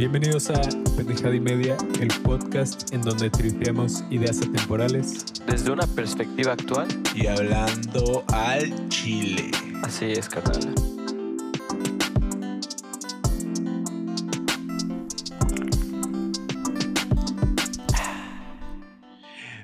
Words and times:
Bienvenidos 0.00 0.48
a 0.48 0.58
Pendejada 0.96 1.34
y 1.34 1.40
Media, 1.40 1.76
el 2.00 2.08
podcast 2.22 2.90
en 2.94 3.02
donde 3.02 3.28
tripeamos 3.28 4.02
ideas 4.08 4.38
atemporales. 4.38 5.26
Desde 5.46 5.70
una 5.70 5.86
perspectiva 5.86 6.54
actual, 6.54 6.88
y 7.14 7.26
hablando 7.26 8.24
al 8.28 8.88
chile. 8.88 9.50
así 9.82 10.06
es, 10.06 10.26
carnal. 10.26 10.74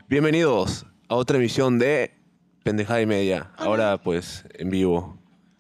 Bienvenidos 0.06 0.84
a 1.08 1.14
otra 1.14 1.38
emisión 1.38 1.78
de 1.78 2.12
Pendejada 2.62 3.00
y 3.00 3.06
Media. 3.06 3.52
Ahora 3.56 4.02
pues 4.02 4.44
en 4.52 4.68
vivo. 4.68 5.16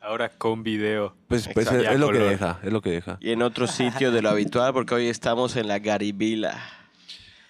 Ahora 0.06 0.28
con 0.28 0.62
video. 0.62 1.16
Pues, 1.26 1.48
pues 1.52 1.66
es, 1.66 1.84
es 1.84 1.98
lo 1.98 2.12
que 2.12 2.20
deja, 2.20 2.60
es 2.62 2.72
lo 2.72 2.80
que 2.80 2.90
deja. 2.90 3.18
Y 3.20 3.32
en 3.32 3.42
otro 3.42 3.66
sitio 3.66 4.12
de 4.12 4.22
lo 4.22 4.30
habitual, 4.30 4.72
porque 4.72 4.94
hoy 4.94 5.08
estamos 5.08 5.56
en 5.56 5.66
la 5.66 5.80
Garibila. 5.80 6.56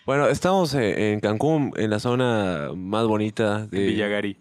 Bueno, 0.06 0.26
estamos 0.28 0.72
en 0.72 1.20
Cancún, 1.20 1.74
en 1.76 1.90
la 1.90 2.00
zona 2.00 2.70
más 2.74 3.06
bonita 3.06 3.66
de... 3.66 3.82
En 3.82 3.86
Villagari. 3.88 4.38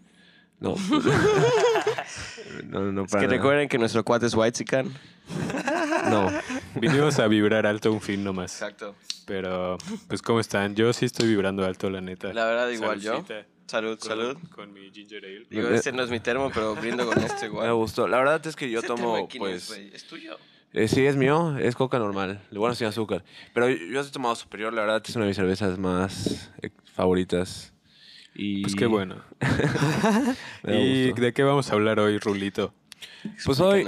No. 0.60 0.76
no, 2.64 2.90
no, 2.90 3.04
Es 3.04 3.10
para 3.10 3.20
que 3.20 3.26
nada. 3.26 3.36
recuerden 3.36 3.68
que 3.68 3.76
nuestro 3.76 4.02
cuate 4.02 4.24
es 4.24 4.34
Whitezican. 4.34 4.90
No. 6.08 6.32
Vinimos 6.76 7.18
a 7.18 7.26
vibrar 7.26 7.66
alto 7.66 7.92
un 7.92 8.00
fin 8.00 8.24
nomás. 8.24 8.50
Exacto. 8.50 8.94
Pero, 9.26 9.76
pues, 10.08 10.22
¿cómo 10.22 10.40
están? 10.40 10.74
Yo 10.74 10.90
sí 10.94 11.04
estoy 11.04 11.28
vibrando 11.28 11.66
alto, 11.66 11.90
la 11.90 12.00
neta. 12.00 12.32
La 12.32 12.46
verdad, 12.46 12.70
igual 12.70 12.98
yo. 12.98 13.22
Salud, 13.66 13.98
con- 13.98 14.08
salud. 14.08 14.36
Con 14.54 14.72
mi 14.72 14.90
ginger 14.92 15.24
ale. 15.24 15.46
Digo, 15.50 15.68
este 15.68 15.92
no 15.92 16.02
es 16.02 16.10
mi 16.10 16.20
termo, 16.20 16.50
pero 16.54 16.74
brindo 16.76 17.06
con 17.06 17.18
este 17.22 17.40
Me 17.42 17.46
igual. 17.46 17.74
gustó. 17.74 18.06
La 18.06 18.18
verdad 18.18 18.44
es 18.46 18.54
que 18.56 18.70
yo 18.70 18.82
tomo, 18.82 19.18
es, 19.18 19.36
pues... 19.38 19.68
güey? 19.68 19.90
¿Es 19.94 20.04
tuyo? 20.04 20.38
eh, 20.72 20.88
sí, 20.88 21.04
es 21.06 21.16
mío, 21.16 21.56
es 21.58 21.74
coca 21.74 21.98
normal. 21.98 22.42
Le 22.50 22.58
bueno 22.58 22.74
sin 22.74 22.86
azúcar. 22.86 23.24
Pero 23.54 23.68
yo, 23.68 24.00
he 24.00 24.04
tomado 24.10 24.34
superior, 24.36 24.72
la 24.72 24.82
verdad 24.82 25.02
es 25.06 25.16
una 25.16 25.24
de 25.24 25.30
mis 25.30 25.36
cervezas 25.36 25.78
más 25.78 26.50
eh, 26.62 26.70
favoritas. 26.94 27.72
Y... 28.34 28.62
Pues 28.62 28.74
qué 28.74 28.86
bueno. 28.86 29.22
me 30.62 30.80
¿Y 30.80 31.12
de 31.12 31.32
qué 31.32 31.42
vamos 31.42 31.70
a 31.70 31.74
hablar 31.74 31.98
hoy, 32.00 32.18
Rulito? 32.18 32.74
Pues 33.44 33.60
hoy, 33.60 33.86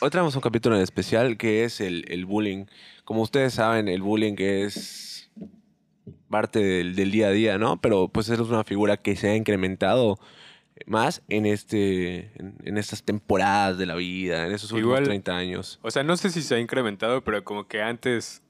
hoy 0.00 0.10
tenemos 0.10 0.34
un 0.34 0.40
capítulo 0.40 0.76
en 0.76 0.82
especial 0.82 1.36
que 1.36 1.64
es 1.64 1.80
el, 1.80 2.04
el 2.08 2.24
bullying. 2.24 2.66
Como 3.04 3.22
ustedes 3.22 3.54
saben, 3.54 3.88
el 3.88 4.02
bullying 4.02 4.34
es 4.38 5.17
parte 6.28 6.58
del, 6.60 6.94
del 6.94 7.10
día 7.10 7.28
a 7.28 7.30
día, 7.30 7.58
¿no? 7.58 7.80
Pero 7.80 8.08
pues 8.08 8.28
es 8.28 8.38
una 8.40 8.64
figura 8.64 8.96
que 8.96 9.16
se 9.16 9.28
ha 9.30 9.36
incrementado 9.36 10.18
más 10.86 11.22
en 11.28 11.44
este 11.46 12.30
en, 12.40 12.54
en 12.64 12.78
estas 12.78 13.02
temporadas 13.02 13.78
de 13.78 13.86
la 13.86 13.94
vida, 13.96 14.46
en 14.46 14.52
esos 14.52 14.70
últimos 14.72 14.92
Igual- 14.98 15.04
30 15.04 15.36
años. 15.36 15.78
O 15.82 15.90
sea, 15.90 16.02
no 16.04 16.16
sé 16.16 16.30
si 16.30 16.42
se 16.42 16.54
ha 16.54 16.60
incrementado, 16.60 17.22
pero 17.24 17.42
como 17.44 17.66
que 17.66 17.82
antes, 17.82 18.42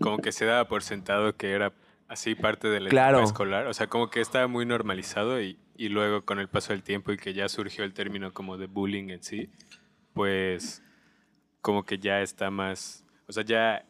como 0.00 0.18
que 0.18 0.30
se 0.32 0.44
daba 0.44 0.68
por 0.68 0.82
sentado 0.82 1.36
que 1.36 1.50
era 1.50 1.72
así 2.08 2.34
parte 2.34 2.68
de 2.68 2.80
la 2.80 2.90
Claro. 2.90 3.18
etapa 3.18 3.26
escolar. 3.26 3.66
O 3.66 3.74
sea, 3.74 3.86
como 3.88 4.10
que 4.10 4.20
estaba 4.20 4.46
muy 4.46 4.66
normalizado 4.66 5.40
y, 5.42 5.58
y 5.76 5.88
luego 5.88 6.24
con 6.24 6.38
el 6.38 6.48
paso 6.48 6.72
del 6.72 6.82
tiempo 6.82 7.10
y 7.12 7.16
que 7.16 7.32
ya 7.34 7.48
surgió 7.48 7.84
el 7.84 7.92
término 7.94 8.32
como 8.32 8.56
de 8.58 8.66
bullying 8.66 9.08
en 9.10 9.22
sí, 9.22 9.48
pues 10.12 10.82
como 11.60 11.84
que 11.84 11.98
ya 11.98 12.20
está 12.22 12.50
más, 12.50 13.04
o 13.28 13.32
sea, 13.32 13.44
ya 13.44 13.84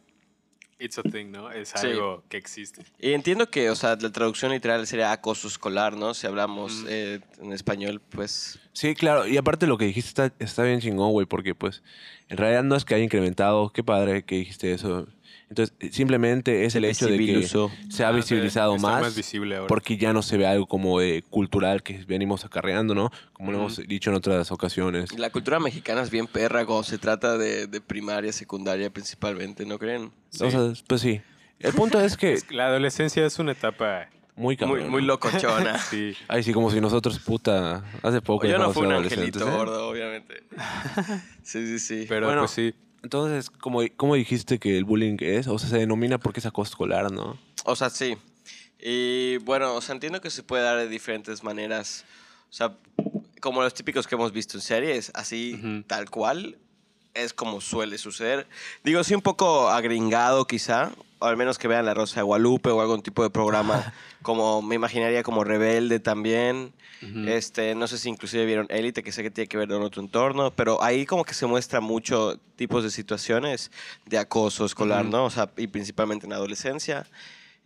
it's 0.83 0.98
a 0.98 1.02
thing, 1.02 1.27
¿no? 1.30 1.50
Es 1.50 1.72
Sí. 1.77 1.86
algo 1.88 2.22
que 2.28 2.36
existe. 2.36 2.83
Y 2.98 3.12
entiendo 3.12 3.48
que, 3.50 3.70
o 3.70 3.77
sea, 3.77 3.97
la 4.00 4.11
traducción 4.11 4.52
literal 4.52 4.86
sería 4.86 5.12
acoso 5.12 5.48
escolar, 5.48 5.97
¿no? 5.97 6.14
Si 6.14 6.27
hablamos 6.27 6.83
Mm. 6.83 6.86
eh, 6.88 7.20
en 7.41 7.52
español, 7.52 8.00
pues... 8.11 8.58
Sí, 8.72 8.94
claro, 8.94 9.27
y 9.27 9.36
aparte 9.36 9.66
lo 9.66 9.78
que 9.78 9.84
dijiste 9.86 10.08
está, 10.08 10.34
está 10.38 10.62
bien 10.64 10.80
chingón, 10.80 11.12
güey, 11.12 11.27
porque 11.27 11.55
pues 11.55 11.83
en 12.28 12.36
realidad 12.38 12.62
no 12.64 12.75
es 12.77 12.84
que 12.84 12.94
haya 12.94 13.05
incrementado, 13.05 13.70
qué 13.72 13.84
padre 13.84 14.25
que 14.25 14.36
dijiste 14.36 14.72
eso. 14.72 15.06
Entonces, 15.53 15.77
eh, 15.81 15.91
simplemente 15.92 16.64
es 16.64 16.75
el 16.77 16.86
hecho 16.86 17.06
de 17.06 17.19
que 17.19 17.47
se 17.91 18.05
ha 18.05 18.08
Ah, 18.08 18.12
visibilizado 18.12 18.77
está 18.77 18.89
más. 18.89 19.03
más 19.03 19.14
visible 19.14 19.56
ahora. 19.56 19.66
porque 19.69 19.99
ya 19.99 20.15
no 20.15 20.22
se 20.22 20.38
ve 20.38 20.47
algo 20.47 20.66
como 20.66 20.99
de 20.99 21.22
cultural 21.28 21.82
que 21.82 22.03
venimos 22.06 22.47
acarreando, 22.47 22.94
¿no? 22.94 23.10
Como 23.34 23.53
lo 23.53 23.59
hemos 23.59 23.76
dicho 23.87 24.09
en 24.09 24.16
otras 24.16 24.50
ocasiones. 24.50 25.12
La 25.19 25.28
cultura 25.28 25.60
mexicana 25.60 26.00
es 26.00 26.10
bien 26.10 26.26
perra 26.26 26.65
cuando 26.65 26.84
se 26.84 26.97
trata 26.97 27.37
de, 27.37 27.66
de 27.66 27.81
primaria, 27.82 28.32
secundaria 28.32 28.88
principalmente, 28.88 29.66
¿no 29.66 29.78
creen? 29.78 30.10
Sí. 30.31 30.44
O 30.44 30.50
sea, 30.50 30.72
pues 30.87 31.03
sí. 31.03 31.21
El 31.59 31.75
punto 31.75 32.00
es 32.00 32.16
que 32.16 32.38
la 32.50 32.66
adolescencia 32.69 33.26
es 33.26 33.38
una 33.38 33.53
etapa, 33.53 34.09
muy 34.34 34.56
cabrón. 34.56 34.81
Muy, 34.81 34.88
muy 34.91 35.03
locochona. 35.03 35.78
sí. 35.91 36.15
Ay, 36.28 36.43
sí, 36.43 36.55
como 36.55 36.71
si 36.71 36.81
nosotros, 36.81 37.19
puta, 37.19 37.84
hace 38.03 38.22
poco 38.22 38.47
Yo 38.47 38.56
no 38.56 38.72
fui 38.72 38.87
un 38.87 38.93
angelito 38.94 39.47
¿eh? 39.47 39.50
gordo, 39.50 39.88
obviamente. 39.91 40.43
Sí, 41.43 41.66
sí, 41.66 41.78
sí. 41.78 42.06
Pero 42.09 42.26
Bueno, 42.26 42.43
pues 42.43 42.53
sí. 42.53 42.75
Entonces, 43.02 43.50
¿cómo, 43.50 43.80
¿cómo 43.96 44.14
dijiste 44.14 44.58
que 44.58 44.76
el 44.76 44.84
bullying 44.84 45.16
es? 45.20 45.48
O 45.48 45.58
sea, 45.58 45.68
se 45.68 45.78
denomina 45.78 46.18
porque 46.18 46.40
es 46.40 46.46
acoso 46.46 46.70
escolar, 46.70 47.10
¿no? 47.10 47.36
O 47.64 47.76
sea, 47.76 47.90
sí. 47.90 48.16
Y 48.78 49.38
bueno, 49.38 49.74
o 49.74 49.80
sea, 49.80 49.94
entiendo 49.94 50.20
que 50.20 50.30
se 50.30 50.42
puede 50.42 50.62
dar 50.62 50.78
de 50.78 50.88
diferentes 50.88 51.42
maneras. 51.42 52.04
O 52.50 52.52
sea, 52.52 52.76
como 53.40 53.62
los 53.62 53.74
típicos 53.74 54.06
que 54.06 54.14
hemos 54.14 54.32
visto 54.32 54.56
en 54.56 54.62
series, 54.62 55.10
así 55.14 55.84
tal 55.86 56.10
cual, 56.10 56.58
es 57.14 57.32
como 57.32 57.60
suele 57.60 57.98
suceder. 57.98 58.46
Digo, 58.84 59.02
sí 59.04 59.14
un 59.14 59.20
poco 59.20 59.69
agringado 59.69 60.46
quizá, 60.46 60.92
o 61.19 61.26
al 61.26 61.36
menos 61.36 61.58
que 61.58 61.69
vean 61.69 61.84
La 61.84 61.94
Rosa 61.94 62.16
de 62.16 62.22
Guadalupe 62.22 62.70
o 62.70 62.80
algún 62.80 63.02
tipo 63.02 63.22
de 63.22 63.30
programa 63.30 63.92
como, 64.22 64.62
me 64.62 64.76
imaginaría 64.76 65.22
como 65.22 65.44
Rebelde 65.44 66.00
también. 66.00 66.72
Ujú. 67.02 67.28
Este, 67.28 67.74
no 67.74 67.86
sé 67.86 67.98
si 67.98 68.08
inclusive 68.08 68.46
vieron 68.46 68.66
Élite, 68.70 69.02
que 69.02 69.12
sé 69.12 69.22
que 69.22 69.30
tiene 69.30 69.48
que 69.48 69.56
ver 69.56 69.68
con 69.68 69.82
otro 69.82 70.00
entorno, 70.00 70.52
pero 70.52 70.82
ahí 70.82 71.04
como 71.04 71.24
que 71.24 71.34
se 71.34 71.46
muestra 71.46 71.80
mucho 71.80 72.38
tipos 72.56 72.84
de 72.84 72.90
situaciones 72.90 73.70
de 74.06 74.18
acoso 74.18 74.64
escolar, 74.64 75.02
Ujú. 75.02 75.10
¿no? 75.10 75.24
O 75.24 75.30
sea, 75.30 75.50
y 75.56 75.66
principalmente 75.66 76.26
en 76.26 76.32
adolescencia. 76.32 77.06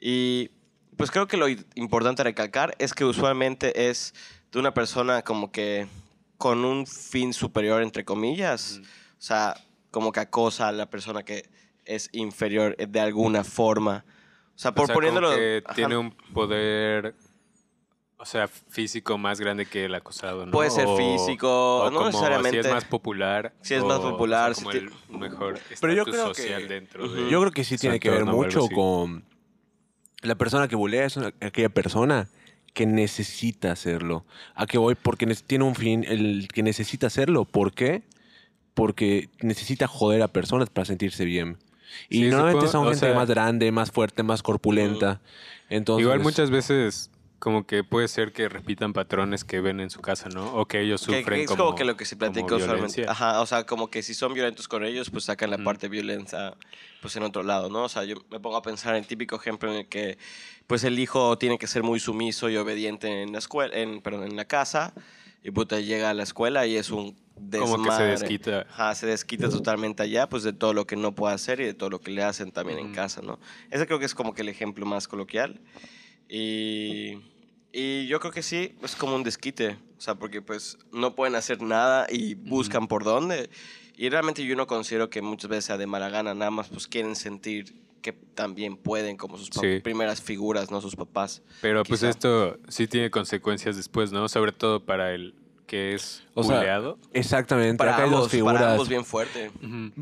Y 0.01 0.51
pues 0.97 1.11
creo 1.11 1.27
que 1.27 1.37
lo 1.37 1.47
importante 1.75 2.23
a 2.23 2.25
recalcar 2.25 2.75
es 2.79 2.95
que 2.95 3.05
usualmente 3.05 3.89
es 3.91 4.15
de 4.53 4.59
una 4.59 4.73
persona 4.73 5.23
como 5.23 5.53
que 5.53 5.87
con 6.39 6.65
un 6.65 6.87
fin 6.87 7.33
superior, 7.33 7.83
entre 7.83 8.05
comillas. 8.05 8.81
O 9.19 9.23
sea, 9.23 9.55
como 9.91 10.13
que 10.13 10.21
acosa 10.21 10.69
a 10.69 10.73
la 10.73 10.89
persona 10.89 11.23
que 11.23 11.49
es 11.85 12.09
inferior 12.13 12.77
de 12.77 13.01
alguna 13.01 13.45
forma. 13.45 14.05
O 14.55 14.59
sea, 14.59 14.75
por 14.75 14.85
o 14.85 14.87
sea, 14.87 14.95
como 14.95 15.07
poniéndolo... 15.07 15.35
que 15.35 15.63
ajá. 15.65 15.75
tiene 15.75 15.97
un 15.97 16.11
poder, 16.11 17.15
o 18.19 18.25
sea, 18.25 18.49
físico 18.49 19.19
más 19.19 19.41
grande 19.41 19.67
que 19.67 19.85
el 19.85 19.95
acosado, 19.95 20.47
¿no? 20.47 20.53
Puede 20.53 20.71
ser 20.71 20.87
O- 20.87 20.97
físico, 20.97 21.79
o 21.83 21.91
no 21.91 21.97
como 21.99 22.07
necesariamente. 22.07 22.63
Si 22.63 22.69
es 22.69 22.75
más 22.75 22.85
popular. 22.85 23.53
Si 23.63 23.75
es 23.75 23.85
más 23.85 23.99
o- 23.99 24.11
popular, 24.11 24.51
o 24.53 24.55
sea, 24.55 24.65
como 24.65 24.73
si 24.73 24.79
el 24.79 24.91
mejor 25.19 25.59
Pero 25.81 25.93
yo 25.93 26.05
creo 26.05 26.33
que- 26.33 26.43
social 26.43 26.69
dentro 26.69 27.05
Ujú. 27.05 27.15
de... 27.15 27.31
Yo 27.31 27.41
creo 27.41 27.53
que 27.53 27.65
sí 27.65 27.77
tiene 27.77 28.01
que 28.01 28.11
ver 28.11 28.23
o 28.23 28.27
mucho 28.27 28.67
con 28.69 29.25
la 30.23 30.35
persona 30.35 30.67
que 30.69 30.77
bulea 30.77 31.05
es 31.05 31.17
una- 31.17 31.33
aquella 31.41 31.69
persona 31.69 32.29
que 32.73 32.87
necesita 32.87 33.71
hacerlo. 33.73 34.25
¿A 34.55 34.67
qué 34.67 34.77
voy? 34.79 34.95
Porque 34.95 35.27
ne- 35.27 35.35
tiene 35.35 35.65
un 35.65 35.75
fin 35.75 36.05
el 36.07 36.49
que 36.53 36.63
necesita 36.63 37.07
hacerlo. 37.07 37.45
¿Por 37.45 37.73
qué? 37.73 38.03
Porque 38.75 39.29
necesita 39.41 39.87
joder 39.87 40.23
a 40.23 40.29
personas 40.29 40.69
para 40.71 40.85
sentirse 40.85 41.25
bien. 41.25 41.59
Y 42.11 42.25
Sí, 42.25 42.29
normalmente 42.29 42.67
supongo- 42.67 42.73
son 42.73 42.87
o 42.87 42.91
gente 42.91 43.07
sea- 43.07 43.15
más 43.15 43.29
grande, 43.29 43.71
más 43.73 43.91
fuerte, 43.91 44.23
más 44.23 44.43
corpulenta. 44.43 45.21
Entonces, 45.71 46.03
Igual 46.03 46.21
muchas 46.21 46.51
veces 46.51 47.11
como 47.39 47.67
que 47.67 47.85
puede 47.85 48.09
ser 48.09 48.33
que 48.33 48.49
repitan 48.49 48.93
patrones 48.93 49.45
que 49.45 49.61
ven 49.61 49.81
en 49.81 49.91
su 49.91 50.01
casa, 50.01 50.29
¿no? 50.29 50.55
O 50.55 50.67
que 50.67 50.81
ellos 50.81 51.01
sufren 51.01 51.25
que 51.25 51.43
es 51.43 51.49
como, 51.49 51.65
como, 51.65 51.75
que 51.77 51.85
lo 51.85 51.97
que 51.97 52.05
se 52.05 52.17
platica 52.17 52.55
usualmente. 52.55 53.07
Ajá, 53.07 53.41
o 53.41 53.47
sea, 53.47 53.65
como 53.65 53.91
que 53.91 54.03
si 54.03 54.15
son 54.15 54.35
violentos 54.35 54.69
con 54.69 54.85
ellos, 54.85 55.11
pues 55.11 55.25
sacan 55.25 55.51
la 55.51 55.57
Ujú. 55.57 55.65
parte 55.65 55.89
violencia 55.89 56.55
pues 57.01 57.15
en 57.17 57.23
otro 57.23 57.43
lado, 57.43 57.69
¿no? 57.69 57.85
O 57.85 57.89
sea, 57.89 58.05
yo 58.05 58.17
me 58.31 58.41
pongo 58.41 58.57
a 58.57 58.63
pensar 58.63 58.95
en 58.95 59.01
el 59.03 59.07
típico 59.07 59.37
ejemplo 59.37 59.71
en 59.71 59.79
el 59.81 59.89
que 59.89 60.19
pues 60.67 60.83
el 60.85 60.99
hijo 60.99 61.39
tiene 61.39 61.59
que 61.59 61.67
ser 61.67 61.83
muy 61.83 62.01
sumiso 62.01 62.49
y 62.49 62.57
obediente 62.57 63.23
en 63.23 63.33
la 63.33 63.39
escuela, 63.39 63.77
en, 63.77 64.01
perdón, 64.01 64.25
en 64.25 64.37
la 64.37 64.47
casa, 64.47 64.95
y 65.43 65.51
puta 65.51 65.79
llega 65.79 66.11
a 66.11 66.15
la 66.15 66.23
escuela 66.23 66.67
y 66.67 66.77
es 66.77 66.91
un 66.91 67.17
desmadre. 67.37 67.73
Como 67.73 67.85
que 67.85 67.91
se 67.93 68.03
desquita. 68.03 68.67
Ajá, 68.71 68.95
se 68.95 69.07
desquita 69.07 69.49
totalmente 69.49 70.03
allá, 70.03 70.29
pues 70.29 70.43
de 70.43 70.53
todo 70.53 70.73
lo 70.73 70.87
que 70.87 70.97
no 70.97 71.15
puede 71.15 71.35
hacer 71.35 71.61
y 71.61 71.65
de 71.65 71.75
todo 71.75 71.91
lo 71.91 72.01
que 72.01 72.11
le 72.11 72.25
hacen 72.25 72.51
también 72.51 72.79
en 72.79 72.87
Ujú. 72.87 72.95
casa, 72.95 73.23
¿no? 73.23 73.39
Ese 73.71 73.87
creo 73.87 73.99
que 73.99 74.07
es 74.07 74.15
como 74.15 74.35
que 74.35 74.43
el 74.43 74.49
ejemplo 74.49 74.87
más 74.87 75.07
coloquial. 75.07 75.61
Y, 76.29 77.19
y 77.73 78.07
yo 78.07 78.21
creo 78.21 78.33
que 78.33 78.43
sí, 78.43 78.75
es 78.83 78.97
como 78.97 79.15
un 79.17 79.23
desquite. 79.23 79.79
O 79.99 80.01
sea, 80.01 80.15
porque 80.15 80.43
pues 80.43 80.77
no 80.93 81.15
pueden 81.15 81.35
hacer 81.37 81.63
nada 81.63 82.07
y 82.11 82.35
buscan 82.35 82.87
por 82.87 83.05
dónde. 83.05 83.49
Y 83.97 84.09
realmente 84.11 84.45
yo 84.45 84.55
no 84.57 84.67
considero 84.67 85.09
que 85.09 85.23
muchas 85.23 85.49
veces 85.49 85.65
sea 85.65 85.79
de 85.79 85.87
mala 85.87 86.11
gana, 86.11 86.35
nada 86.35 86.51
más 86.51 86.69
pues 86.69 86.87
quieren 86.87 87.17
sentir 87.17 87.75
que 88.03 88.13
también 88.13 88.77
pueden 88.77 89.17
como 89.17 89.39
sus 89.39 89.49
Sí. 89.49 89.81
primeras 89.83 90.21
figuras, 90.23 90.71
¿no? 90.71 90.81
Sus 90.81 90.95
papás. 90.95 91.43
Pero 91.63 91.83
pues 91.83 92.01
quizá. 92.01 92.11
esto 92.11 92.59
sí 92.69 92.87
tiene 92.87 93.11
consecuencias 93.11 93.75
después, 93.77 94.13
¿no? 94.13 94.29
Sobre 94.29 94.53
todo 94.53 94.85
para 94.85 95.13
el 95.15 95.35
que 95.67 95.95
es 95.95 96.25
O 96.35 96.43
sea, 96.45 96.59
buleado. 96.59 96.99
exactamente. 97.13 97.77
Para 97.77 97.95
acá 97.95 98.05
hay 98.05 98.11
dos 98.11 98.19
ambos, 98.21 98.31
figuras. 98.33 98.61
para 98.61 98.73
ambos 98.73 98.89
bien 98.89 99.05
fuerte. 99.05 99.51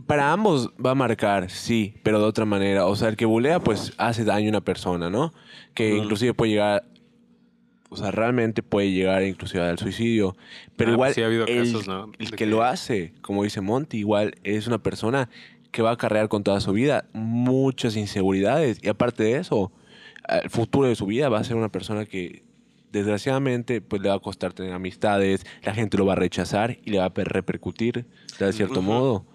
Para 0.06 0.32
ambos 0.32 0.70
va 0.84 0.90
a 0.90 0.94
marcar, 0.94 1.50
sí, 1.50 1.94
pero 2.02 2.18
de 2.20 2.26
otra 2.26 2.44
manera. 2.44 2.86
O 2.86 2.94
sea, 2.96 3.08
el 3.08 3.16
que 3.16 3.24
bulea, 3.24 3.60
pues 3.60 3.92
hace 3.96 4.24
daño 4.24 4.48
a 4.48 4.50
una 4.50 4.60
persona, 4.60 5.08
¿no? 5.10 5.32
Que 5.74 5.96
inclusive 5.96 6.34
puede 6.34 6.52
llegar. 6.52 6.84
O 7.90 7.96
sea, 7.96 8.10
realmente 8.10 8.62
puede 8.62 8.90
llegar 8.90 9.22
inclusive 9.22 9.62
al 9.62 9.78
suicidio. 9.78 10.36
Pero 10.76 10.90
Ah, 10.90 10.94
igual, 10.94 11.08
pues 11.08 11.14
sí 11.14 11.22
ha 11.22 11.26
habido 11.26 11.46
el, 11.46 11.64
casos, 11.72 11.86
¿no? 11.86 12.10
el 12.18 12.30
que 12.30 12.36
que- 12.36 12.46
lo 12.46 12.62
hace, 12.64 13.12
como 13.22 13.44
dice 13.44 13.60
Monty, 13.60 13.98
igual 13.98 14.34
es 14.42 14.66
una 14.66 14.78
persona 14.82 15.28
que 15.70 15.80
va 15.82 15.90
a 15.90 15.94
acarrear 15.94 16.28
con 16.28 16.42
toda 16.42 16.60
su 16.60 16.72
vida 16.72 17.06
muchas 17.12 17.96
inseguridades. 17.96 18.78
Y 18.82 18.88
aparte 18.88 19.22
de 19.24 19.36
eso, 19.36 19.70
el 20.28 20.50
futuro 20.50 20.88
de 20.88 20.94
su 20.96 21.06
vida 21.06 21.28
va 21.28 21.38
a 21.38 21.44
ser 21.44 21.56
una 21.56 21.68
persona 21.68 22.04
que 22.04 22.42
desgraciadamente 22.94 23.80
pues 23.80 24.00
le 24.02 24.08
va 24.08 24.14
a 24.14 24.20
costar 24.20 24.52
tener 24.52 24.72
amistades, 24.72 25.44
la 25.62 25.74
gente 25.74 25.98
lo 25.98 26.06
va 26.06 26.14
a 26.14 26.16
rechazar 26.16 26.78
y 26.84 26.90
le 26.90 26.98
va 26.98 27.06
a 27.06 27.14
per- 27.14 27.28
repercutir 27.28 28.06
de 28.38 28.52
cierto 28.52 28.80
Ujú. 28.80 28.82
modo. 28.82 29.26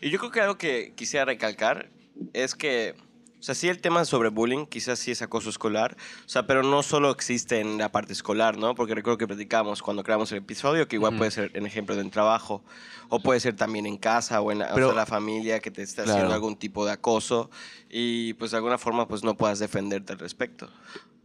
Y 0.00 0.10
yo 0.10 0.18
creo 0.18 0.30
que 0.30 0.40
algo 0.40 0.58
que 0.58 0.92
quisiera 0.96 1.24
recalcar 1.24 1.90
es 2.32 2.54
que, 2.54 2.94
o 3.40 3.42
sea, 3.42 3.54
sí 3.54 3.68
el 3.68 3.80
tema 3.80 4.04
sobre 4.04 4.28
bullying, 4.28 4.66
quizás 4.66 4.98
sí 5.00 5.10
es 5.10 5.22
acoso 5.22 5.50
escolar, 5.50 5.96
o 6.24 6.28
sea, 6.28 6.46
pero 6.46 6.62
no 6.62 6.82
solo 6.84 7.10
existe 7.10 7.58
en 7.58 7.78
la 7.78 7.90
parte 7.90 8.12
escolar, 8.12 8.56
¿no? 8.56 8.74
Porque 8.76 8.94
recuerdo 8.94 9.18
que 9.18 9.26
platicamos 9.26 9.82
cuando 9.82 10.04
creamos 10.04 10.30
el 10.32 10.38
episodio, 10.38 10.86
que 10.86 10.96
igual 10.96 11.12
Ujú. 11.14 11.18
puede 11.18 11.30
ser 11.32 11.50
en 11.54 11.66
ejemplo 11.66 11.96
de 11.96 12.02
un 12.02 12.10
trabajo, 12.10 12.62
o 13.08 13.20
puede 13.20 13.40
ser 13.40 13.56
también 13.56 13.86
en 13.86 13.96
casa 13.96 14.40
o 14.40 14.52
en 14.52 14.60
la, 14.60 14.66
o 14.70 14.74
Pero- 14.74 14.88
sea, 14.88 14.96
la 14.96 15.06
familia 15.06 15.58
que 15.60 15.70
te 15.72 15.82
está 15.82 16.04
Claro. 16.04 16.16
haciendo 16.18 16.34
algún 16.34 16.56
tipo 16.56 16.86
de 16.86 16.92
acoso 16.92 17.50
y 17.90 18.34
pues 18.34 18.52
de 18.52 18.58
alguna 18.58 18.78
forma 18.78 19.08
pues 19.08 19.24
no 19.24 19.36
puedas 19.36 19.58
defenderte 19.58 20.12
al 20.12 20.18
respecto. 20.20 20.68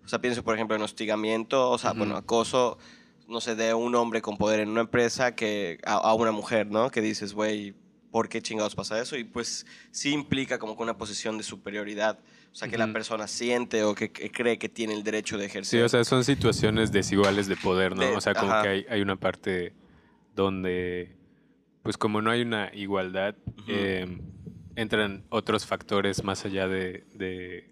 O 0.07 0.09
sea, 0.09 0.19
pienso 0.19 0.41
por 0.41 0.55
ejemplo 0.55 0.73
en 0.75 0.81
hostigamiento, 0.81 1.69
o 1.69 1.77
sea, 1.77 1.91
bueno, 1.91 2.15
acoso, 2.15 2.77
no 3.27 3.41
sé, 3.41 3.55
de 3.55 3.73
un 3.73 3.93
hombre 3.93 4.21
con 4.21 4.37
poder 4.37 4.61
en 4.61 4.69
una 4.69 4.79
empresa 4.81 5.35
que 5.35 5.79
a, 5.85 5.95
a 5.95 6.13
una 6.13 6.31
mujer, 6.31 6.67
¿no? 6.67 6.89
Que 6.89 7.01
dices, 7.01 7.33
güey, 7.33 7.75
¿por 8.09 8.29
qué 8.29 8.41
chingados 8.41 8.73
pasa 8.73 9.01
eso? 9.01 9.17
Y 9.17 9.25
pues 9.25 9.65
sí 9.91 10.13
implica 10.13 10.57
como 10.59 10.77
que 10.77 10.83
una 10.83 10.97
posición 10.97 11.37
de 11.37 11.43
superioridad. 11.43 12.19
O 12.53 12.55
sea, 12.55 12.69
que 12.69 12.77
la 12.77 12.91
persona 12.93 13.27
siente 13.27 13.83
o 13.83 13.93
que, 13.93 14.09
que 14.11 14.31
cree 14.31 14.57
que 14.57 14.69
tiene 14.69 14.93
el 14.93 15.03
derecho 15.03 15.37
de 15.37 15.43
Sí, 15.43 15.49
ejercer. 15.49 15.83
o 15.83 15.89
sea, 15.89 16.03
son 16.05 16.23
situaciones 16.23 16.91
desiguales 16.93 17.47
de 17.47 17.57
poder, 17.57 17.93
¿no? 17.95 18.01
De- 18.03 18.15
o 18.15 18.21
sea, 18.21 18.33
como 18.33 18.51
ajá. 18.53 18.63
que 18.63 18.69
hay, 18.69 18.85
hay 18.89 19.01
una 19.01 19.17
parte 19.17 19.73
donde, 20.35 21.15
pues 21.83 21.97
como 21.97 22.21
no 22.21 22.31
hay 22.31 22.41
una 22.41 22.71
igualdad, 22.73 23.35
eh, 23.67 24.07
entran 24.75 25.25
otros 25.29 25.65
factores 25.65 26.23
más 26.23 26.45
allá 26.45 26.67
de, 26.67 27.03
de, 27.13 27.69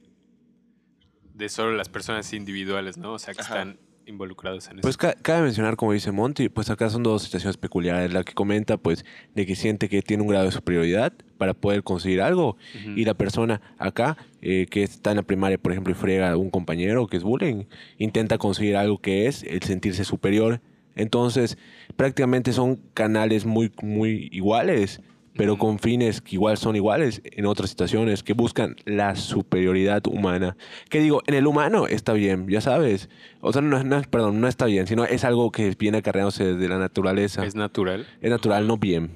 de 1.35 1.49
solo 1.49 1.73
las 1.75 1.89
personas 1.89 2.31
individuales, 2.33 2.97
¿no? 2.97 3.13
O 3.13 3.19
sea, 3.19 3.33
que 3.33 3.41
Ajá. 3.41 3.53
están 3.59 3.79
involucrados 4.07 4.67
en 4.69 4.77
Pues 4.81 4.91
eso. 4.93 4.99
ca- 4.99 5.15
cabe 5.21 5.41
mencionar, 5.41 5.75
como 5.75 5.91
dice 5.91 6.11
Monty, 6.11 6.47
pues 6.49 6.69
acá 6.69 6.89
son 6.91 7.01
dos 7.01 7.23
situaciones 7.23 7.57
peculiares. 7.57 8.13
La 8.13 8.23
que 8.23 8.33
comenta, 8.33 8.77
pues, 8.77 9.03
de 9.33 9.45
que 9.47 9.55
siente 9.55 9.89
que 9.89 10.01
tiene 10.03 10.21
un 10.23 10.29
grado 10.29 10.45
de 10.45 10.51
superioridad 10.51 11.11
para 11.39 11.53
poder 11.55 11.81
conseguir 11.83 12.21
algo. 12.21 12.55
Y 12.95 13.03
la 13.03 13.15
persona 13.15 13.61
acá, 13.79 14.15
eh, 14.41 14.67
que 14.69 14.83
está 14.83 15.09
en 15.11 15.17
la 15.17 15.23
primaria, 15.23 15.57
por 15.57 15.71
ejemplo, 15.71 15.91
y 15.91 15.95
friega 15.95 16.31
a 16.31 16.37
un 16.37 16.51
compañero 16.51 17.07
que 17.07 17.17
es 17.17 17.23
bullying, 17.23 17.63
intenta 17.97 18.37
conseguir 18.37 18.77
algo 18.77 18.99
que 18.99 19.25
es 19.27 19.41
el 19.43 19.63
sentirse 19.63 20.05
superior. 20.05 20.61
Entonces, 20.95 21.57
prácticamente 21.97 22.53
son 22.53 22.77
canales 22.93 23.45
muy, 23.45 23.71
muy 23.81 24.29
iguales, 24.31 25.01
pero 25.35 25.57
con 25.57 25.79
fines 25.79 26.21
que 26.21 26.35
igual 26.35 26.57
son 26.57 26.75
iguales 26.75 27.21
en 27.23 27.45
otras 27.45 27.69
situaciones, 27.69 28.23
que 28.23 28.33
buscan 28.33 28.75
la 28.85 29.15
superioridad 29.15 30.05
humana. 30.07 30.55
Que 30.89 30.99
digo, 30.99 31.21
en 31.27 31.33
el 31.35 31.45
humano 31.47 31.87
está 31.87 32.13
bien, 32.13 32.47
ya 32.47 32.61
sabes. 32.61 33.09
O 33.41 33.53
sea, 33.53 33.61
no, 33.61 33.83
no 33.83 34.01
perdón, 34.09 34.41
no 34.41 34.47
está 34.47 34.65
bien, 34.65 34.87
sino 34.87 35.05
es 35.05 35.23
algo 35.23 35.51
que 35.51 35.75
viene 35.77 35.99
acarreándose 35.99 36.53
desde 36.55 36.67
la 36.67 36.79
naturaleza. 36.79 37.41
Es 37.43 37.49
Es, 37.49 37.55
natural. 37.55 38.07
natural, 38.21 38.67
no 38.67 38.77
bien. 38.77 39.11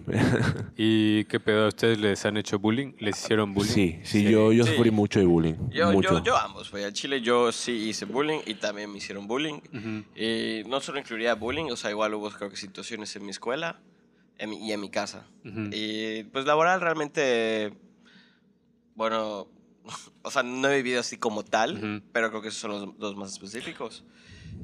¿Y 0.77 1.23
qué 1.25 1.39
pedo? 1.39 1.65
¿A 1.65 1.67
ustedes 1.69 1.99
les 1.99 2.23
han 2.25 2.37
hecho 2.37 2.59
bullying? 2.59 2.93
¿Les 2.99 3.17
hicieron 3.17 3.53
bullying? 3.53 3.69
sí, 3.71 3.99
sí, 4.03 4.19
Sí. 4.25 4.31
yo, 4.31 4.51
yo 4.51 4.65
Sí. 4.65 4.73
sufrí 4.75 4.91
mucho 4.91 5.19
de 5.19 5.25
bullying. 5.25 5.55
Yo, 5.71 5.91
mucho. 5.91 6.19
yo, 6.19 6.23
yo 6.23 6.37
ambos, 6.37 6.69
güey. 6.71 6.83
Al 6.83 6.93
Chile 6.93 7.21
yo 7.21 7.51
sí 7.51 7.71
hice 7.89 8.05
bullying 8.05 8.39
y 8.45 8.55
también 8.55 8.91
me 8.91 8.97
hicieron 8.97 9.27
bullying. 9.27 9.55
Ujú. 9.73 10.03
Y 10.15 10.63
no 10.67 10.79
solo 10.81 10.99
incluiría 10.99 11.35
bullying, 11.35 11.71
o 11.71 11.75
sea, 11.75 11.89
igual 11.91 12.13
hubo 12.13 12.29
creo 12.29 12.49
que 12.49 12.57
situaciones 12.57 13.15
en 13.15 13.23
mi 13.25 13.31
escuela 13.31 13.79
en 14.39 14.49
mi- 14.49 14.67
y 14.67 14.71
en 14.73 14.81
mi 14.81 14.89
casa. 14.89 15.27
Ujú. 15.45 15.69
Y 15.71 16.23
pues 16.31 16.45
laboral 16.45 16.81
realmente, 16.81 17.73
bueno, 18.95 19.47
o 20.23 20.31
sea, 20.31 20.43
no 20.43 20.67
he 20.69 20.77
vivido 20.77 20.99
así 20.99 21.17
como 21.17 21.43
tal, 21.43 21.77
Ujú. 21.77 22.05
pero 22.11 22.29
creo 22.29 22.41
que 22.41 22.47
esos 22.49 22.61
son 22.61 22.71
los 22.71 22.97
dos 22.97 23.15
más 23.15 23.31
específicos. 23.33 24.03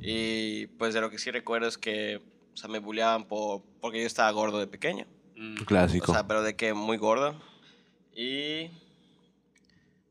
Y 0.01 0.67
pues 0.77 0.93
de 0.93 1.01
lo 1.01 1.09
que 1.09 1.17
sí 1.19 1.31
recuerdo 1.31 1.67
es 1.67 1.77
que, 1.77 2.17
o 2.53 2.57
sea, 2.57 2.69
me 2.69 2.79
bulleaban 2.79 3.25
por, 3.27 3.61
porque 3.81 4.01
yo 4.01 4.07
estaba 4.07 4.29
gordo 4.31 4.59
de 4.59 4.67
pequeño. 4.67 5.05
Mm. 5.35 5.55
Clásico. 5.65 6.11
O 6.11 6.15
sea, 6.15 6.27
pero 6.27 6.41
de 6.41 6.55
que 6.55 6.73
muy 6.73 6.97
gordo. 6.97 7.35
Y 8.15 8.69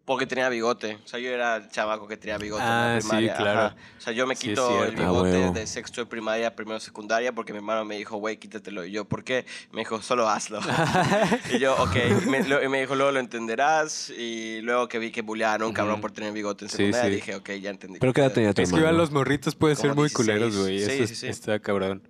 porque 0.05 0.27
tenía 0.27 0.49
bigote. 0.51 0.99
O 1.05 1.09
sea, 1.09 1.19
yo 1.19 1.31
era 1.31 1.57
el 1.57 1.69
chavaco 1.71 2.07
que 2.07 2.17
tenía 2.19 2.37
bigote 2.37 2.63
Ah, 2.63 2.89
en 2.89 2.95
la 2.97 3.01
sí, 3.01 3.07
primaria. 3.09 3.35
claro. 3.37 3.61
ajá. 3.61 3.77
O 3.97 4.01
sea, 4.01 4.13
yo 4.13 4.27
me 4.27 4.37
Sí, 4.37 4.49
quito 4.49 4.69
el 4.85 4.91
cierto. 4.91 5.03
Ah, 5.03 5.11
bigote 5.11 5.31
huevo. 5.39 5.53
de 5.53 5.67
sexto 5.67 6.01
de 6.03 6.07
primaria, 6.07 6.55
primero 6.55 6.75
de 6.79 6.85
secundaria, 6.85 7.33
porque 7.35 7.53
mi 7.53 7.59
hermano 7.59 7.85
me 7.87 7.97
dijo, 7.97 8.17
güey, 8.19 8.37
quítatelo. 8.37 8.85
Y 8.85 8.91
yo, 8.93 9.07
¿por 9.07 9.25
qué? 9.25 9.47
Me 9.73 9.81
dijo, 9.81 10.03
solo 10.03 10.29
hazlo. 10.29 10.61
y 11.55 11.59
yo, 11.59 11.75
ok. 11.83 11.97
Y 12.25 12.29
me, 12.29 12.45
lo- 12.47 12.63
y 12.63 12.69
me 12.69 12.81
dijo, 12.81 12.95
luego 12.95 13.13
lo 13.13 13.21
entenderás. 13.21 14.11
Y 14.11 14.61
luego 14.63 14.89
que 14.89 14.99
vi 14.99 15.11
que 15.11 15.23
bulleaban 15.23 15.63
a 15.63 15.67
un 15.67 15.73
cabrón 15.73 16.01
por 16.01 16.13
tener 16.13 16.33
bigote 16.33 16.67
en 16.67 16.71
Sí, 16.71 16.77
secundaria, 16.77 17.09
sí. 17.11 17.15
dije, 17.17 17.35
ok, 17.37 17.51
ya 17.61 17.71
entendí. 17.71 17.99
¿Pero 17.99 18.13
qué 18.13 18.21
edad 18.21 18.33
tenía 18.33 18.53
tu 18.53 18.61
Es 18.63 18.71
que 18.73 18.79
igual 18.79 18.97
los 18.97 19.11
morritos 19.11 19.55
pueden 19.55 19.77
ser 19.77 19.95
muy 19.95 20.09
16. 20.09 20.15
culeros, 20.17 20.57
güey. 20.59 20.81
Sí, 20.81 20.91
Eso 20.91 21.07
sí, 21.07 21.15
sí. 21.15 21.27
está 21.29 21.59
cabrón. 21.61 22.07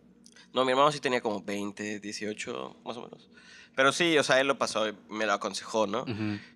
No, 0.52 0.64
mi 0.64 0.70
hermano 0.72 0.90
sí 0.92 1.00
tenía 1.00 1.20
como 1.20 1.40
20, 1.42 2.00
18, 2.00 2.76
más 2.84 2.96
o 2.96 3.02
menos. 3.02 3.28
Pero 3.76 3.90
sí, 3.92 4.16
o 4.18 4.22
sea, 4.22 4.40
él 4.40 4.46
lo 4.46 4.56
pasó 4.56 4.88
y 4.88 4.94
me 5.08 5.26
lo 5.26 5.32
aconsejó, 5.32 5.86
¿no? 5.86 6.04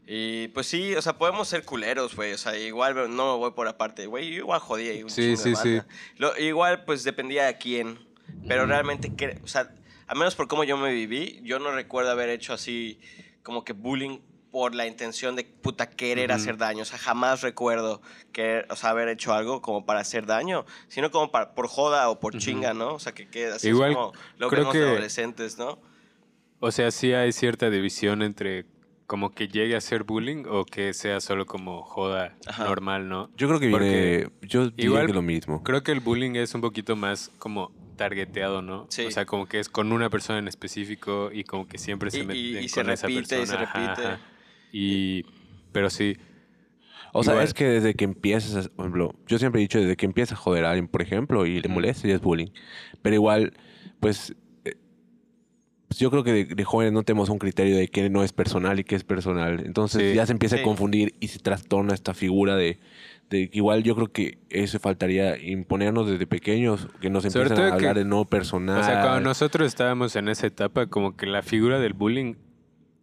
Y 0.06 0.48
pues 0.48 0.66
sí, 0.68 0.94
o 0.94 1.02
sea, 1.02 1.18
podemos 1.18 1.48
ser 1.48 1.64
culeros, 1.64 2.14
güey. 2.14 2.32
O 2.32 2.38
sea, 2.38 2.56
igual 2.56 2.94
no 3.14 3.32
me 3.32 3.38
voy 3.38 3.50
por 3.52 3.66
aparte. 3.68 4.06
Güey, 4.06 4.30
yo 4.30 4.36
igual 4.38 4.60
jodía. 4.60 4.92
y 4.94 5.08
Sí, 5.10 5.36
sí, 5.36 5.54
sí. 5.56 5.80
Lo- 6.16 6.36
igual, 6.38 6.84
pues 6.84 7.02
dependía 7.04 7.46
de 7.46 7.58
quién. 7.58 7.98
Pero 8.46 8.66
realmente, 8.66 9.14
que, 9.16 9.40
o 9.42 9.48
sea, 9.48 9.74
a 10.06 10.14
menos 10.14 10.34
por 10.36 10.46
cómo 10.48 10.62
yo 10.64 10.76
me 10.76 10.92
viví, 10.92 11.40
yo 11.42 11.58
no 11.58 11.72
recuerdo 11.72 12.10
haber 12.10 12.28
hecho 12.28 12.52
así 12.52 13.00
como 13.42 13.64
que 13.64 13.72
bullying 13.72 14.20
por 14.50 14.74
la 14.74 14.86
intención 14.86 15.34
de 15.36 15.44
puta 15.44 15.90
querer 15.90 16.32
hacer 16.32 16.56
daño. 16.56 16.82
O 16.82 16.86
sea, 16.86 16.98
jamás 16.98 17.42
recuerdo 17.42 18.00
que, 18.32 18.64
o 18.70 18.76
sea, 18.76 18.90
haber 18.90 19.08
hecho 19.08 19.34
algo 19.34 19.60
como 19.60 19.84
para 19.84 20.00
hacer 20.00 20.24
daño, 20.24 20.64
sino 20.88 21.10
como 21.10 21.30
para, 21.30 21.54
por 21.54 21.66
joda 21.68 22.08
o 22.10 22.18
por 22.20 22.38
chinga, 22.38 22.72
¿no? 22.74 22.94
O 22.94 22.98
sea, 22.98 23.12
que 23.12 23.28
queda 23.28 23.56
así 23.56 23.68
Igual, 23.68 23.92
como 23.94 24.12
lo 24.38 24.48
que 24.48 24.56
creo 24.56 24.72
de 24.72 24.78
que- 24.78 24.86
adolescentes, 24.86 25.58
¿no? 25.58 25.78
O 26.60 26.70
sea, 26.72 26.90
sí 26.90 27.12
hay 27.12 27.32
cierta 27.32 27.70
división 27.70 28.22
entre 28.22 28.66
como 29.06 29.30
que 29.30 29.48
llegue 29.48 29.74
a 29.74 29.80
ser 29.80 30.04
bullying 30.04 30.44
o 30.48 30.64
que 30.66 30.92
sea 30.92 31.20
solo 31.20 31.46
como 31.46 31.82
joda 31.82 32.36
Ajá. 32.46 32.64
normal, 32.64 33.08
¿no? 33.08 33.30
Yo 33.36 33.48
creo 33.48 33.58
que 33.60 33.68
viene... 33.68 34.28
Yo 34.42 34.70
igual- 34.76 35.06
que 35.06 35.12
lo 35.14 35.22
mismo. 35.22 35.62
Creo 35.62 35.82
que 35.82 35.92
el 35.92 36.00
bullying 36.00 36.32
es 36.34 36.54
un 36.54 36.60
poquito 36.60 36.94
más 36.96 37.30
como 37.38 37.72
targeteado, 37.96 38.60
¿no? 38.60 38.86
Sí. 38.90 39.06
O 39.06 39.10
sea, 39.10 39.24
como 39.24 39.46
que 39.46 39.60
es 39.60 39.68
con 39.68 39.92
una 39.92 40.10
persona 40.10 40.38
en 40.38 40.46
específico 40.48 41.30
y 41.32 41.44
como 41.44 41.66
que 41.66 41.78
siempre 41.78 42.10
se 42.10 42.20
Y- 42.20 42.26
meten 42.26 42.42
y- 42.44 42.58
y 42.58 42.68
se 42.68 42.80
esa 42.82 43.06
repite, 43.06 43.42
y 43.42 43.46
se 43.46 43.56
repite. 43.56 43.78
ajá. 43.80 44.20
Y 44.72 45.24
pero 45.72 45.88
sí, 45.90 46.16
O 47.14 47.22
sea, 47.24 47.32
Igual- 47.32 47.44
es 47.46 47.54
que 47.54 47.64
desde 47.64 47.94
que 47.94 48.04
empiezas, 48.04 48.66
a- 48.66 48.68
por 48.68 48.84
ejemplo, 48.84 49.14
yo 49.26 49.38
siempre 49.38 49.60
he 49.60 49.62
dicho, 49.62 49.80
desde 49.80 49.96
que 49.96 50.04
empiezas 50.04 50.34
a 50.38 50.42
joder 50.42 50.66
a 50.66 50.70
alguien, 50.72 50.88
por 50.88 51.00
ejemplo, 51.00 51.46
y 51.46 51.62
le 51.62 51.68
molesta, 51.70 52.06
ya 52.06 52.14
es 52.14 52.20
bullying. 52.20 52.50
Pero 53.00 53.14
igual, 53.14 53.54
pues, 53.98 54.36
pues 55.88 55.98
yo 56.00 56.10
creo 56.10 56.22
que 56.22 56.32
de, 56.32 56.44
de 56.44 56.64
jóvenes 56.64 56.92
no 56.92 57.02
tenemos 57.02 57.28
un 57.30 57.38
criterio 57.38 57.76
de 57.76 57.88
qué 57.88 58.08
no 58.10 58.22
es 58.22 58.32
personal 58.32 58.78
y 58.78 58.84
qué 58.84 58.94
es 58.94 59.04
personal. 59.04 59.62
Entonces 59.64 60.10
Sí. 60.10 60.14
ya 60.16 60.26
se 60.26 60.32
empieza 60.32 60.56
Sí. 60.56 60.60
a 60.62 60.64
confundir 60.64 61.14
y 61.20 61.28
se 61.28 61.38
trastorna 61.38 61.94
esta 61.94 62.12
figura 62.14 62.56
de, 62.56 62.78
de 63.30 63.48
que 63.50 63.58
igual 63.58 63.82
yo 63.82 63.94
creo 63.94 64.12
que 64.12 64.38
eso 64.50 64.78
faltaría 64.78 65.38
imponernos 65.42 66.08
desde 66.10 66.26
pequeños, 66.26 66.88
que 67.00 67.10
nos 67.10 67.22
Sobre 67.24 67.44
empiezan 67.44 67.56
todo 67.56 67.66
a 67.66 67.74
hablar 67.76 67.94
que- 67.94 67.98
de 68.00 68.04
no 68.04 68.24
personal. 68.24 68.80
o 68.80 68.84
sea, 68.84 69.02
cuando 69.02 69.20
nosotros 69.20 69.66
estábamos 69.66 70.14
en 70.16 70.28
esa 70.28 70.46
etapa 70.46 70.86
como 70.86 71.16
que 71.16 71.26
la 71.26 71.42
figura 71.42 71.78
del 71.78 71.92
bullying 71.94 72.34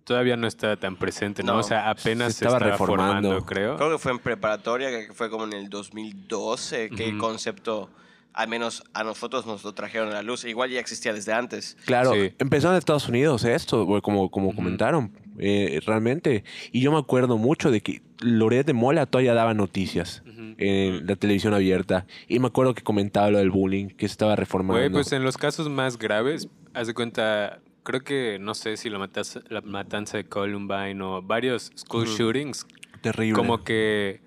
todavía 0.03 0.37
no 0.37 0.45
estaba 0.45 0.75
tan 0.77 0.95
presente, 0.97 1.41
¿no? 1.41 1.53
No, 1.53 1.59
o 1.59 1.63
sea, 1.63 1.89
apenas 1.89 2.33
se 2.33 2.39
se 2.39 2.45
estaba 2.45 2.59
reformando. 2.59 3.29
formando, 3.29 3.45
creo. 3.47 3.75
Creo 3.77 3.91
que 3.93 3.97
fue 3.97 4.11
en 4.11 4.19
preparatoria, 4.19 4.89
que 4.91 5.11
fue 5.13 5.31
como 5.31 5.45
en 5.45 5.53
el 5.53 5.69
2012, 5.69 6.91
que 6.91 7.05
el 7.09 7.17
concepto, 7.17 7.89
al 8.35 8.47
menos 8.49 8.83
a 8.93 9.03
nosotros 9.03 9.45
nos 9.45 9.63
lo 9.63 9.73
trajeron 9.73 10.09
a 10.09 10.13
la 10.15 10.21
luz. 10.21 10.43
Igual 10.45 10.69
ya 10.69 10.79
existía 10.79 11.13
desde 11.13 11.33
antes. 11.33 11.77
Claro, 11.85 12.13
Sí. 12.13 12.33
empezó 12.37 12.69
en 12.69 12.77
Estados 12.77 13.07
Unidos 13.07 13.43
esto, 13.45 13.87
como, 14.01 14.29
como 14.29 14.53
comentaron, 14.53 15.11
eh, 15.39 15.79
realmente. 15.85 16.43
Y 16.71 16.81
yo 16.81 16.91
me 16.91 16.97
acuerdo 16.99 17.37
mucho 17.37 17.71
de 17.71 17.81
que 17.81 18.01
Loret 18.19 18.67
de 18.67 18.73
Mola 18.73 19.05
todavía 19.05 19.33
daba 19.33 19.53
noticias 19.53 20.21
en 20.57 21.05
la 21.07 21.15
televisión 21.15 21.53
abierta. 21.53 22.05
Y 22.27 22.39
me 22.39 22.47
acuerdo 22.47 22.73
que 22.73 22.83
comentaba 22.83 23.29
lo 23.31 23.39
del 23.39 23.51
bullying, 23.51 23.87
que 23.87 24.07
se 24.07 24.11
estaba 24.13 24.35
reformando. 24.35 24.79
Güey, 24.79 24.89
pues 24.91 25.11
en 25.13 25.23
los 25.23 25.37
casos 25.37 25.69
más 25.69 25.97
graves, 25.97 26.47
haz 26.73 26.87
de 26.87 26.93
cuenta, 26.93 27.59
creo 27.83 28.01
que, 28.01 28.37
no 28.39 28.53
sé 28.53 28.77
si 28.77 28.89
la 28.89 28.99
matanza, 28.99 29.41
la 29.49 29.61
matanza 29.61 30.17
de 30.17 30.25
Columbine 30.25 31.01
o 31.01 31.21
varios 31.21 31.71
school 31.77 32.05
shootings, 32.07 32.65
Terrible. 33.01 33.33
como 33.33 33.63
que 33.63 34.21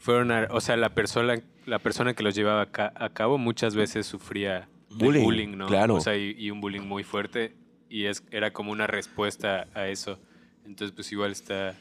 fueron, 0.00 0.30
a- 0.32 0.48
o 0.50 0.60
sea, 0.60 0.76
la 0.76 0.90
persona, 0.94 1.34
la 1.68 1.78
persona 1.78 2.14
que 2.14 2.22
los 2.22 2.34
llevaba 2.34 2.62
a, 2.62 2.70
ca- 2.70 2.92
a 2.96 3.08
cabo 3.10 3.38
muchas 3.38 3.74
veces 3.74 4.06
sufría 4.06 4.68
de 4.90 5.04
Bullying, 5.04 5.22
bullying, 5.24 5.56
¿no? 5.56 5.66
claro. 5.66 5.94
O 5.96 6.00
sea, 6.00 6.16
y, 6.16 6.34
y 6.38 6.50
un 6.50 6.60
bullying 6.60 6.80
muy 6.82 7.04
fuerte 7.04 7.54
y 7.90 8.04
es, 8.06 8.22
era 8.30 8.52
como 8.52 8.72
una 8.72 8.86
respuesta 8.86 9.66
a 9.74 9.86
eso. 9.88 10.18
Entonces, 10.64 10.94
pues 10.94 11.10
igual 11.12 11.32
está... 11.32 11.74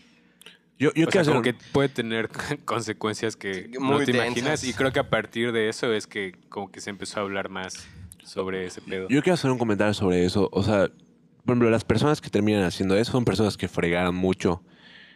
yo 0.77 0.94
yo 0.94 1.08
o 1.08 1.12
sea, 1.12 1.22
hacer 1.22 1.34
como 1.34 1.41
que 1.41 1.53
puede 1.72 1.89
tener 1.89 2.29
consecuencias 2.65 3.36
que 3.36 3.70
no 3.79 3.98
te 4.00 4.12
densas. 4.12 4.25
imaginas. 4.27 4.63
Y 4.63 4.74
creo 4.74 4.91
que 4.91 5.00
a 5.00 5.10
partir 5.10 5.51
de 5.51 5.70
eso 5.70 5.91
es 5.94 6.06
que 6.08 6.34
como 6.50 6.72
que 6.72 6.79
se 6.82 6.89
empezó 6.89 7.20
a 7.20 7.24
hablar 7.24 7.50
más 7.50 7.88
sobre 8.24 8.65
ese 8.65 8.82
pedo. 8.82 9.08
Yo 9.10 9.22
quiero 9.22 9.34
hacer 9.36 9.51
un 9.51 9.58
comentario 9.58 9.94
sobre 9.94 10.25
eso. 10.25 10.50
O 10.51 10.63
sea, 10.63 10.88
por 11.46 11.53
ejemplo, 11.53 11.70
las 11.70 11.86
personas 11.86 12.20
que 12.22 12.29
terminan 12.29 12.63
haciendo 12.63 12.98
eso 12.98 13.12
son 13.13 13.24
personas 13.25 13.56
que 13.58 13.67
fregaron 13.70 14.15
mucho. 14.15 14.63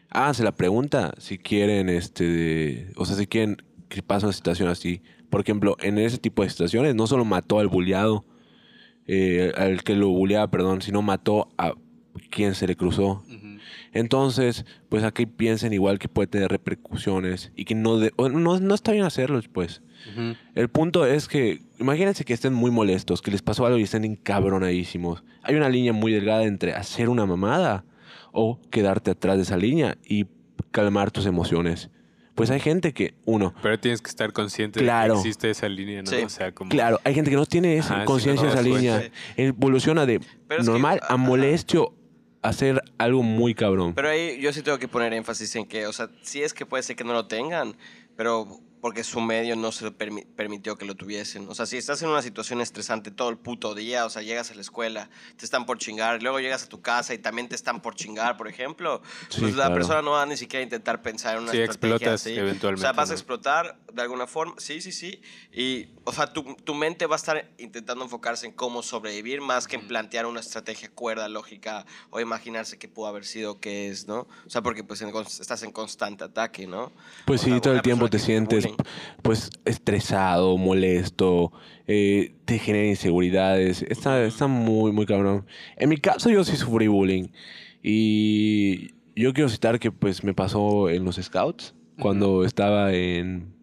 Háganse 0.09 0.43
la 0.43 0.53
pregunta 0.53 1.13
si 1.17 1.37
quieren, 1.37 1.87
este, 1.89 2.91
o 2.95 3.05
sea, 3.05 3.15
si 3.15 3.27
quieren 3.27 3.57
que 3.93 4.01
pase 4.01 4.25
una 4.25 4.33
situación 4.33 4.69
así. 4.69 5.01
Por 5.29 5.41
ejemplo, 5.41 5.75
en 5.81 5.97
ese 5.97 6.17
tipo 6.17 6.43
de 6.43 6.49
situaciones 6.49 6.95
no 6.95 7.05
solo 7.07 7.25
mató 7.25 7.59
al 7.59 7.67
bulleado, 7.67 8.25
eh, 9.07 9.51
al 9.57 9.83
que 9.83 9.95
lo 9.95 10.09
bulleaba, 10.09 10.49
perdón, 10.49 10.81
sino 10.81 11.01
mató 11.01 11.49
a 11.57 11.73
quien 12.29 12.55
se 12.55 12.67
le 12.67 12.75
cruzó. 12.75 13.23
Entonces, 13.93 14.65
pues 14.89 15.03
aquí 15.03 15.25
piensen 15.25 15.73
igual 15.73 15.99
que 15.99 16.07
puede 16.07 16.27
tener 16.27 16.49
repercusiones 16.49 17.51
y 17.55 17.65
que 17.65 17.75
no, 17.75 17.97
de- 17.99 18.13
no, 18.17 18.59
no 18.59 18.73
está 18.75 18.91
bien 18.93 19.03
hacerlo, 19.03 19.39
pues. 19.51 19.81
El 20.55 20.69
punto 20.69 21.05
es 21.05 21.27
que, 21.27 21.61
imagínense 21.79 22.23
que 22.25 22.33
estén 22.33 22.53
muy 22.53 22.71
molestos, 22.71 23.21
que 23.21 23.31
les 23.31 23.41
pasó 23.41 23.65
algo 23.65 23.77
y 23.77 23.83
estén 23.83 24.03
encabronadísimos. 24.05 25.23
Hay 25.43 25.55
una 25.55 25.69
línea 25.69 25.93
muy 25.93 26.11
delgada 26.11 26.43
entre 26.43 26.73
hacer 26.73 27.09
una 27.09 27.25
mamada 27.25 27.85
o 28.31 28.59
quedarte 28.71 29.11
atrás 29.11 29.35
de 29.37 29.43
esa 29.43 29.57
línea 29.57 29.97
y 30.05 30.25
calmar 30.71 31.11
tus 31.11 31.25
emociones. 31.25 31.89
Pues 32.41 32.49
hay 32.49 32.59
gente 32.59 32.91
que, 32.91 33.13
uno, 33.25 33.53
Pero 33.61 33.79
tienes 33.79 34.01
que 34.01 34.09
estar 34.09 34.33
consciente 34.33 34.79
Claro. 34.79 35.13
de 35.13 35.21
que 35.21 35.27
existe 35.29 35.51
esa 35.51 35.69
línea, 35.69 36.01
¿no? 36.01 36.09
Sí. 36.09 36.15
O 36.23 36.27
sea, 36.29 36.51
como... 36.51 36.71
claro, 36.71 36.99
hay 37.03 37.13
gente 37.13 37.29
que 37.29 37.35
no 37.37 37.45
tiene 37.45 37.77
esa 37.77 38.03
conciencia 38.05 38.47
no 38.47 38.53
de 38.55 38.59
esa 38.59 38.67
línea. 38.67 39.11
Evoluciona 39.37 40.07
de 40.07 40.21
Pero 40.47 40.61
es 40.61 40.65
que- 40.67 40.71
normal 40.71 40.99
a 41.03 41.05
ajá. 41.05 41.17
molestio 41.17 41.93
a 42.41 42.49
hacer 42.49 42.81
algo 42.97 43.21
muy 43.21 43.53
cabrón. 43.53 43.93
Pero 43.93 44.09
ahí 44.09 44.39
yo 44.41 44.51
sí 44.53 44.63
tengo 44.63 44.79
que 44.79 44.87
poner 44.87 45.13
énfasis 45.13 45.55
en 45.55 45.67
que, 45.67 45.85
o 45.85 45.93
sea, 45.93 46.09
sí 46.23 46.41
es 46.41 46.55
que 46.55 46.65
puede 46.65 46.81
ser 46.81 46.95
que 46.95 47.03
no 47.03 47.13
lo 47.13 47.27
tengan, 47.27 47.75
pero 48.17 48.47
porque 48.81 49.03
su 49.03 49.21
medio 49.21 49.55
no 49.55 49.71
se 49.71 49.85
lo 49.85 49.97
permi- 49.97 50.25
permitió 50.35 50.75
que 50.77 50.85
lo 50.85 50.95
tuviesen. 50.95 51.47
O 51.47 51.53
sea, 51.55 51.65
si 51.65 51.77
estás 51.77 52.01
en 52.01 52.09
una 52.09 52.21
situación 52.21 52.61
estresante 52.61 53.11
todo 53.11 53.29
el 53.29 53.37
puto 53.37 53.75
día, 53.75 54.05
o 54.05 54.09
sea, 54.09 54.21
llegas 54.23 54.51
a 54.51 54.55
la 54.55 54.61
escuela, 54.61 55.09
te 55.37 55.45
están 55.45 55.65
por 55.65 55.77
chingar, 55.77 56.21
luego 56.23 56.39
llegas 56.39 56.63
a 56.63 56.67
tu 56.67 56.81
casa 56.81 57.13
y 57.13 57.19
también 57.19 57.47
te 57.47 57.55
están 57.55 57.81
por 57.81 57.95
chingar, 57.95 58.37
por 58.37 58.47
ejemplo, 58.47 59.01
Sí, 59.29 59.41
pues 59.41 59.51
la 59.55 59.65
claro. 59.65 59.75
persona 59.75 60.01
no 60.01 60.11
va 60.11 60.23
a 60.23 60.25
ni 60.25 60.35
siquiera 60.35 60.63
intentar 60.63 61.01
pensar 61.01 61.37
en 61.37 61.43
una 61.43 61.51
Sí, 61.51 61.59
estrategia 61.59 61.95
explotas 61.95 62.21
así. 62.21 62.33
eventualmente, 62.37 62.81
O 62.81 62.81
sea, 62.81 62.91
vas 62.93 63.11
a 63.11 63.13
explotar 63.13 63.77
de 63.93 64.01
alguna 64.01 64.25
forma, 64.25 64.55
sí, 64.57 64.81
sí, 64.81 64.91
sí. 64.91 65.21
Y, 65.53 65.89
o 66.03 66.11
sea, 66.11 66.33
tu, 66.33 66.43
tu 66.55 66.73
mente 66.73 67.05
va 67.05 67.15
a 67.15 67.17
estar 67.17 67.51
intentando 67.59 68.03
enfocarse 68.03 68.47
en 68.47 68.51
cómo 68.53 68.81
sobrevivir 68.81 69.41
más 69.41 69.67
que 69.67 69.75
en 69.75 69.87
plantear 69.87 70.25
una 70.25 70.39
estrategia 70.39 70.89
cuerda, 70.89 71.29
lógica 71.29 71.85
o 72.09 72.19
imaginarse 72.19 72.79
qué 72.79 72.87
pudo 72.87 73.07
haber 73.07 73.25
sido, 73.25 73.59
qué 73.59 73.89
es, 73.89 74.07
¿no? 74.07 74.21
O 74.45 74.49
sea, 74.49 74.61
porque 74.63 74.83
pues 74.83 75.01
en 75.03 75.11
estás 75.15 75.61
en 75.63 75.71
constante 75.71 76.23
ataque, 76.23 76.65
¿no? 76.65 76.91
Pues 77.25 77.41
O 77.41 77.43
sí, 77.43 77.49
sea, 77.51 77.61
todo 77.61 77.73
el 77.75 77.81
tiempo 77.81 78.09
te 78.09 78.17
sientes 78.17 78.65
pues 79.21 79.49
estresado, 79.65 80.57
molesto, 80.57 81.51
eh, 81.87 82.35
te 82.45 82.59
genera 82.59 82.87
inseguridades. 82.87 83.83
Está, 83.83 84.23
está 84.23 84.47
muy, 84.47 84.91
muy 84.91 85.05
cabrón. 85.05 85.45
En 85.77 85.89
mi 85.89 85.97
caso 85.97 86.29
yo 86.29 86.43
sí 86.43 86.55
sufrí 86.57 86.87
bullying. 86.87 87.29
Y 87.83 88.91
yo 89.15 89.33
quiero 89.33 89.49
citar 89.49 89.79
que 89.79 89.91
pues 89.91 90.23
me 90.23 90.33
pasó 90.33 90.89
en 90.89 91.03
los 91.05 91.15
scouts, 91.17 91.75
cuando 91.99 92.45
estaba 92.45 92.93
en... 92.93 93.53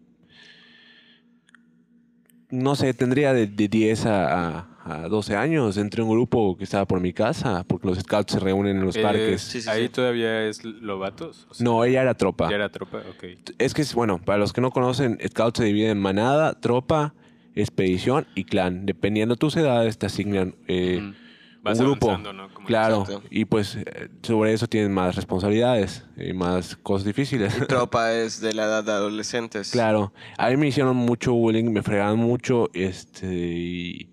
No 2.51 2.75
sé, 2.75 2.93
tendría 2.93 3.33
de, 3.33 3.45
de 3.45 3.67
10 3.67 4.05
a, 4.07 4.57
a, 4.57 4.78
a 4.89 5.07
12 5.07 5.35
años. 5.35 5.77
Entré 5.77 6.01
a 6.01 6.05
un 6.05 6.11
grupo 6.11 6.57
que 6.57 6.63
estaba 6.63 6.85
por 6.85 6.99
mi 6.99 7.13
casa, 7.13 7.63
porque 7.67 7.87
los 7.87 7.99
scouts 7.99 8.33
se 8.33 8.39
reúnen 8.39 8.77
en 8.77 8.85
los 8.85 8.95
Eh, 8.95 9.01
parques. 9.01 9.41
sí, 9.41 9.61
sí, 9.61 9.69
¿Ahí 9.69 9.83
sí. 9.83 9.89
todavía 9.89 10.43
es 10.47 10.63
Lobatos? 10.63 11.47
O 11.49 11.53
sea, 11.53 11.63
No, 11.63 11.83
ella 11.83 12.01
era 12.01 12.13
tropa. 12.15 12.49
¿Ya 12.49 12.55
era 12.55 12.69
tropa? 12.71 12.97
Ok. 13.09 13.23
Es 13.57 13.73
que, 13.73 13.81
es 13.81 13.93
bueno, 13.93 14.19
para 14.23 14.37
los 14.39 14.53
que 14.53 14.61
no 14.61 14.71
conocen, 14.71 15.17
Scout 15.27 15.57
se 15.57 15.63
divide 15.65 15.89
en 15.89 15.99
manada, 15.99 16.59
tropa, 16.59 17.13
expedición 17.55 18.27
y 18.35 18.45
clan. 18.45 18.85
Dependiendo 18.85 19.35
de 19.35 19.39
tus 19.39 19.55
edades, 19.57 19.97
te 19.97 20.05
asignan 20.05 20.55
eh. 20.67 21.13
Vas 21.61 21.77
un 21.79 21.87
grupo. 21.87 22.17
¿no? 22.17 22.47
Como- 22.53 22.67
Claro, 22.67 23.05
y 23.29 23.43
pues 23.43 23.75
eh, 23.75 24.07
sobre 24.21 24.53
eso 24.53 24.67
tienen 24.67 24.93
más 24.93 25.17
responsabilidades 25.17 26.05
y 26.15 26.31
más 26.31 26.77
cosas 26.77 27.05
difíciles. 27.05 27.53
Y 27.57 27.65
tropa 27.67 28.13
es 28.13 28.39
de 28.39 28.53
la 28.53 28.63
edad 28.63 28.83
de 28.85 28.93
adolescentes. 28.93 29.71
claro, 29.71 30.13
a 30.37 30.49
mí 30.49 30.55
me 30.55 30.67
hicieron 30.67 30.95
mucho 30.95 31.33
bullying, 31.33 31.65
me 31.65 31.83
fregaban 31.83 32.17
mucho, 32.17 32.69
este, 32.73 33.27
y, 33.35 34.09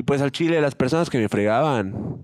y 0.00 0.02
pues 0.02 0.22
al 0.22 0.32
chile 0.32 0.60
las 0.62 0.74
personas 0.74 1.10
que 1.10 1.18
me 1.18 1.28
fregaban 1.28 2.16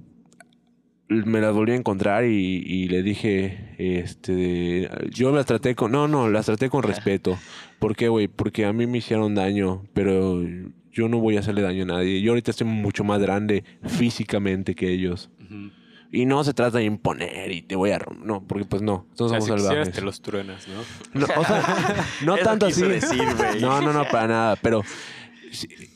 me 1.09 1.40
las 1.40 1.54
volví 1.54 1.73
a 1.73 1.76
encontrar 1.76 2.25
y, 2.25 2.30
y 2.66 2.88
le 2.88 3.02
dije, 3.02 3.75
este, 3.78 4.90
yo 5.11 5.30
las 5.30 5.47
traté 5.47 5.75
con, 5.76 5.92
no, 5.92 6.09
no, 6.09 6.28
las 6.28 6.47
traté 6.47 6.68
con 6.68 6.83
respeto. 6.83 7.38
¿Por 7.78 7.95
qué, 7.95 8.09
güey? 8.09 8.26
Porque 8.26 8.64
a 8.64 8.73
mí 8.73 8.87
me 8.88 8.99
hicieron 8.99 9.35
daño, 9.37 9.85
pero 9.95 10.42
yo 10.90 11.09
no 11.09 11.18
voy 11.18 11.37
a 11.37 11.40
hacerle 11.40 11.62
daño 11.62 11.85
a 11.85 11.87
nadie. 11.87 12.21
Yo 12.23 12.33
ahorita 12.33 12.50
estoy 12.50 12.66
mucho 12.66 13.04
más 13.04 13.21
grande 13.21 13.62
físicamente 13.85 14.75
que 14.75 14.90
ellos. 14.92 15.30
Ujú. 15.45 15.71
Y 16.11 16.25
no 16.25 16.42
se 16.42 16.54
trata 16.54 16.78
de 16.78 16.85
imponer 16.85 17.52
y 17.52 17.62
te 17.62 17.76
voy 17.76 17.90
a... 17.90 17.99
rom- 18.00 18.23
No, 18.25 18.45
porque 18.47 18.64
pues 18.64 18.80
no, 18.83 19.06
todos 19.16 19.30
O 19.33 19.35
sea, 19.35 19.40
somos 19.47 19.61
si 19.62 19.66
salvajes. 19.68 19.95
te 19.95 20.00
los 20.00 20.23
truenas, 20.23 20.66
¿no? 20.66 21.21
No, 21.21 21.26
o 21.37 21.45
sea, 21.45 22.04
no 22.25 22.37
tanto 22.38 22.66
así. 22.66 22.83
decir, 22.83 23.23
no, 23.61 23.80
no, 23.80 23.92
no, 23.92 24.04
para 24.09 24.26
nada. 24.28 24.56
Pero 24.56 24.83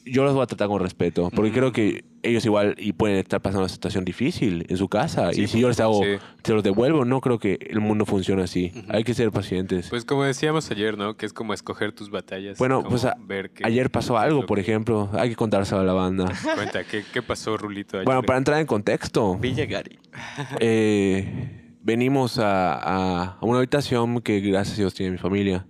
yo 0.04 0.25
los 0.25 0.35
voy 0.35 0.42
a 0.42 0.47
tratar 0.47 0.69
con 0.69 0.80
respeto. 0.80 1.30
Porque 1.35 1.52
creo 1.52 1.73
que 1.73 2.04
ellos 2.23 2.45
igual 2.45 2.75
y 2.78 2.92
pueden 2.92 3.16
estar 3.16 3.40
pasando 3.40 3.61
una 3.64 3.69
situación 3.69 4.04
difícil 4.04 4.66
en 4.69 4.76
su 4.76 4.88
casa. 4.88 5.33
Sí, 5.33 5.42
y 5.42 5.47
si 5.47 5.61
yo 5.61 5.69
les 5.69 5.80
hago, 5.80 5.95
supuesto, 5.95 6.25
se 6.45 6.52
los 6.52 6.62
devuelvo, 6.62 7.04
no 7.04 7.21
creo 7.21 7.38
que 7.38 7.59
el 7.71 7.80
mundo 7.80 8.04
funcione 8.07 8.42
así. 8.42 8.73
Hay 8.88 9.04
que 9.04 9.14
ser 9.14 9.30
pacientes. 9.33 9.88
Pues 9.90 10.04
como 10.04 10.25
decíamos 10.25 10.71
ayer, 10.71 10.99
¿no? 10.99 11.16
Que 11.16 11.26
es 11.26 11.33
como 11.33 11.54
escoger 11.54 11.92
tus 11.92 12.11
batallas. 12.11 12.59
bueno, 12.59 12.83
pues 12.83 13.04
a- 13.04 13.16
ver 13.21 13.50
qué- 13.50 13.66
ayer 13.66 13.90
pasó 13.90 14.19
algo, 14.19 14.45
por 14.47 14.59
ejemplo. 14.59 15.09
Hay 15.14 15.30
que 15.30 15.37
contárselo 15.37 15.80
a 15.80 15.85
la 15.85 15.92
banda. 15.95 16.26
Cuenta, 16.54 16.85
¿qué, 16.85 17.02
qué 17.12 17.23
pasó, 17.23 17.57
Rulito? 17.57 17.97
ayer? 17.97 18.04
bueno, 18.04 18.23
para 18.23 18.38
entrar 18.38 18.61
en 18.61 18.66
contexto. 18.66 19.37
Villa 19.37 19.64
Gary. 19.66 19.99
eh, 20.61 21.76
venimos 21.83 22.38
a, 22.38 22.75
a- 22.75 23.38
a 23.40 23.45
una 23.47 23.59
habitación 23.59 24.21
que 24.21 24.40
gracias 24.40 24.76
a 24.78 24.83
Dios 24.83 24.95
tiene 24.95 25.12
mi 25.12 25.19
familia. 25.19 25.66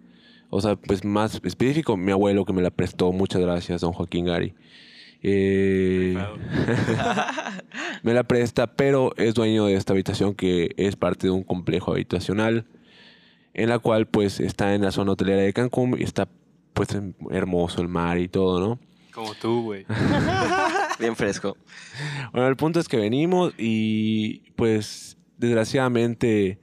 O 0.50 0.60
sea, 0.60 0.76
pues 0.76 1.04
más 1.04 1.34
específico, 1.34 1.96
mi 1.96 2.12
abuelo 2.12 2.44
que 2.44 2.52
me 2.52 2.62
la 2.62 2.70
prestó. 2.70 3.12
Muchas 3.12 3.40
gracias, 3.40 3.80
don 3.80 3.92
Joaquín 3.92 4.26
Gari. 4.26 4.54
Eh, 5.22 6.16
me 8.02 8.14
la 8.14 8.24
presta, 8.24 8.66
pero 8.74 9.12
es 9.16 9.34
dueño 9.34 9.66
de 9.66 9.74
esta 9.74 9.92
habitación 9.92 10.34
que 10.34 10.74
es 10.76 10.96
parte 10.96 11.26
de 11.26 11.30
un 11.30 11.44
complejo 11.44 11.92
habitacional 11.92 12.66
en 13.54 13.68
la 13.68 13.78
cual 13.78 14.06
pues 14.06 14.40
está 14.40 14.74
en 14.74 14.82
la 14.82 14.90
zona 14.90 15.12
hotelera 15.12 15.42
de 15.42 15.52
Cancún 15.52 15.96
y 15.98 16.04
está 16.04 16.28
pues 16.72 16.88
hermoso 17.30 17.82
el 17.82 17.88
mar 17.88 18.18
y 18.18 18.28
todo, 18.28 18.60
¿no? 18.60 18.78
Como 19.12 19.34
tú, 19.34 19.62
güey. 19.62 19.86
Bien 20.98 21.16
fresco. 21.16 21.56
Bueno, 22.32 22.48
el 22.48 22.56
punto 22.56 22.80
es 22.80 22.88
que 22.88 22.96
venimos 22.96 23.52
y 23.58 24.50
pues 24.56 25.18
desgraciadamente 25.36 26.58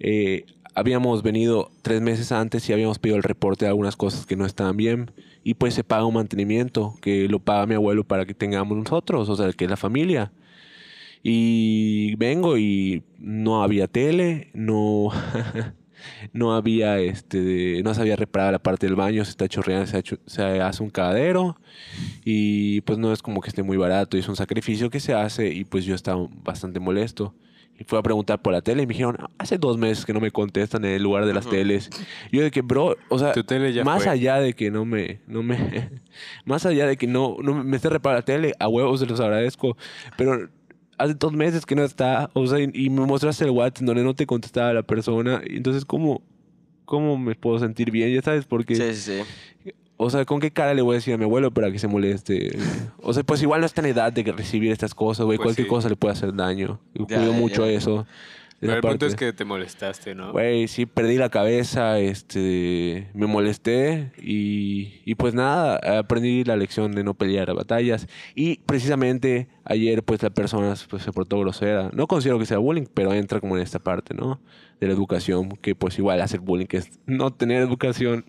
eh, 0.00 0.46
habíamos 0.74 1.22
venido 1.22 1.70
tres 1.82 2.00
meses 2.00 2.32
antes 2.32 2.68
y 2.68 2.72
habíamos 2.72 2.98
pedido 2.98 3.16
el 3.16 3.22
reporte 3.22 3.64
de 3.64 3.70
algunas 3.70 3.96
cosas 3.96 4.26
que 4.26 4.36
no 4.36 4.46
estaban 4.46 4.76
bien 4.76 5.10
y 5.44 5.54
pues 5.54 5.74
se 5.74 5.84
paga 5.84 6.04
un 6.06 6.14
mantenimiento 6.14 6.94
que 7.02 7.28
lo 7.28 7.40
paga 7.40 7.66
mi 7.66 7.74
abuelo 7.74 8.04
para 8.04 8.26
que 8.26 8.34
tengamos 8.34 8.76
nosotros, 8.78 9.28
o 9.28 9.36
sea, 9.36 9.52
que 9.52 9.64
es 9.64 9.70
la 9.70 9.76
familia. 9.76 10.32
Y 11.22 12.16
vengo 12.16 12.58
y 12.58 13.04
no 13.18 13.62
había 13.62 13.86
tele, 13.88 14.50
no, 14.54 15.10
no 16.32 16.54
había, 16.54 16.98
este, 17.00 17.82
no 17.84 17.94
se 17.94 18.00
había 18.00 18.16
reparado 18.16 18.52
la 18.52 18.62
parte 18.62 18.86
del 18.86 18.96
baño, 18.96 19.24
se 19.24 19.30
está 19.30 19.48
chorreando, 19.48 19.86
se, 19.86 19.96
ha 19.96 20.00
hecho- 20.00 20.18
se 20.26 20.42
hace 20.60 20.82
un 20.82 20.90
cadero 20.90 21.56
y 22.24 22.80
pues 22.82 22.98
no 22.98 23.12
es 23.12 23.22
como 23.22 23.40
que 23.40 23.48
esté 23.50 23.62
muy 23.62 23.76
barato 23.76 24.16
es 24.18 24.28
un 24.28 24.36
sacrificio 24.36 24.90
que 24.90 25.00
se 25.00 25.14
hace 25.14 25.52
y 25.54 25.64
pues 25.64 25.84
yo 25.84 25.94
estaba 25.94 26.26
bastante 26.44 26.80
molesto. 26.80 27.34
Y 27.82 27.84
fui 27.84 27.98
a 27.98 28.02
preguntar 28.02 28.40
por 28.40 28.52
la 28.52 28.62
tele 28.62 28.84
y 28.84 28.86
me 28.86 28.92
dijeron, 28.92 29.16
hace 29.38 29.58
dos 29.58 29.76
meses 29.76 30.06
que 30.06 30.12
no 30.12 30.20
me 30.20 30.30
contestan 30.30 30.84
en 30.84 30.92
el 30.92 31.02
lugar 31.02 31.26
de 31.26 31.34
las 31.34 31.46
Ujú. 31.46 31.56
teles. 31.56 31.90
Y 32.30 32.36
yo 32.36 32.42
de 32.44 32.52
que, 32.52 32.62
bro, 32.62 32.96
o 33.08 33.18
sea, 33.18 33.32
más 33.84 34.04
fue. 34.04 34.12
allá 34.12 34.36
de 34.36 34.54
que 34.54 34.70
no 34.70 34.84
me, 34.84 35.20
no 35.26 35.42
me, 35.42 35.56
más 36.44 36.64
allá 36.64 36.86
de 36.86 36.96
que 36.96 37.08
no, 37.08 37.36
no 37.42 37.64
me 37.64 37.76
esté 37.76 37.88
reparando 37.88 38.20
la 38.20 38.24
tele, 38.24 38.54
a 38.60 38.68
huevos 38.68 39.00
se 39.00 39.06
los 39.06 39.18
agradezco, 39.18 39.76
pero 40.16 40.48
hace 40.96 41.14
dos 41.14 41.32
meses 41.32 41.66
que 41.66 41.74
no 41.74 41.82
está, 41.82 42.30
o 42.34 42.46
sea, 42.46 42.60
y, 42.60 42.70
y 42.72 42.88
me 42.88 43.04
mostraste 43.04 43.44
el 43.44 43.50
WhatsApp 43.50 43.84
donde 43.84 44.04
no 44.04 44.14
te 44.14 44.26
contestaba 44.26 44.72
la 44.72 44.84
persona, 44.84 45.42
entonces, 45.44 45.84
¿cómo, 45.84 46.22
cómo 46.84 47.18
me 47.18 47.34
puedo 47.34 47.58
sentir 47.58 47.90
bien? 47.90 48.14
Ya 48.14 48.22
sabes, 48.22 48.44
porque, 48.44 48.76
Sí, 48.76 48.94
sí, 48.94 49.24
sí. 49.64 49.72
O 50.02 50.10
sea, 50.10 50.24
¿con 50.24 50.40
qué 50.40 50.50
cara 50.50 50.74
le 50.74 50.82
voy 50.82 50.94
a 50.94 50.98
decir 50.98 51.14
a 51.14 51.18
mi 51.18 51.24
abuelo 51.24 51.50
para 51.52 51.70
que 51.72 51.78
se 51.78 51.88
moleste? 51.88 52.56
O 52.98 53.12
sea, 53.12 53.22
pues 53.24 53.42
igual 53.42 53.60
no 53.60 53.66
está 53.66 53.80
en 53.80 53.86
edad 53.88 54.12
de 54.12 54.22
recibir 54.32 54.70
estas 54.72 54.94
cosas, 54.94 55.24
güey, 55.26 55.38
Pues 55.38 55.46
cualquier 55.46 55.66
sí. 55.66 55.70
cosa 55.70 55.88
le 55.88 55.96
puede 55.96 56.12
hacer 56.12 56.34
daño. 56.34 56.80
Yo 56.94 57.06
Ya, 57.08 57.16
cuido 57.18 57.32
ya, 57.32 57.38
mucho 57.38 57.66
ya. 57.66 57.72
eso. 57.72 58.06
Pero 58.60 58.74
el 58.74 58.80
punto 58.80 59.06
es 59.06 59.14
parte. 59.14 59.26
que 59.26 59.32
te 59.32 59.44
molestaste, 59.44 60.14
¿no? 60.14 60.30
Güey, 60.30 60.68
sí, 60.68 60.86
perdí 60.86 61.16
la 61.16 61.30
cabeza, 61.30 61.98
este, 61.98 63.08
me 63.12 63.26
molesté 63.26 64.12
y, 64.22 65.00
y 65.04 65.16
pues 65.16 65.34
nada, 65.34 65.80
aprendí 65.98 66.44
la 66.44 66.54
lección 66.56 66.92
de 66.92 67.02
no 67.02 67.14
pelear 67.14 67.50
a 67.50 67.54
batallas 67.54 68.06
y 68.36 68.58
precisamente 68.58 69.48
ayer 69.64 70.04
pues 70.04 70.22
la 70.22 70.30
persona 70.30 70.74
pues, 70.88 71.02
se 71.02 71.10
portó 71.12 71.40
grosera. 71.40 71.90
No 71.92 72.06
considero 72.06 72.38
que 72.38 72.46
sea 72.46 72.58
bullying, 72.58 72.86
pero 72.94 73.12
entra 73.12 73.40
como 73.40 73.56
en 73.56 73.64
esta 73.64 73.80
parte, 73.80 74.14
¿no? 74.14 74.40
De 74.80 74.86
la 74.86 74.92
educación, 74.92 75.48
que 75.60 75.74
pues 75.74 75.98
igual 75.98 76.20
hacer 76.20 76.38
bullying, 76.38 76.66
que 76.66 76.76
es 76.76 76.90
no 77.04 77.32
tener 77.32 77.62
educación. 77.62 78.24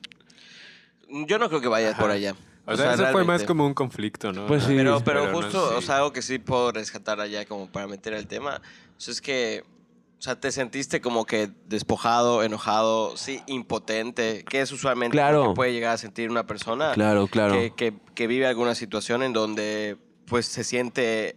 Yo 1.28 1.38
no 1.40 1.48
creo 1.50 1.62
que 1.62 1.68
vaya 1.68 1.92
Ajá. 1.92 2.02
por 2.02 2.12
allá. 2.12 2.36
O 2.66 2.72
O 2.74 2.78
sea, 2.78 2.86
sea, 2.86 2.94
eso 2.94 3.04
fue 3.12 3.22
más 3.22 3.28
realmente. 3.42 3.46
como 3.46 3.66
un 3.68 3.74
conflicto, 3.74 4.32
¿no? 4.32 4.48
Pues 4.48 4.64
sí. 4.64 4.74
Pero, 4.76 5.02
pero, 5.04 5.22
Pero 5.22 5.32
no 5.32 5.42
justo, 5.42 5.70
sé. 5.70 5.76
o 5.76 5.82
sea, 5.82 5.98
algo 5.98 6.14
que 6.14 6.22
sí 6.22 6.40
puedo 6.40 6.72
rescatar 6.72 7.20
allá 7.20 7.46
como 7.46 7.68
para 7.70 7.88
meter 7.88 8.14
el 8.14 8.26
tema, 8.28 8.62
o 8.98 9.00
sea, 9.02 9.12
es 9.12 9.20
que, 9.22 9.64
o 10.18 10.22
sea, 10.22 10.40
te 10.40 10.50
sentiste 10.54 11.02
como 11.02 11.26
que 11.26 11.50
despojado, 11.68 12.42
enojado, 12.44 13.18
sí, 13.18 13.42
impotente, 13.48 14.46
que 14.46 14.62
es 14.62 14.72
usualmente 14.72 15.18
Claro. 15.18 15.44
lo 15.44 15.50
que 15.50 15.56
puede 15.56 15.74
llegar 15.74 15.94
a 15.94 15.98
sentir 15.98 16.30
una 16.32 16.48
persona 16.48 16.94
Claro, 16.94 17.28
claro. 17.28 17.54
que, 17.54 17.74
que, 17.76 17.94
que 18.16 18.28
vive 18.28 18.48
alguna 18.48 18.76
situación 18.76 19.24
en 19.24 19.34
donde, 19.34 19.98
pues, 20.26 20.46
se 20.46 20.64
siente, 20.64 21.36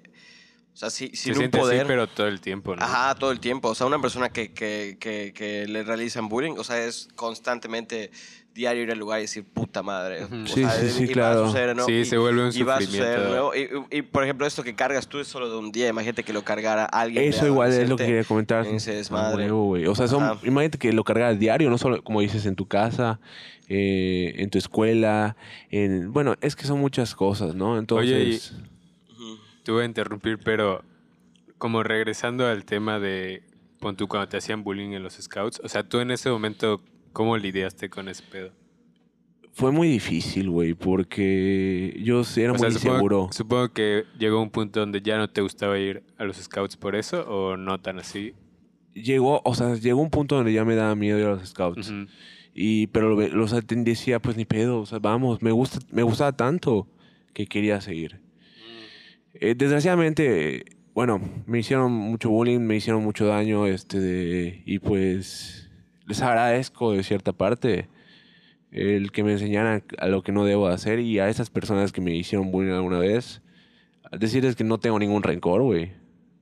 o 0.74 0.76
sea, 0.76 0.90
sí- 0.90 1.08
Se 1.08 1.16
sin 1.16 1.32
un 1.32 1.38
siente 1.38 1.58
poder. 1.58 1.80
así, 1.80 1.88
pero 1.88 2.06
todo 2.06 2.28
el 2.28 2.40
tiempo, 2.40 2.76
¿no? 2.76 2.84
Ajá, 2.84 3.16
todo 3.16 3.32
el 3.32 3.40
tiempo. 3.40 3.70
O 3.70 3.74
sea, 3.74 3.88
una 3.88 4.00
persona 4.00 4.28
que, 4.28 4.52
que, 4.52 4.96
que, 5.00 5.32
que 5.34 5.66
le 5.66 5.82
realizan 5.82 6.28
bullying, 6.28 6.54
o 6.56 6.62
sea, 6.62 6.78
es 6.84 7.08
constantemente 7.16 8.12
diario 8.56 8.82
ir 8.82 8.90
al 8.90 8.98
lugar 8.98 9.20
y 9.20 9.22
decir 9.22 9.44
puta 9.44 9.82
madre. 9.84 10.24
Ujú. 10.24 10.34
O 10.42 10.46
Sí, 10.48 10.62
sea, 10.62 10.70
sí, 10.72 10.88
sí, 10.90 11.02
y 11.04 11.06
va 11.06 11.10
a 11.10 11.12
claro. 11.34 11.46
suceder, 11.46 11.76
¿no? 11.76 11.84
Sí, 11.84 11.92
Y- 11.92 12.04
se 12.06 12.16
vuelve 12.18 12.48
un 12.48 12.56
y 12.56 12.62
va 12.64 12.76
a 12.76 12.80
suceder 12.80 13.06
de 13.06 13.14
sufrimiento. 13.14 13.30
nuevo. 13.30 13.54
Y, 13.54 13.94
y, 13.94 13.98
y, 13.98 14.02
por 14.02 14.24
ejemplo, 14.24 14.46
esto 14.46 14.64
que 14.64 14.74
cargas 14.74 15.06
tú 15.06 15.18
es 15.20 15.28
solo 15.28 15.48
de 15.48 15.56
un 15.58 15.70
día. 15.70 15.88
Imagínate 15.88 16.24
que 16.24 16.32
lo 16.32 16.42
cargara 16.42 16.84
alguien. 16.86 17.22
Eso 17.24 17.46
igual 17.46 17.72
es 17.72 17.88
lo 17.88 17.96
que 17.96 18.06
quería 18.06 18.24
comentar. 18.24 18.66
huevo, 18.66 19.64
güey. 19.66 19.86
O 19.86 19.94
sea, 19.94 20.08
son, 20.08 20.38
imagínate 20.42 20.78
que 20.78 20.92
lo 20.92 21.04
cargas 21.04 21.38
diario, 21.38 21.70
no 21.70 21.78
solo, 21.78 22.02
como 22.02 22.20
dices, 22.20 22.46
en 22.46 22.56
tu 22.56 22.66
casa, 22.66 23.20
eh, 23.68 24.34
en 24.38 24.50
tu 24.50 24.58
escuela, 24.58 25.36
en, 25.70 26.12
bueno, 26.12 26.34
es 26.40 26.56
que 26.56 26.64
son 26.64 26.80
muchas 26.80 27.14
cosas, 27.14 27.54
¿no? 27.54 27.78
Entonces, 27.78 28.52
Ujú. 29.10 29.38
Te 29.64 29.72
voy 29.72 29.82
a 29.82 29.86
interrumpir, 29.86 30.38
pero 30.38 30.82
como 31.58 31.82
regresando 31.82 32.46
al 32.46 32.64
tema 32.64 33.00
de, 33.00 33.42
pon 33.80 33.96
tú, 33.96 34.06
cuando 34.08 34.28
te 34.28 34.36
hacían 34.36 34.62
bullying 34.62 34.90
en 34.92 35.02
los 35.02 35.14
scouts, 35.14 35.60
o 35.64 35.68
sea, 35.68 35.82
tú 35.82 35.98
en 36.00 36.10
ese 36.12 36.30
momento, 36.30 36.80
¿cómo 37.16 37.38
lidiaste 37.38 37.88
con 37.88 38.10
ese 38.10 38.22
pedo? 38.30 38.52
fue 39.52 39.72
muy 39.72 39.88
difícil, 39.88 40.50
güey, 40.50 40.74
porque 40.74 41.98
yo 42.04 42.20
era 42.36 42.52
O 42.52 42.56
muy 42.56 42.60
sea, 42.60 42.68
inseguro. 42.68 43.20
supongo, 43.20 43.32
supongo 43.32 43.68
que 43.72 44.04
llegó 44.18 44.42
un 44.42 44.50
punto 44.50 44.80
donde 44.80 45.00
ya 45.00 45.16
no 45.16 45.30
te 45.30 45.40
gustaba 45.40 45.78
ir 45.78 46.02
a 46.18 46.24
los 46.24 46.36
scouts 46.36 46.76
por 46.76 46.94
eso, 46.94 47.22
o 47.26 47.56
no 47.56 47.80
tan 47.80 47.98
así. 47.98 48.34
Llegó, 48.92 49.40
o 49.46 49.54
sea, 49.54 49.74
llegó 49.76 50.02
un 50.02 50.10
punto 50.10 50.36
donde 50.36 50.52
ya 50.52 50.66
me 50.66 50.74
daba 50.74 50.94
miedo 50.94 51.18
ir 51.18 51.24
a 51.24 51.30
los 51.36 51.48
scouts. 51.48 51.90
Y, 52.52 52.88
pero 52.88 53.08
lo, 53.08 53.16
ve- 53.16 53.32
o 53.34 53.48
sea, 53.48 53.62
te 53.62 53.76
decía, 53.76 54.20
pues 54.20 54.36
ni 54.36 54.44
pedo, 54.44 54.78
o 54.80 54.84
sea, 54.84 54.98
vamos, 54.98 55.40
me 55.40 55.52
gusta, 55.52 55.78
me 55.90 56.02
gustaba 56.02 56.32
tanto 56.36 56.86
que 57.32 57.46
quería 57.46 57.80
seguir. 57.80 58.20
Eh, 59.32 59.54
desgraciadamente, 59.56 60.64
bueno, 60.92 61.18
me 61.46 61.60
hicieron 61.60 61.92
mucho 61.92 62.28
bullying, 62.28 62.60
me 62.60 62.76
hicieron 62.76 63.02
mucho 63.02 63.24
daño, 63.26 63.66
este, 63.66 64.00
de- 64.00 64.62
y 64.66 64.78
pues 64.80 65.65
les 66.06 66.22
agradezco 66.22 66.92
de 66.92 67.02
cierta 67.02 67.32
parte 67.32 67.88
el 68.70 69.10
que 69.12 69.24
me 69.24 69.32
enseñaran 69.32 69.84
a 69.98 70.08
lo 70.08 70.22
que 70.22 70.32
no 70.32 70.44
debo 70.44 70.66
hacer 70.68 71.00
y 71.00 71.18
a 71.18 71.28
esas 71.28 71.50
personas 71.50 71.92
que 71.92 72.00
me 72.00 72.14
hicieron 72.14 72.50
bullying 72.50 72.72
alguna 72.72 72.98
vez, 72.98 73.42
decirles 74.12 74.56
que 74.56 74.64
no 74.64 74.78
tengo 74.78 74.98
ningún 74.98 75.22
rencor, 75.22 75.62
güey. 75.62 75.92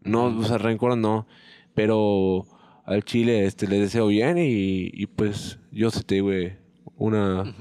No, 0.02 0.26
o 0.26 0.42
sea, 0.42 0.58
rencor 0.58 0.96
no, 0.96 1.26
pero 1.74 2.46
al 2.84 3.04
Chile 3.04 3.46
este, 3.46 3.66
les 3.66 3.80
deseo 3.80 4.08
bien 4.08 4.36
y, 4.38 4.90
y 4.92 5.06
pues 5.06 5.58
yo 5.70 5.90
sé, 5.90 6.02
te, 6.02 6.20
güey, 6.20 6.56
una 6.96 7.54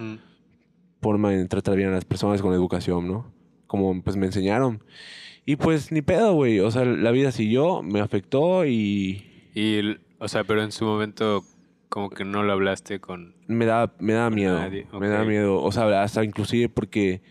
forma 1.02 1.32
de 1.32 1.46
tratar 1.46 1.76
bien 1.76 1.90
a 1.90 1.94
las 1.94 2.06
personas 2.06 2.42
con 2.42 2.54
educación, 2.54 3.08
¿no? 3.08 3.32
Como 3.68 4.02
pues 4.02 4.16
me 4.16 4.26
enseñaron. 4.26 4.84
Y 5.46 5.58
pues 5.58 5.92
ni 5.92 6.02
pedo, 6.02 6.34
güey. 6.34 6.60
O 6.60 6.72
sea, 6.72 6.86
la 6.86 7.12
vida 7.12 7.32
siguió, 7.32 7.84
me 7.84 8.00
afectó 8.00 8.66
y 8.66 9.26
Y, 9.54 9.98
o 10.20 10.28
sea, 10.28 10.44
pero 10.46 10.64
en 10.64 10.72
su 10.72 10.86
momento 10.86 11.44
como 11.94 12.10
que 12.10 12.26
no 12.26 12.42
lo 12.42 12.54
hablaste 12.54 13.00
con... 13.00 13.36
me 13.46 13.68
da, 13.68 13.94
me 14.00 14.14
da 14.14 14.32
miedo. 14.32 14.58
nadie, 14.58 14.88
Me 15.00 15.08
da 15.10 15.24
miedo. 15.24 15.62
O 15.62 15.72
sea, 15.72 16.02
hasta 16.02 16.24
inclusive 16.24 16.68
porque 16.68 17.22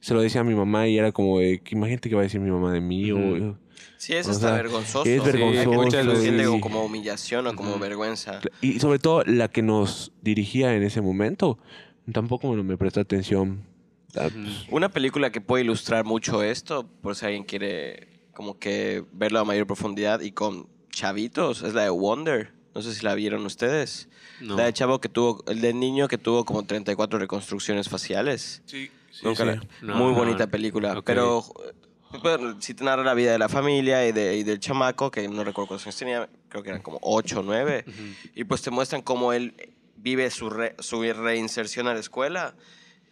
se 0.00 0.12
lo 0.12 0.20
decía 0.20 0.42
a 0.42 0.44
mi 0.44 0.54
mamá 0.54 0.86
y 0.88 0.98
era 0.98 1.10
como 1.10 1.38
de, 1.38 1.60
que 1.60 1.74
imagínate 1.74 2.10
que 2.10 2.14
va 2.16 2.20
a 2.20 2.24
decir 2.24 2.38
mi 2.38 2.50
mamá 2.50 2.70
de 2.70 2.82
mí. 2.82 3.10
Ujú. 3.12 3.44
o- 3.52 3.58
Sí, 3.96 4.14
es 4.14 4.26
O 4.28 4.30
hasta 4.32 4.48
sea, 4.48 4.56
vergonzoso. 4.56 5.04
es 5.04 5.22
Sí, 5.22 5.26
vergonzoso, 5.32 5.72
muchas 5.72 6.06
veces 6.06 6.20
sí. 6.22 6.28
siente 6.28 6.44
como- 6.44 6.60
como 6.60 6.84
humillación 6.84 7.46
o 7.46 7.54
como 7.54 7.70
Ujú. 7.70 7.80
vergüenza. 7.80 8.40
Y 8.60 8.78
sobre 8.78 8.98
todo 8.98 9.22
la 9.24 9.48
que 9.48 9.62
nos 9.62 10.12
dirigía 10.20 10.74
en 10.74 10.82
ese 10.82 11.00
momento, 11.00 11.58
tampoco 12.12 12.52
me, 12.52 12.62
me 12.62 12.76
prestó 12.76 13.00
atención. 13.00 13.64
Ah, 14.18 14.26
Ujú. 14.26 14.76
Una 14.76 14.90
película 14.90 15.30
que 15.32 15.40
puede 15.40 15.64
ilustrar 15.64 16.04
mucho 16.04 16.42
esto, 16.42 16.86
por 17.00 17.14
si 17.16 17.24
alguien 17.24 17.44
quiere 17.44 18.20
como 18.34 18.58
que 18.58 19.02
verlo 19.12 19.38
a 19.38 19.44
mayor 19.46 19.66
profundidad 19.66 20.20
y 20.20 20.32
con 20.32 20.66
chavitos, 20.90 21.62
es 21.62 21.72
la 21.72 21.84
de 21.84 21.90
Wonder. 21.90 22.52
No 22.74 22.82
sé 22.82 22.94
si 22.94 23.04
la 23.04 23.14
vieron 23.14 23.44
ustedes. 23.46 24.08
No. 24.40 24.56
La 24.56 24.64
de 24.64 24.72
chavo 24.72 25.00
que 25.00 25.08
tuvo, 25.08 25.42
el 25.48 25.60
de 25.60 25.72
niño 25.74 26.06
que 26.08 26.18
tuvo 26.18 26.44
como 26.44 26.64
34 26.64 27.18
reconstrucciones 27.18 27.88
faciales. 27.88 28.62
Sí, 28.66 28.90
sí, 29.10 29.20
Nunca 29.24 29.42
sí. 29.44 29.48
la- 29.50 29.56
No, 29.82 29.96
Muy 29.96 30.12
no, 30.12 30.18
bonita 30.18 30.46
no. 30.46 30.50
película. 30.50 30.98
Ok. 30.98 31.04
Pero 31.04 31.44
bueno, 32.22 32.60
si 32.60 32.74
te 32.74 32.84
narra 32.84 33.02
la 33.04 33.14
vida 33.14 33.32
de 33.32 33.38
la 33.38 33.48
familia 33.48 34.06
y, 34.06 34.12
de, 34.12 34.36
y 34.36 34.42
del 34.44 34.60
chamaco, 34.60 35.10
que 35.10 35.26
no 35.28 35.42
recuerdo 35.44 35.68
cuántos 35.68 35.86
años 35.86 35.96
tenía, 35.96 36.28
creo 36.48 36.62
que 36.62 36.70
eran 36.70 36.82
como 36.82 36.98
8 37.02 37.40
o 37.40 37.42
9. 37.42 37.84
Ujú. 37.86 37.96
Y 38.34 38.44
pues 38.44 38.62
te 38.62 38.70
muestran 38.70 39.02
cómo 39.02 39.32
él 39.32 39.54
vive 39.96 40.30
su, 40.30 40.48
re- 40.50 40.74
su 40.78 41.02
reinserción 41.02 41.86
a 41.88 41.94
la 41.94 42.00
escuela. 42.00 42.54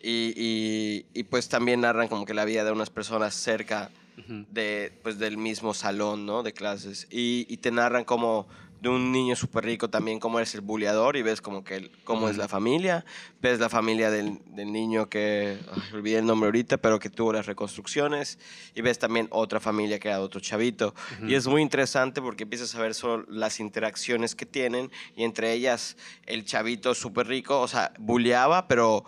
Y, 0.00 0.32
y- 0.36 1.06
y, 1.12 1.24
pues 1.24 1.48
también 1.48 1.80
narran 1.80 2.06
como 2.06 2.24
que 2.24 2.32
la 2.34 2.44
vida 2.44 2.62
de 2.62 2.70
unas 2.70 2.88
personas 2.90 3.34
cerca 3.34 3.90
Ujú. 4.16 4.46
de, 4.50 4.92
pues, 5.02 5.18
del 5.18 5.36
mismo 5.36 5.74
salón, 5.74 6.24
¿no? 6.26 6.44
De 6.44 6.52
clases. 6.52 7.08
Y, 7.10 7.46
y 7.48 7.56
te 7.56 7.72
narran 7.72 8.04
como 8.04 8.46
de 8.80 8.88
un 8.88 9.10
niño 9.10 9.34
súper 9.34 9.64
rico 9.64 9.90
también, 9.90 10.20
cómo 10.20 10.38
es 10.40 10.54
el 10.54 10.60
buleador 10.60 11.16
y 11.16 11.22
ves 11.22 11.40
como 11.40 11.64
que 11.64 11.74
el- 11.76 11.90
cómo 12.04 12.28
es 12.28 12.36
la 12.36 12.46
familia. 12.48 13.04
Ves 13.42 13.58
la 13.58 13.68
familia 13.68 14.10
del, 14.10 14.40
del 14.54 14.70
niño 14.72 15.08
que, 15.08 15.58
ay, 15.72 15.82
olvidé 15.94 16.18
el 16.18 16.26
nombre 16.26 16.46
ahorita, 16.48 16.76
pero 16.78 16.98
que 16.98 17.10
tuvo 17.10 17.32
las 17.32 17.46
reconstrucciones. 17.46 18.38
Y 18.74 18.80
ves 18.82 18.98
también 18.98 19.26
otra 19.30 19.60
familia 19.60 19.98
que 19.98 20.08
era 20.08 20.20
otro 20.20 20.40
chavito. 20.40 20.94
Y 21.26 21.34
es 21.34 21.46
muy 21.46 21.62
interesante 21.62 22.22
porque 22.22 22.44
empiezas 22.44 22.74
a 22.74 22.80
ver 22.80 22.94
solo 22.94 23.24
las 23.28 23.60
interacciones 23.60 24.34
que 24.34 24.46
tienen 24.46 24.90
y 25.16 25.24
entre 25.24 25.52
ellas 25.52 25.96
el 26.26 26.44
chavito 26.44 26.94
súper 26.94 27.26
rico, 27.26 27.60
o 27.60 27.68
sea, 27.68 27.92
buleaba, 27.98 28.68
pero 28.68 29.04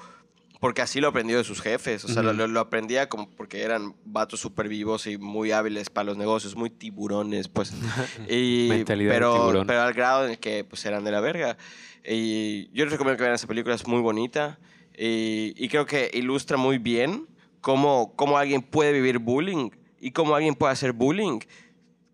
porque 0.60 0.82
así 0.82 1.00
lo 1.00 1.08
aprendió 1.08 1.38
de 1.38 1.44
sus 1.44 1.60
jefes. 1.60 2.04
O 2.04 2.08
sea, 2.08 2.22
lo- 2.22 2.30
Ujú. 2.30 2.38
lo, 2.38 2.46
lo 2.46 2.60
aprendía 2.60 3.08
como 3.08 3.28
porque 3.30 3.62
eran 3.62 3.94
vatos 4.04 4.40
súper 4.40 4.68
vivos 4.68 5.06
y 5.06 5.16
muy 5.18 5.50
hábiles 5.52 5.88
para 5.90 6.04
los 6.04 6.16
negocios, 6.18 6.54
muy 6.54 6.70
tiburones, 6.70 7.48
pues. 7.48 7.72
Y, 8.28 8.66
Mentalidad 8.68 9.10
de 9.12 9.16
pero, 9.16 9.32
tiburón. 9.34 9.66
pero 9.66 9.80
al 9.82 9.94
grado 9.94 10.26
en 10.26 10.32
el 10.32 10.38
que 10.38 10.62
pues 10.64 10.84
eran 10.84 11.02
de 11.02 11.10
la 11.10 11.20
verga. 11.20 11.56
Y 12.04 12.68
yo 12.72 12.84
les 12.84 12.92
recomiendo 12.92 13.16
que 13.18 13.24
vean 13.24 13.34
esa 13.34 13.46
película, 13.46 13.74
es 13.74 13.86
muy 13.86 14.00
bonita. 14.00 14.58
Y, 14.96 15.54
y 15.56 15.68
creo 15.68 15.86
que 15.86 16.10
ilustra 16.12 16.56
muy 16.56 16.78
bien 16.78 17.26
cómo, 17.60 18.14
cómo 18.16 18.36
alguien 18.38 18.62
puede 18.62 18.92
vivir 18.92 19.18
bullying 19.18 19.70
y 20.00 20.10
cómo 20.12 20.34
alguien 20.34 20.54
puede 20.54 20.72
hacer 20.72 20.92
bullying 20.92 21.40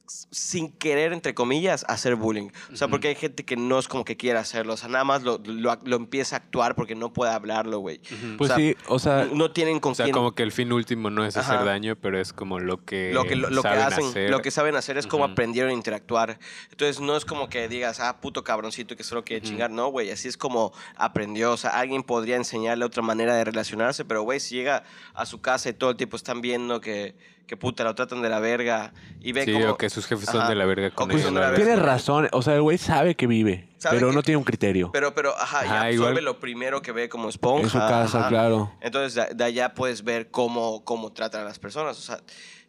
sin 0.08 0.70
querer, 0.72 1.12
entre 1.12 1.34
comillas, 1.34 1.84
hacer 1.88 2.14
bullying. 2.16 2.50
O 2.72 2.76
sea, 2.76 2.88
porque 2.88 3.08
hay 3.08 3.14
gente 3.14 3.44
que 3.44 3.56
no 3.56 3.78
es 3.78 3.88
como 3.88 4.04
que 4.04 4.16
quiera 4.16 4.40
hacerlo. 4.40 4.74
O 4.74 4.76
sea, 4.76 4.88
nada 4.88 5.04
más 5.04 5.22
lo, 5.22 5.40
lo, 5.44 5.76
lo 5.84 5.96
empieza 5.96 6.36
a 6.36 6.38
actuar 6.38 6.74
porque 6.74 6.94
no 6.94 7.12
puede 7.12 7.32
hablarlo, 7.32 7.80
güey. 7.80 8.00
Pues 8.38 8.50
o 8.50 8.54
sea, 8.54 8.56
sí, 8.56 8.76
o 8.88 8.98
sea, 8.98 9.28
No 9.32 9.50
tienen 9.50 9.80
con 9.80 9.92
O 9.92 9.94
sea, 9.94 10.04
quién... 10.04 10.14
como 10.14 10.34
que 10.34 10.42
el 10.42 10.52
fin 10.52 10.72
último 10.72 11.10
no 11.10 11.24
es 11.24 11.36
hacer 11.36 11.64
daño, 11.64 11.96
pero 11.96 12.20
es 12.20 12.32
como 12.32 12.60
lo 12.60 12.84
que, 12.84 13.12
lo 13.12 13.24
que, 13.24 13.36
lo, 13.36 13.50
lo 13.50 13.62
que 13.62 13.68
saben 13.68 13.84
hacen, 13.84 14.04
hacer. 14.06 14.30
lo 14.30 14.42
que 14.42 14.50
saben 14.50 14.76
hacer 14.76 14.96
es 14.98 15.06
como 15.06 15.24
Ujú. 15.24 15.32
aprendieron 15.32 15.70
a 15.70 15.74
interactuar. 15.74 16.38
Entonces 16.70 17.00
no 17.00 17.16
es 17.16 17.24
como 17.24 17.48
que 17.48 17.68
digas, 17.68 18.00
ah, 18.00 18.20
puto 18.20 18.44
cabroncito 18.44 18.96
que 18.96 19.04
solo 19.04 19.24
quiere 19.24 19.42
chingar. 19.44 19.70
No, 19.70 19.88
güey, 19.88 20.10
así 20.10 20.28
es 20.28 20.36
como 20.36 20.72
aprendió. 20.96 21.52
O 21.52 21.56
sea, 21.56 21.70
alguien 21.70 22.02
podría 22.02 22.36
enseñarle 22.36 22.84
otra 22.84 23.02
manera 23.02 23.34
de 23.34 23.44
relacionarse, 23.44 24.04
pero 24.04 24.22
güey, 24.22 24.40
si 24.40 24.54
llega 24.56 24.84
a 25.14 25.26
su 25.26 25.40
casa 25.40 25.68
y 25.68 25.72
todo 25.72 25.90
el 25.90 25.96
tiempo 25.96 26.16
están 26.16 26.40
viendo 26.40 26.80
que, 26.80 27.14
que 27.46 27.56
puta, 27.56 27.84
lo 27.84 27.94
tratan 27.94 28.22
de 28.22 28.28
la 28.28 28.40
verga 28.40 28.92
y 29.20 29.32
ve 29.32 29.44
Sí, 29.44 29.52
como... 29.52 29.70
o 29.70 29.76
que 29.76 29.88
sus 29.90 30.04
jefes 30.06 30.28
son 30.28 30.48
de 30.48 30.54
la 30.54 30.64
verga 30.66 30.90
con 30.90 31.10
ellos. 31.10 31.22
son 31.22 31.34
de 31.34 31.40
la 31.40 31.46
la 31.46 31.52
verga. 31.52 31.64
tienes 31.66 31.82
razón. 31.84 32.28
O 32.32 32.42
sea, 32.42 32.54
el 32.54 32.62
güey 32.62 32.76
sabe 32.78 33.14
que 33.14 33.26
vive, 33.26 33.68
Sabe 33.78 33.96
pero 33.98 34.10
que- 34.10 34.16
no 34.16 34.22
tiene 34.22 34.38
un 34.38 34.44
criterio. 34.44 34.90
Pero, 34.92 35.14
pero, 35.14 35.36
ajá, 35.36 35.62
y 35.62 35.66
Ajá, 35.66 35.76
absorbe 35.82 35.94
igual- 35.94 36.24
lo 36.24 36.40
primero 36.40 36.82
que 36.82 36.92
ve 36.92 37.08
como 37.08 37.28
esponja. 37.28 37.62
en 37.64 37.70
su 37.70 37.78
casa, 37.78 38.18
ajá. 38.20 38.28
claro. 38.28 38.72
Entonces, 38.80 39.14
de, 39.14 39.34
de 39.34 39.44
allá 39.44 39.74
puedes 39.74 40.02
ver 40.02 40.30
cómo, 40.30 40.84
cómo 40.84 41.12
tratan 41.12 41.42
a 41.42 41.44
las 41.44 41.58
personas. 41.58 41.96
O 41.98 42.02
sea, 42.02 42.20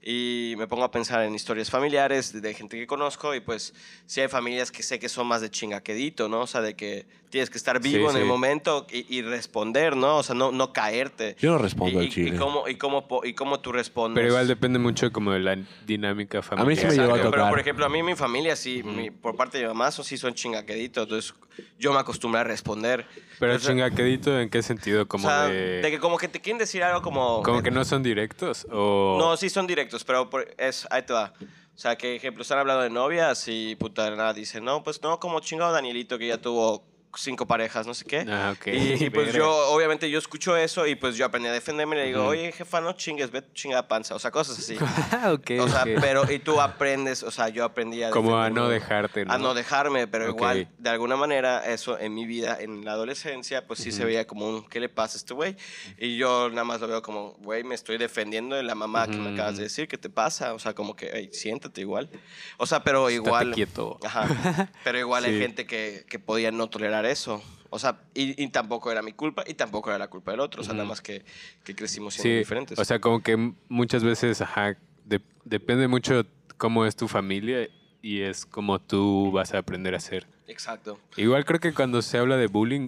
y 0.02 0.54
me 0.58 0.68
pongo 0.68 0.84
a 0.84 0.92
pensar 0.92 1.24
en 1.24 1.34
historias 1.36 1.70
familiares 1.70 2.32
de, 2.32 2.40
de 2.40 2.54
gente 2.54 2.78
que 2.78 2.88
conozco 2.88 3.36
y 3.36 3.40
pues 3.42 3.74
sí 4.06 4.22
hay 4.22 4.28
familias 4.30 4.72
que 4.72 4.82
sé 4.84 5.00
que 5.00 5.10
son 5.10 5.28
más 5.28 5.42
de 5.42 5.50
chingaquedito, 5.50 6.30
¿no? 6.30 6.42
O 6.42 6.48
sea, 6.48 6.62
de 6.62 6.76
que 6.76 7.08
tienes 7.30 7.50
que 7.50 7.58
estar 7.58 7.80
vivo 7.82 8.10
Sí, 8.10 8.16
en 8.16 8.22
el 8.22 8.28
momento 8.28 8.88
y, 8.92 9.18
y 9.18 9.22
responder, 9.22 9.96
¿no? 9.96 10.18
O 10.18 10.24
sea, 10.24 10.34
no, 10.36 10.52
no 10.52 10.72
caerte. 10.74 11.36
Yo 11.40 11.52
no 11.52 11.58
respondo 11.58 12.02
y, 12.02 12.06
al 12.06 12.12
chile. 12.12 12.36
Y 12.36 12.38
cómo, 12.40 12.68
y, 12.68 12.76
cómo, 12.76 13.06
y 13.24 13.34
cómo 13.34 13.60
tú 13.60 13.72
respondes. 13.72 14.16
Pero 14.22 14.30
igual 14.30 14.48
depende 14.48 14.80
mucho 14.80 15.12
como 15.12 15.32
de 15.34 15.40
la 15.40 15.58
dinámica 15.86 16.42
familiar. 16.42 16.68
mí 16.68 16.76
sí 16.76 16.86
me 16.86 16.92
llegó 16.92 17.04
a 17.04 17.18
Exacto, 17.18 17.32
Pero, 17.32 17.42
tocar. 17.44 17.50
por 17.52 17.60
ejemplo, 17.60 17.86
a 17.86 17.90
mí 17.90 18.04
mi 18.04 18.16
familia 18.16 18.56
sí, 18.56 18.82
mi- 18.84 19.12
por 19.12 19.36
parte 19.36 19.58
de 19.58 19.64
mi 19.66 19.68
mamá, 19.70 19.92
sí 19.92 20.18
son 20.18 20.34
chingaqueditos. 20.34 21.04
Entonces, 21.04 21.34
yo 21.78 21.92
me 21.94 22.00
acostumbré 22.00 22.42
a 22.42 22.44
responder. 22.44 23.06
Pero 23.40 23.52
Entonces, 23.54 23.70
chingaquedito, 23.70 24.40
¿en 24.40 24.50
qué 24.50 24.62
sentido? 24.64 25.08
Como 25.08 25.28
o 25.28 25.32
sea, 25.32 25.44
de... 25.48 25.82
de 25.82 25.92
que 25.92 26.00
como 26.00 26.18
que 26.18 26.28
te 26.28 26.40
quieren 26.42 26.58
decir 26.58 26.84
algo 26.84 27.02
como... 27.02 27.44
Como 27.44 27.62
que 27.62 27.72
no 27.72 27.84
son 27.86 28.02
directos 28.04 28.66
o... 28.72 29.18
No, 29.20 29.38
sí 29.38 29.50
son 29.50 29.68
directos, 29.68 30.04
pero 30.04 30.30
por- 30.30 30.48
es, 30.58 30.88
ahí 30.92 31.02
te 31.04 31.14
va. 31.14 31.34
O 31.76 31.80
sea, 31.80 31.96
que 31.96 32.16
ejemplo, 32.16 32.42
están 32.42 32.58
hablando 32.58 32.82
de 32.82 32.90
novias 32.90 33.48
y 33.48 33.76
puta 33.76 34.10
de 34.10 34.16
nada 34.18 34.34
dicen, 34.34 34.64
no, 34.64 34.82
pues 34.84 35.02
no, 35.04 35.20
como 35.20 35.40
chingado 35.42 35.72
Danielito 35.72 36.18
que 36.18 36.28
ya 36.28 36.40
tuvo 36.40 36.84
cinco 37.16 37.48
parejas, 37.48 37.88
no 37.88 37.94
sé 37.94 38.06
qué. 38.06 38.26
Ah, 38.30 38.54
ok. 38.56 38.68
Y, 38.68 39.06
y, 39.06 39.10
pues 39.10 39.34
yo, 39.34 39.50
obviamente, 39.70 40.10
yo 40.10 40.20
escucho 40.20 40.56
eso 40.58 40.86
y 40.86 40.96
pues 40.96 41.16
yo 41.16 41.26
aprendí 41.26 41.48
a 41.50 41.52
defenderme 41.52 41.96
y 41.96 42.00
le 42.00 42.06
digo, 42.08 42.22
Ujú. 42.22 42.30
oye, 42.32 42.52
jefa, 42.52 42.82
no 42.82 42.94
chingues, 42.94 43.32
ve 43.32 43.42
tu 43.42 43.54
chingada 43.54 43.88
panza. 43.88 44.14
O 44.16 44.20
sea, 44.20 44.32
cosas 44.32 44.60
así. 44.60 44.78
Ah, 45.12 45.32
ok. 45.34 45.52
O 45.62 45.68
sea, 45.70 45.84
ok. 45.84 45.90
pero, 46.02 46.32
y 46.32 46.40
tú 46.40 46.60
aprendes, 46.62 47.24
o 47.24 47.32
sea, 47.32 47.50
yo 47.50 47.64
aprendí 47.66 48.04
a 48.04 48.12
Como 48.12 48.38
a 48.38 48.50
no 48.50 48.70
dejarte, 48.70 49.26
¿no? 49.26 49.34
A 49.34 49.38
no 49.38 49.54
dejarme, 49.54 50.08
pero 50.08 50.28
igual, 50.28 50.68
de 50.78 50.90
alguna 50.90 51.16
manera, 51.16 51.66
eso 51.72 51.98
en 51.98 52.14
mi 52.14 52.26
vida, 52.26 52.58
en 52.60 52.84
la 52.86 52.92
adolescencia, 52.92 53.66
pues 53.66 53.80
sí 53.80 53.92
se 53.92 54.06
veía 54.06 54.28
como 54.28 54.48
un, 54.48 54.68
¿qué 54.68 54.80
le 54.80 54.90
pasa 54.90 55.16
a 55.16 55.18
este 55.18 55.34
güey? 55.34 55.56
Y 55.98 56.18
yo 56.18 56.50
nada 56.50 56.64
más 56.66 56.82
lo 56.82 56.88
veo 56.88 57.02
como, 57.02 57.32
güey, 57.40 57.64
me 57.64 57.74
estoy 57.76 57.98
defendiendo 57.98 58.56
de 58.56 58.64
la 58.64 58.76
mamá 58.76 59.08
que 59.08 59.18
me 59.18 59.34
acabas 59.34 59.58
de 59.58 59.64
decir, 59.64 59.88
¿qué 59.88 59.98
te 59.98 60.10
pasa? 60.10 60.54
O 60.54 60.60
sea, 60.60 60.74
como 60.74 60.96
que, 60.96 61.08
"Ey, 61.08 61.30
siéntate 61.34 61.82
igual. 61.82 62.10
O 62.58 62.66
sea, 62.66 62.84
pero 62.84 63.10
Estate 63.10 63.28
igual... 63.28 63.52
quieto. 63.54 63.98
Ajá. 64.04 64.70
Pero 64.84 65.00
igual 65.00 65.24
hay 65.26 65.34
Sí. 65.34 65.40
gente 65.40 65.66
que, 65.66 66.06
que 66.10 66.20
podía 66.20 66.52
no 66.52 66.70
tolerar 66.70 66.97
eso. 67.06 67.42
O 67.70 67.80
sea, 67.80 68.00
y, 68.14 68.42
y 68.42 68.48
tampoco 68.50 68.92
era 68.92 69.02
mi 69.02 69.12
culpa 69.12 69.44
y 69.46 69.54
tampoco 69.54 69.90
era 69.90 70.00
la 70.00 70.08
culpa 70.10 70.32
del 70.32 70.40
otro. 70.40 70.62
O 70.62 70.64
sea, 70.64 70.74
nada 70.74 70.88
más 70.88 71.02
que, 71.02 71.24
que 71.64 71.76
crecimos 71.76 72.14
siendo 72.14 72.30
Sí, 72.34 72.38
diferentes. 72.40 72.80
o 72.80 72.86
sea, 72.86 73.00
como 73.00 73.22
que 73.22 73.36
muchas 73.68 74.04
veces, 74.04 74.42
ajá, 74.42 74.78
de- 75.06 75.22
depende 75.44 75.88
mucho 75.88 76.26
cómo 76.58 76.86
es 76.86 76.96
tu 76.96 77.08
familia 77.08 77.68
y 78.02 78.22
es 78.22 78.46
como 78.46 78.80
tú 78.80 79.32
vas 79.32 79.54
a 79.54 79.58
aprender 79.58 79.94
a 79.96 80.00
ser. 80.00 80.28
Exacto. 80.48 80.98
Igual 81.18 81.44
creo 81.44 81.60
que 81.60 81.74
cuando 81.74 82.02
se 82.02 82.18
habla 82.18 82.38
de 82.38 82.48
bullying, 82.48 82.88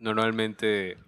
normalmente, 0.00 0.98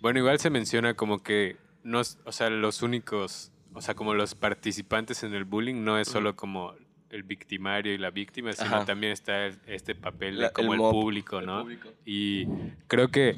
bueno, 0.00 0.18
igual 0.18 0.38
se 0.38 0.50
menciona 0.50 0.94
como 0.94 1.22
que 1.22 1.56
no, 1.82 2.00
o 2.00 2.32
sea, 2.32 2.50
los 2.50 2.82
únicos, 2.82 3.50
o 3.72 3.80
sea, 3.80 3.94
como 3.94 4.12
los 4.14 4.34
participantes 4.34 5.22
en 5.22 5.32
el 5.34 5.44
bullying 5.44 5.82
no 5.84 5.98
es 5.98 6.06
solo 6.08 6.36
como 6.36 6.74
el 7.10 7.22
victimario 7.24 7.92
y 7.92 7.98
la 7.98 8.10
víctima, 8.10 8.52
sino 8.52 8.76
Ajá. 8.76 8.84
también 8.84 9.12
está 9.12 9.46
el- 9.46 9.58
este 9.66 9.94
papel 9.94 10.36
de 10.36 10.42
La- 10.42 10.50
como 10.52 10.74
el 10.74 10.78
público, 10.80 11.40
el 11.40 11.46
¿no? 11.46 11.62
público. 11.62 11.88
Y 12.04 12.46
creo 12.86 13.08
que, 13.08 13.36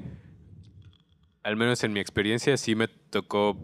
al 1.42 1.56
menos 1.56 1.82
en 1.84 1.92
mi 1.92 2.00
experiencia, 2.00 2.56
sí 2.56 2.74
me 2.74 2.88
tocó, 2.88 3.56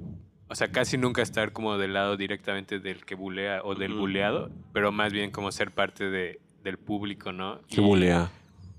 o 0.49 0.55
sea, 0.55 0.69
casi 0.73 0.97
nunca 0.99 1.23
estar 1.23 1.53
como 1.53 1.77
del 1.79 1.93
lado 1.93 2.17
directamente 2.17 2.81
del 2.81 3.05
que 3.05 3.15
bulea 3.15 3.61
o 3.65 3.75
del 3.75 3.93
Ujú. 3.93 4.01
buleado, 4.01 4.51
pero 4.73 4.91
más 4.93 5.13
bien 5.13 5.31
como 5.31 5.53
ser 5.53 5.71
parte 5.71 6.11
de, 6.11 6.41
del 6.65 6.79
público, 6.79 7.33
¿no? 7.33 7.61
¿Qué 7.69 7.81
Y- 7.81 7.85
bulea? 7.85 8.31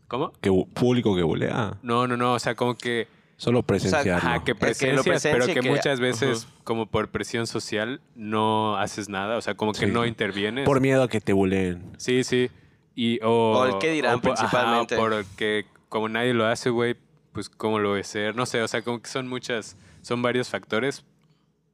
¿Cómo? 0.07 0.33
¿Qué 0.41 0.49
bu- 0.49 0.67
público 0.73 1.15
que 1.15 1.21
bulea? 1.23 1.77
No, 1.83 2.07
no, 2.07 2.17
no, 2.17 2.33
o 2.33 2.39
sea, 2.39 2.55
como 2.55 2.75
que, 2.75 3.07
Solo 3.39 3.63
presenciarlo. 3.63 4.15
ajá, 4.15 4.39
que 4.39 4.45
que 4.45 4.53
lo 4.53 4.59
presencias, 4.59 5.03
pero 5.03 5.15
presencia 5.37 5.53
que, 5.53 5.61
que- 5.61 5.69
muchas 5.69 5.99
veces, 5.99 6.47
como 6.65 6.87
por 6.87 7.09
presión 7.09 7.47
social, 7.47 8.01
no 8.15 8.75
haces 8.77 9.07
nada, 9.09 9.37
o 9.37 9.41
sea, 9.41 9.55
como 9.55 9.71
que 9.73 9.85
Sí. 9.87 9.91
no 9.91 10.05
intervienes. 10.05 10.65
Por 10.65 10.81
miedo 10.81 11.03
a 11.03 11.07
que 11.07 11.21
te 11.21 11.31
buleen. 11.33 11.93
Sí, 11.97 12.23
sí. 12.25 12.51
Y, 12.95 13.19
o, 13.23 13.53
O 13.59 13.65
el 13.65 13.77
qué 13.79 13.91
dirán, 13.91 14.19
por- 14.19 14.33
ajá, 14.33 14.41
principalmente. 14.41 14.97
porque 14.97 15.65
como 15.87 16.09
nadie 16.09 16.33
lo 16.33 16.45
hace, 16.45 16.69
güey, 16.69 16.95
pues 17.31 17.49
cómo 17.49 17.79
lo 17.79 17.89
voy 17.89 17.99
a 17.99 18.01
hacer. 18.01 18.35
No 18.35 18.45
sé, 18.45 18.61
o 18.61 18.67
sea, 18.67 18.81
como 18.81 19.01
que 19.01 19.09
son 19.09 19.27
muchas, 19.29 19.77
son 20.01 20.21
varios 20.21 20.49
factores, 20.49 21.05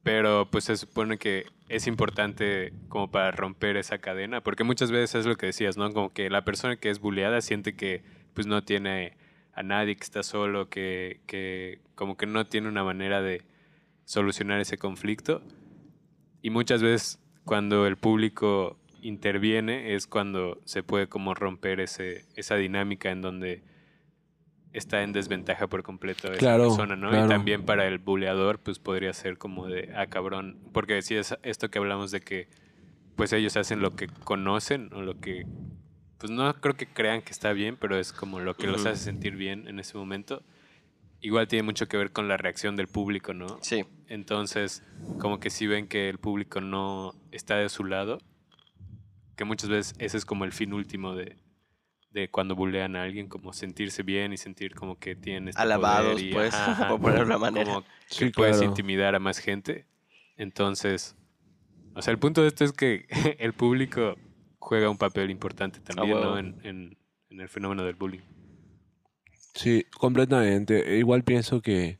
pero 0.04 0.48
pues 0.50 0.64
se 0.64 0.76
supone 0.76 1.18
que 1.18 1.46
es 1.68 1.88
importante 1.88 2.72
como 2.88 3.10
para 3.10 3.32
romper 3.32 3.76
esa 3.76 3.98
cadena, 3.98 4.40
porque 4.40 4.62
muchas 4.62 4.92
veces 4.92 5.16
es 5.16 5.26
lo 5.26 5.34
que 5.36 5.46
decías, 5.46 5.76
¿no? 5.76 5.92
Como 5.92 6.12
que 6.12 6.30
la 6.30 6.44
persona 6.44 6.76
que 6.76 6.90
es 6.90 7.00
bulleada 7.00 7.40
siente 7.40 7.74
que 7.74 8.04
pues 8.34 8.46
no 8.46 8.62
tiene 8.62 9.16
a 9.56 9.62
nadie, 9.62 9.96
que 9.96 10.04
está 10.04 10.22
solo, 10.22 10.68
que, 10.68 11.20
que 11.26 11.80
como 11.94 12.16
que 12.16 12.26
no 12.26 12.46
tiene 12.46 12.68
una 12.68 12.84
manera 12.84 13.22
de 13.22 13.42
solucionar 14.04 14.60
ese 14.60 14.78
conflicto. 14.78 15.42
Y 16.42 16.50
muchas 16.50 16.82
veces 16.82 17.18
cuando 17.44 17.86
el 17.86 17.96
público 17.96 18.78
interviene 19.00 19.94
es 19.94 20.06
cuando 20.06 20.60
se 20.64 20.82
puede 20.82 21.08
como 21.08 21.34
romper 21.34 21.80
ese, 21.80 22.26
esa 22.36 22.56
dinámica 22.56 23.10
en 23.10 23.22
donde 23.22 23.62
está 24.72 25.02
en 25.02 25.12
desventaja 25.12 25.68
por 25.68 25.82
completo 25.82 26.28
esa 26.28 26.38
Claro, 26.38 26.64
persona, 26.64 26.94
¿no? 26.96 27.08
claro. 27.08 27.24
Y 27.24 27.28
también 27.28 27.64
para 27.64 27.86
el 27.86 27.98
buleador, 27.98 28.58
pues 28.58 28.78
podría 28.78 29.12
ser 29.14 29.38
como 29.38 29.68
de, 29.68 29.90
ah, 29.96 30.06
cabrón, 30.06 30.58
porque 30.72 31.00
si 31.00 31.14
es 31.16 31.34
esto 31.42 31.70
que 31.70 31.78
hablamos 31.78 32.10
de 32.10 32.20
que, 32.20 32.48
pues 33.16 33.32
ellos 33.32 33.56
hacen 33.56 33.80
lo 33.80 33.96
que 33.96 34.08
conocen 34.24 34.92
o 34.92 35.00
lo 35.00 35.18
que, 35.18 35.46
pues 36.18 36.30
no 36.30 36.52
creo 36.60 36.76
que 36.76 36.86
crean 36.86 37.22
que 37.22 37.32
está 37.32 37.52
bien, 37.52 37.76
pero 37.76 37.98
es 37.98 38.12
como 38.12 38.40
lo 38.40 38.54
que 38.56 38.66
los 38.66 38.82
Ujú. 38.82 38.90
hace 38.90 39.02
sentir 39.04 39.36
bien 39.36 39.68
en 39.68 39.78
ese 39.78 39.96
momento. 39.98 40.42
Igual 41.20 41.48
tiene 41.48 41.62
mucho 41.62 41.88
que 41.88 41.96
ver 41.96 42.12
con 42.12 42.28
la 42.28 42.36
reacción 42.36 42.76
del 42.76 42.88
público, 42.88 43.34
¿no? 43.34 43.58
Sí. 43.62 43.84
Entonces, 44.08 44.82
como 45.18 45.40
que 45.40 45.50
si 45.50 45.66
ven 45.66 45.86
que 45.88 46.08
el 46.08 46.18
público 46.18 46.60
no 46.60 47.14
está 47.32 47.56
de 47.56 47.68
su 47.68 47.84
lado, 47.84 48.18
que 49.36 49.44
muchas 49.44 49.68
veces 49.70 49.94
ese 49.98 50.16
es 50.16 50.24
como 50.24 50.44
el 50.44 50.52
fin 50.52 50.72
último 50.72 51.14
de, 51.14 51.36
de 52.10 52.28
cuando 52.30 52.54
bulean 52.54 52.96
a 52.96 53.02
alguien, 53.02 53.28
como 53.28 53.52
sentirse 53.52 54.02
bien 54.02 54.32
y 54.32 54.36
sentir 54.36 54.74
como 54.74 54.98
que 54.98 55.14
tienen 55.16 55.48
este 55.48 55.60
Alabados, 55.62 56.14
poder 56.14 56.24
y, 56.26 56.32
pues, 56.32 56.54
ajá, 56.54 56.88
por 56.90 57.00
ponerlo 57.00 57.24
de 57.24 57.30
una 57.30 57.38
manera. 57.38 57.64
Como 57.64 57.82
que 57.82 57.88
Sí, 58.08 58.30
puedes 58.30 58.56
claro. 58.56 58.70
intimidar 58.70 59.14
a 59.14 59.18
más 59.18 59.38
gente. 59.38 59.84
Entonces, 60.36 61.16
o 61.94 62.02
sea, 62.02 62.12
el 62.12 62.18
punto 62.18 62.42
de 62.42 62.48
esto 62.48 62.64
es 62.64 62.72
que 62.72 63.06
el 63.38 63.52
público 63.52 64.16
juega 64.66 64.90
un 64.90 64.98
papel 64.98 65.30
importante 65.30 65.78
también, 65.80 66.16
huevo. 66.18 66.32
¿no? 66.32 66.38
En, 66.38 66.56
en- 66.64 66.96
en 67.30 67.40
el 67.40 67.48
fenómeno 67.48 67.84
del 67.84 67.94
bullying. 67.94 68.20
Sí, 69.54 69.86
completamente. 69.98 70.94
E 70.94 70.98
Igual 70.98 71.22
pienso 71.24 71.60
que 71.62 71.98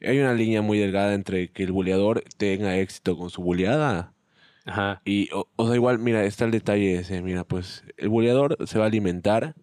hay 0.00 0.18
una 0.18 0.34
línea 0.34 0.62
muy 0.62 0.78
delgada 0.78 1.14
entre 1.14 1.50
que 1.52 1.64
el 1.64 1.72
buleador 1.72 2.24
tenga 2.36 2.76
éxito 2.78 3.16
con 3.16 3.30
su 3.30 3.42
buleada 3.42 4.14
Ajá. 4.66 5.00
y, 5.04 5.30
o, 5.32 5.48
o 5.56 5.66
sea, 5.66 5.76
igual, 5.76 5.98
mira, 5.98 6.24
está 6.24 6.44
el 6.44 6.50
detalle 6.50 6.96
ese, 6.96 7.22
mira, 7.22 7.44
pues 7.44 7.84
el 7.96 8.08
buleador 8.10 8.58
se 8.66 8.78
va 8.78 8.84
a 8.84 8.88
alimentar 8.88 9.54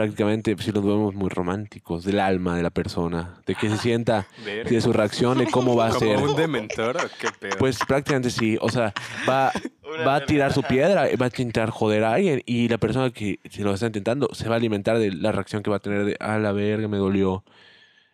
prácticamente, 0.00 0.56
si 0.58 0.72
los 0.72 0.82
vemos 0.82 1.14
muy 1.14 1.28
románticos, 1.28 2.04
del 2.04 2.20
alma 2.20 2.56
de 2.56 2.62
la 2.62 2.70
persona, 2.70 3.42
de 3.44 3.54
que 3.54 3.68
se 3.68 3.76
sienta, 3.76 4.26
Verga. 4.42 4.70
de 4.70 4.80
su 4.80 4.94
reacción, 4.94 5.36
de 5.36 5.46
cómo 5.46 5.76
va 5.76 5.88
a 5.88 5.90
¿Como 5.90 6.00
ser. 6.00 6.16
un 6.16 6.36
dementor 6.36 6.96
o 6.96 7.08
qué 7.20 7.28
pedo? 7.38 7.58
Pues 7.58 7.78
prácticamente 7.86 8.30
sí, 8.30 8.56
o 8.62 8.70
sea, 8.70 8.94
va, 9.28 9.52
va 10.06 10.16
a 10.16 10.24
tirar 10.24 10.54
su 10.54 10.62
piedra, 10.62 11.06
va 11.20 11.26
a 11.26 11.28
intentar 11.28 11.68
joder 11.68 12.04
a 12.04 12.14
alguien 12.14 12.42
y 12.46 12.68
la 12.68 12.78
persona 12.78 13.10
que 13.10 13.40
se 13.50 13.62
lo 13.62 13.74
está 13.74 13.88
intentando 13.88 14.30
se 14.32 14.48
va 14.48 14.54
a 14.54 14.56
alimentar 14.56 14.98
de 14.98 15.12
la 15.12 15.32
reacción 15.32 15.62
que 15.62 15.68
va 15.68 15.76
a 15.76 15.80
tener 15.80 16.06
de, 16.06 16.16
a 16.18 16.38
la 16.38 16.52
verga, 16.52 16.88
me 16.88 16.96
dolió. 16.96 17.44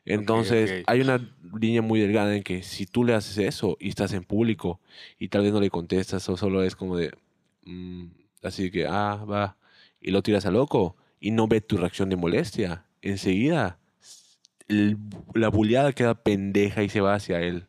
Entonces, 0.04 0.82
hay 0.88 1.00
una 1.00 1.20
línea 1.56 1.82
muy 1.82 2.00
delgada 2.00 2.34
en 2.34 2.42
que 2.42 2.64
si 2.64 2.86
tú 2.86 3.04
le 3.04 3.14
haces 3.14 3.38
eso 3.38 3.76
y 3.78 3.90
estás 3.90 4.12
en 4.12 4.24
público 4.24 4.80
y 5.20 5.28
tal 5.28 5.42
vez 5.42 5.52
no 5.52 5.60
le 5.60 5.70
contestas 5.70 6.28
o 6.28 6.36
solo 6.36 6.64
es 6.64 6.74
como 6.74 6.96
de, 6.96 7.12
mm, 7.64 8.06
así 8.42 8.72
que, 8.72 8.86
ah, 8.88 9.24
va, 9.24 9.56
y 10.00 10.10
lo 10.10 10.22
tiras 10.24 10.46
a 10.46 10.50
loco 10.50 10.96
y 11.20 11.30
no 11.30 11.46
ve 11.48 11.60
tu 11.60 11.76
reacción 11.76 12.08
de 12.10 12.16
molestia, 12.16 12.84
enseguida 13.02 13.78
el- 14.68 14.96
la 15.34 15.48
buleada 15.48 15.92
queda 15.92 16.14
pendeja 16.14 16.82
y 16.82 16.88
se 16.88 17.00
va 17.00 17.14
hacia 17.14 17.40
él. 17.40 17.66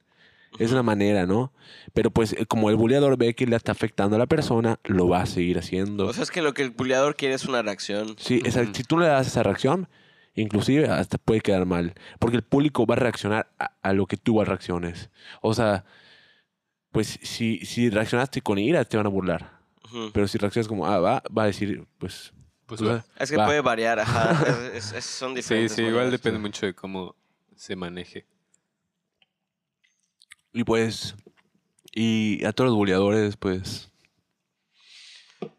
Es 0.59 0.71
una 0.71 0.81
manera, 0.81 1.27
¿no? 1.27 1.53
Pero 1.93 2.09
pues 2.09 2.33
eh, 2.33 2.45
como 2.47 2.71
el 2.71 2.75
buleador 2.77 3.15
ve 3.17 3.35
que 3.35 3.45
le 3.45 3.55
está 3.55 3.73
afectando 3.73 4.15
a 4.15 4.19
la 4.19 4.25
persona, 4.25 4.79
lo 4.85 5.07
va 5.07 5.21
a 5.21 5.25
seguir 5.27 5.59
haciendo. 5.59 6.07
O 6.07 6.13
sea, 6.13 6.23
es 6.23 6.31
que 6.31 6.41
lo 6.41 6.53
que 6.55 6.63
el 6.63 6.71
buleador 6.71 7.15
quiere 7.15 7.35
es 7.35 7.45
una 7.45 7.61
reacción. 7.61 8.15
sí, 8.17 8.41
esa- 8.43 8.65
si 8.73 8.83
tú 8.83 8.97
le 8.97 9.05
das 9.05 9.27
esa 9.27 9.43
reacción, 9.43 9.87
inclusive 10.33 10.87
hasta 10.87 11.19
puede 11.19 11.41
quedar 11.41 11.65
mal. 11.67 11.93
Porque 12.17 12.37
el 12.37 12.43
público 12.43 12.87
va 12.87 12.95
a 12.95 12.99
reaccionar 12.99 13.51
a, 13.59 13.71
a 13.83 13.93
lo 13.93 14.07
que 14.07 14.17
tú 14.17 14.43
reacciones. 14.43 15.11
O 15.41 15.53
sea, 15.53 15.85
pues 16.91 17.19
si, 17.21 17.59
si 17.65 17.89
reaccionaste 17.91 18.41
con 18.41 18.57
ira, 18.57 18.83
te 18.85 18.97
van 18.97 19.05
a 19.05 19.09
burlar. 19.09 19.59
Pero 20.13 20.27
si 20.27 20.37
reaccionas 20.39 20.67
como, 20.67 20.87
ah, 20.87 20.99
va, 20.99 21.23
va 21.37 21.43
a 21.43 21.47
decir, 21.47 21.85
pues... 21.99 22.33
Pues 22.67 22.83
va. 22.83 23.03
Es 23.17 23.31
que 23.31 23.37
va. 23.37 23.45
puede 23.45 23.61
variar, 23.61 23.99
ajá. 23.99 24.43
Es- 24.73 24.91
es- 24.91 25.05
son 25.05 25.31
Sí, 25.31 25.35
diferentes. 25.37 25.73
sí, 25.73 25.81
igual 25.81 25.95
maneras. 25.95 26.11
depende 26.11 26.39
mucho 26.39 26.65
de 26.65 26.73
cómo 26.73 27.15
se 27.55 27.75
maneje. 27.75 28.25
Y 30.53 30.63
pues... 30.63 31.15
Y 31.93 32.45
a 32.45 32.51
todos 32.53 32.69
los 32.69 32.75
buleadores, 32.77 33.37
pues... 33.37 33.89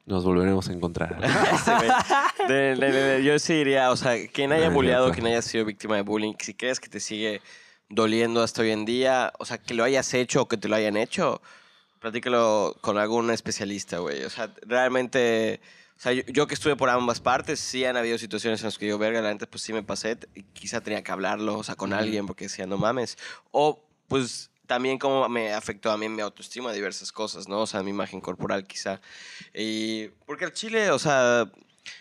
Nos 0.06 0.24
volveremos 0.24 0.68
a 0.68 0.72
encontrar. 0.72 1.18
Este. 1.52 2.52
De- 2.52 2.74
de- 2.76 2.92
de- 2.92 3.02
de- 3.02 3.24
yo 3.24 3.38
sí 3.38 3.54
diría, 3.54 3.90
o 3.90 3.96
sea, 3.96 4.14
quien 4.28 4.52
haya 4.52 4.70
bulleado, 4.70 5.10
quien 5.12 5.26
haya 5.26 5.42
sido 5.42 5.64
víctima 5.64 5.96
de 5.96 6.02
bullying, 6.02 6.34
si 6.40 6.54
crees 6.54 6.80
que 6.80 6.88
te 6.88 6.98
sigue 7.00 7.42
doliendo 7.88 8.42
hasta 8.42 8.62
hoy 8.62 8.70
en 8.70 8.84
día, 8.84 9.32
o 9.38 9.44
sea, 9.44 9.58
que 9.58 9.74
lo 9.74 9.84
hayas 9.84 10.12
hecho 10.14 10.42
o 10.42 10.48
que 10.48 10.56
te 10.56 10.68
lo 10.68 10.76
hayan 10.76 10.96
hecho, 10.96 11.40
platícalo 12.00 12.76
con 12.80 12.98
algún 12.98 13.30
especialista, 13.30 13.98
güey. 13.98 14.24
O 14.24 14.30
sea, 14.30 14.50
realmente, 14.62 15.60
o 15.98 16.00
sea, 16.00 16.12
yo, 16.12 16.22
yo 16.28 16.46
que 16.46 16.54
estuve 16.54 16.76
por 16.76 16.88
ambas 16.90 17.20
partes, 17.20 17.58
sí 17.58 17.84
han 17.84 17.96
habido 17.96 18.16
situaciones 18.18 18.60
en 18.60 18.66
las 18.66 18.78
que 18.78 18.86
yo, 18.86 18.98
verga, 18.98 19.20
la 19.20 19.32
neta, 19.32 19.46
pues 19.46 19.62
sí 19.62 19.72
me 19.72 19.82
pasé, 19.82 20.16
y 20.34 20.44
quizá 20.44 20.80
tenía 20.80 21.02
que 21.02 21.10
hablarlo, 21.12 21.58
o 21.58 21.64
sea, 21.64 21.74
con 21.74 21.92
alguien, 21.92 22.26
porque 22.26 22.44
decía, 22.44 22.66
no 22.66 22.78
mames. 22.78 23.18
O, 23.50 23.84
pues, 24.06 24.50
también 24.66 24.98
cómo 24.98 25.28
me 25.28 25.52
afectó 25.54 25.90
a 25.90 25.96
mí 25.98 26.08
mi 26.08 26.20
autoestima, 26.22 26.72
diversas 26.72 27.10
cosas, 27.10 27.48
¿no? 27.48 27.60
O 27.62 27.66
sea, 27.66 27.82
mi 27.82 27.90
imagen 27.90 28.20
corporal, 28.20 28.66
quizá. 28.66 29.00
Y, 29.54 30.08
porque 30.26 30.44
el 30.44 30.52
chile, 30.52 30.90
o 30.90 30.98
sea... 30.98 31.50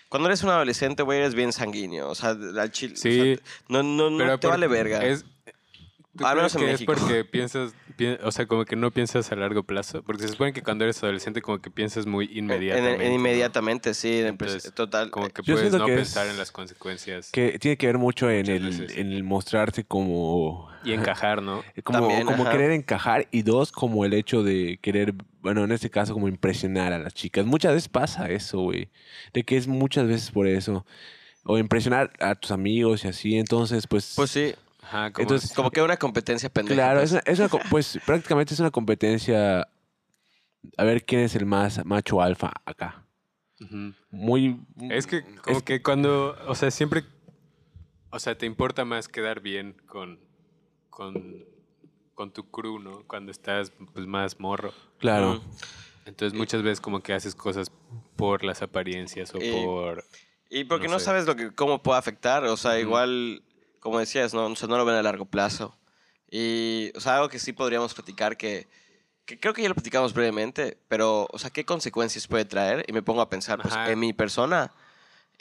Cuando 0.09 0.27
eres 0.27 0.43
un 0.43 0.49
adolescente, 0.49 1.01
güey, 1.03 1.19
eres 1.19 1.33
bien 1.33 1.53
sanguíneo. 1.53 2.09
O 2.09 2.15
sea, 2.15 2.29
al 2.31 2.71
chile. 2.71 2.93
o 2.93 2.97
Sí. 2.97 3.35
sea, 3.35 3.45
no 3.69 3.83
no, 3.83 4.09
no 4.09 4.17
Pero 4.17 4.37
te 4.39 4.47
vale 4.47 4.67
verga. 4.67 5.01
Es, 5.03 5.23
¿tú 6.17 6.25
Al 6.25 6.35
menos 6.35 6.53
en 6.55 6.65
México. 6.65 6.91
es 6.93 6.99
porque 6.99 7.23
piensas, 7.23 7.71
pi- 7.71 7.86
o 8.23 8.31
sea, 8.31 8.45
como 8.45 8.65
que 8.65 8.75
no 8.75 8.91
piensas 8.91 9.31
a 9.31 9.35
largo 9.35 9.63
plazo, 9.63 10.03
porque 10.03 10.23
se 10.23 10.29
supone 10.29 10.53
que 10.53 10.61
cuando 10.61 10.83
eres 10.83 11.01
adolescente 11.03 11.41
como 11.41 11.59
que 11.59 11.69
piensas 11.71 12.05
muy 12.05 12.25
En- 12.25 12.37
inmediatamente. 12.45 12.95
En, 12.95 13.01
en 13.01 13.09
¿no? 13.09 13.15
inmediatamente, 13.15 13.93
sí, 13.93 14.19
Entonces, 14.19 14.73
total. 14.73 15.09
Como 15.11 15.29
que 15.29 15.41
Yo 15.43 15.55
puedes 15.55 15.73
no 15.73 15.85
que 15.85 15.95
pensar 15.95 16.25
es- 16.27 16.31
en 16.33 16.37
las 16.37 16.51
consecuencias 16.51 17.31
Que 17.31 17.57
tiene 17.59 17.77
que 17.77 17.87
ver 17.87 17.97
mucho 17.97 18.29
en 18.29 18.47
el, 18.49 18.91
en 18.95 19.11
el 19.11 19.23
mostrarte 19.23 19.83
como... 19.83 20.69
y 20.83 20.93
encajar, 20.93 21.41
¿no? 21.41 21.63
Como, 21.83 21.99
También, 21.99 22.25
como 22.25 22.43
ajá. 22.43 22.51
querer 22.51 22.71
encajar 22.71 23.27
y 23.31 23.41
dos, 23.41 23.71
como 23.71 24.05
el 24.05 24.13
hecho 24.13 24.43
de 24.43 24.79
querer, 24.81 25.13
bueno, 25.41 25.63
en 25.63 25.71
este 25.71 25.89
caso, 25.89 26.13
como 26.13 26.27
impresionar 26.27 26.93
a 26.93 26.99
las 26.99 27.13
chicas. 27.13 27.45
Muchas 27.45 27.73
veces 27.73 27.89
pasa 27.89 28.29
eso, 28.29 28.59
güey. 28.61 28.89
De 29.33 29.43
que 29.43 29.57
es 29.57 29.67
muchas 29.67 30.07
veces 30.07 30.31
por 30.31 30.47
eso. 30.47 30.85
O 31.43 31.57
impresionar 31.57 32.11
a 32.19 32.35
tus 32.35 32.51
amigos 32.51 33.05
y 33.05 33.07
así. 33.07 33.37
Entonces, 33.37 33.87
pues... 33.87 34.13
Pues 34.15 34.31
sí, 34.31 34.53
Ajá, 34.87 35.11
como 35.11 35.23
Entonces, 35.23 35.53
como 35.53 35.69
que 35.71 35.81
una 35.81 35.97
competencia 35.97 36.49
pendeja. 36.49 36.75
claro, 36.75 36.99
pues. 37.01 37.11
es 37.11 37.11
una- 37.13 37.23
es 37.25 37.39
una 37.39 37.49
co- 37.49 37.59
pues 37.69 37.99
prácticamente 38.05 38.53
es 38.53 38.59
una 38.59 38.71
competencia 38.71 39.67
a 40.77 40.83
ver 40.83 41.03
quién 41.05 41.21
es 41.21 41.35
el 41.35 41.45
más 41.45 41.85
macho 41.85 42.21
alfa 42.21 42.51
acá. 42.65 43.03
Muy... 44.11 44.59
Es 44.89 45.07
que 45.07 45.23
como 45.43 45.57
es- 45.57 45.63
que 45.63 45.81
cuando, 45.81 46.37
o 46.47 46.55
sea, 46.55 46.69
siempre, 46.71 47.03
o 48.11 48.19
sea, 48.19 48.37
te 48.37 48.45
importa 48.45 48.85
más 48.85 49.07
quedar 49.07 49.41
bien 49.41 49.73
con, 49.87 50.19
con, 50.89 51.43
con 52.13 52.31
tu 52.31 52.49
crew, 52.49 52.79
¿no? 52.79 53.03
Cuando 53.07 53.31
estás 53.31 53.71
pues 53.93 54.05
más 54.05 54.39
morro. 54.39 54.73
Claro. 54.99 55.41
Entonces 56.05 56.37
muchas 56.37 56.61
veces 56.63 56.79
como 56.79 57.01
que 57.01 57.13
haces 57.13 57.35
cosas 57.35 57.71
por 58.15 58.43
las 58.43 58.61
apariencias 58.61 59.33
o 59.33 59.39
Y- 59.41 59.51
por... 59.65 60.03
Y 60.49 60.63
porque 60.63 60.87
No 60.87 60.93
no, 60.93 60.99
sé. 60.99 61.05
sabes 61.05 61.25
lo 61.25 61.35
que, 61.35 61.51
cómo 61.53 61.83
puede 61.83 61.99
afectar, 61.99 62.45
o 62.45 62.55
sea, 62.55 62.79
igual, 62.79 63.43
como 63.87 63.99
decías, 63.99 64.33
no, 64.33 64.47
o 64.47 64.55
sea, 64.57 64.67
no 64.67 64.77
lo 64.77 64.83
ven 64.83 64.95
a 64.95 65.01
largo 65.01 65.23
plazo. 65.25 65.77
Y, 66.29 66.91
o 66.93 66.99
sea, 66.99 67.15
algo 67.15 67.29
que 67.29 67.39
sí 67.39 67.53
podríamos 67.53 67.93
platicar 67.93 68.35
que, 68.35 68.67
que 69.25 69.39
creo 69.39 69.53
que 69.53 69.61
ya 69.61 69.69
lo 69.69 69.75
platicamos 69.75 70.13
brevemente, 70.13 70.77
pero, 70.89 71.25
o 71.31 71.39
sea, 71.39 71.51
¿qué 71.51 71.63
consecuencias 71.63 72.27
puede 72.27 72.43
traer? 72.43 72.83
Y 72.89 72.91
me 72.91 73.01
pongo 73.01 73.21
a 73.21 73.29
pensar, 73.29 73.61
pues, 73.61 73.73
en 73.85 73.97
mi 73.99 74.11
persona. 74.11 74.73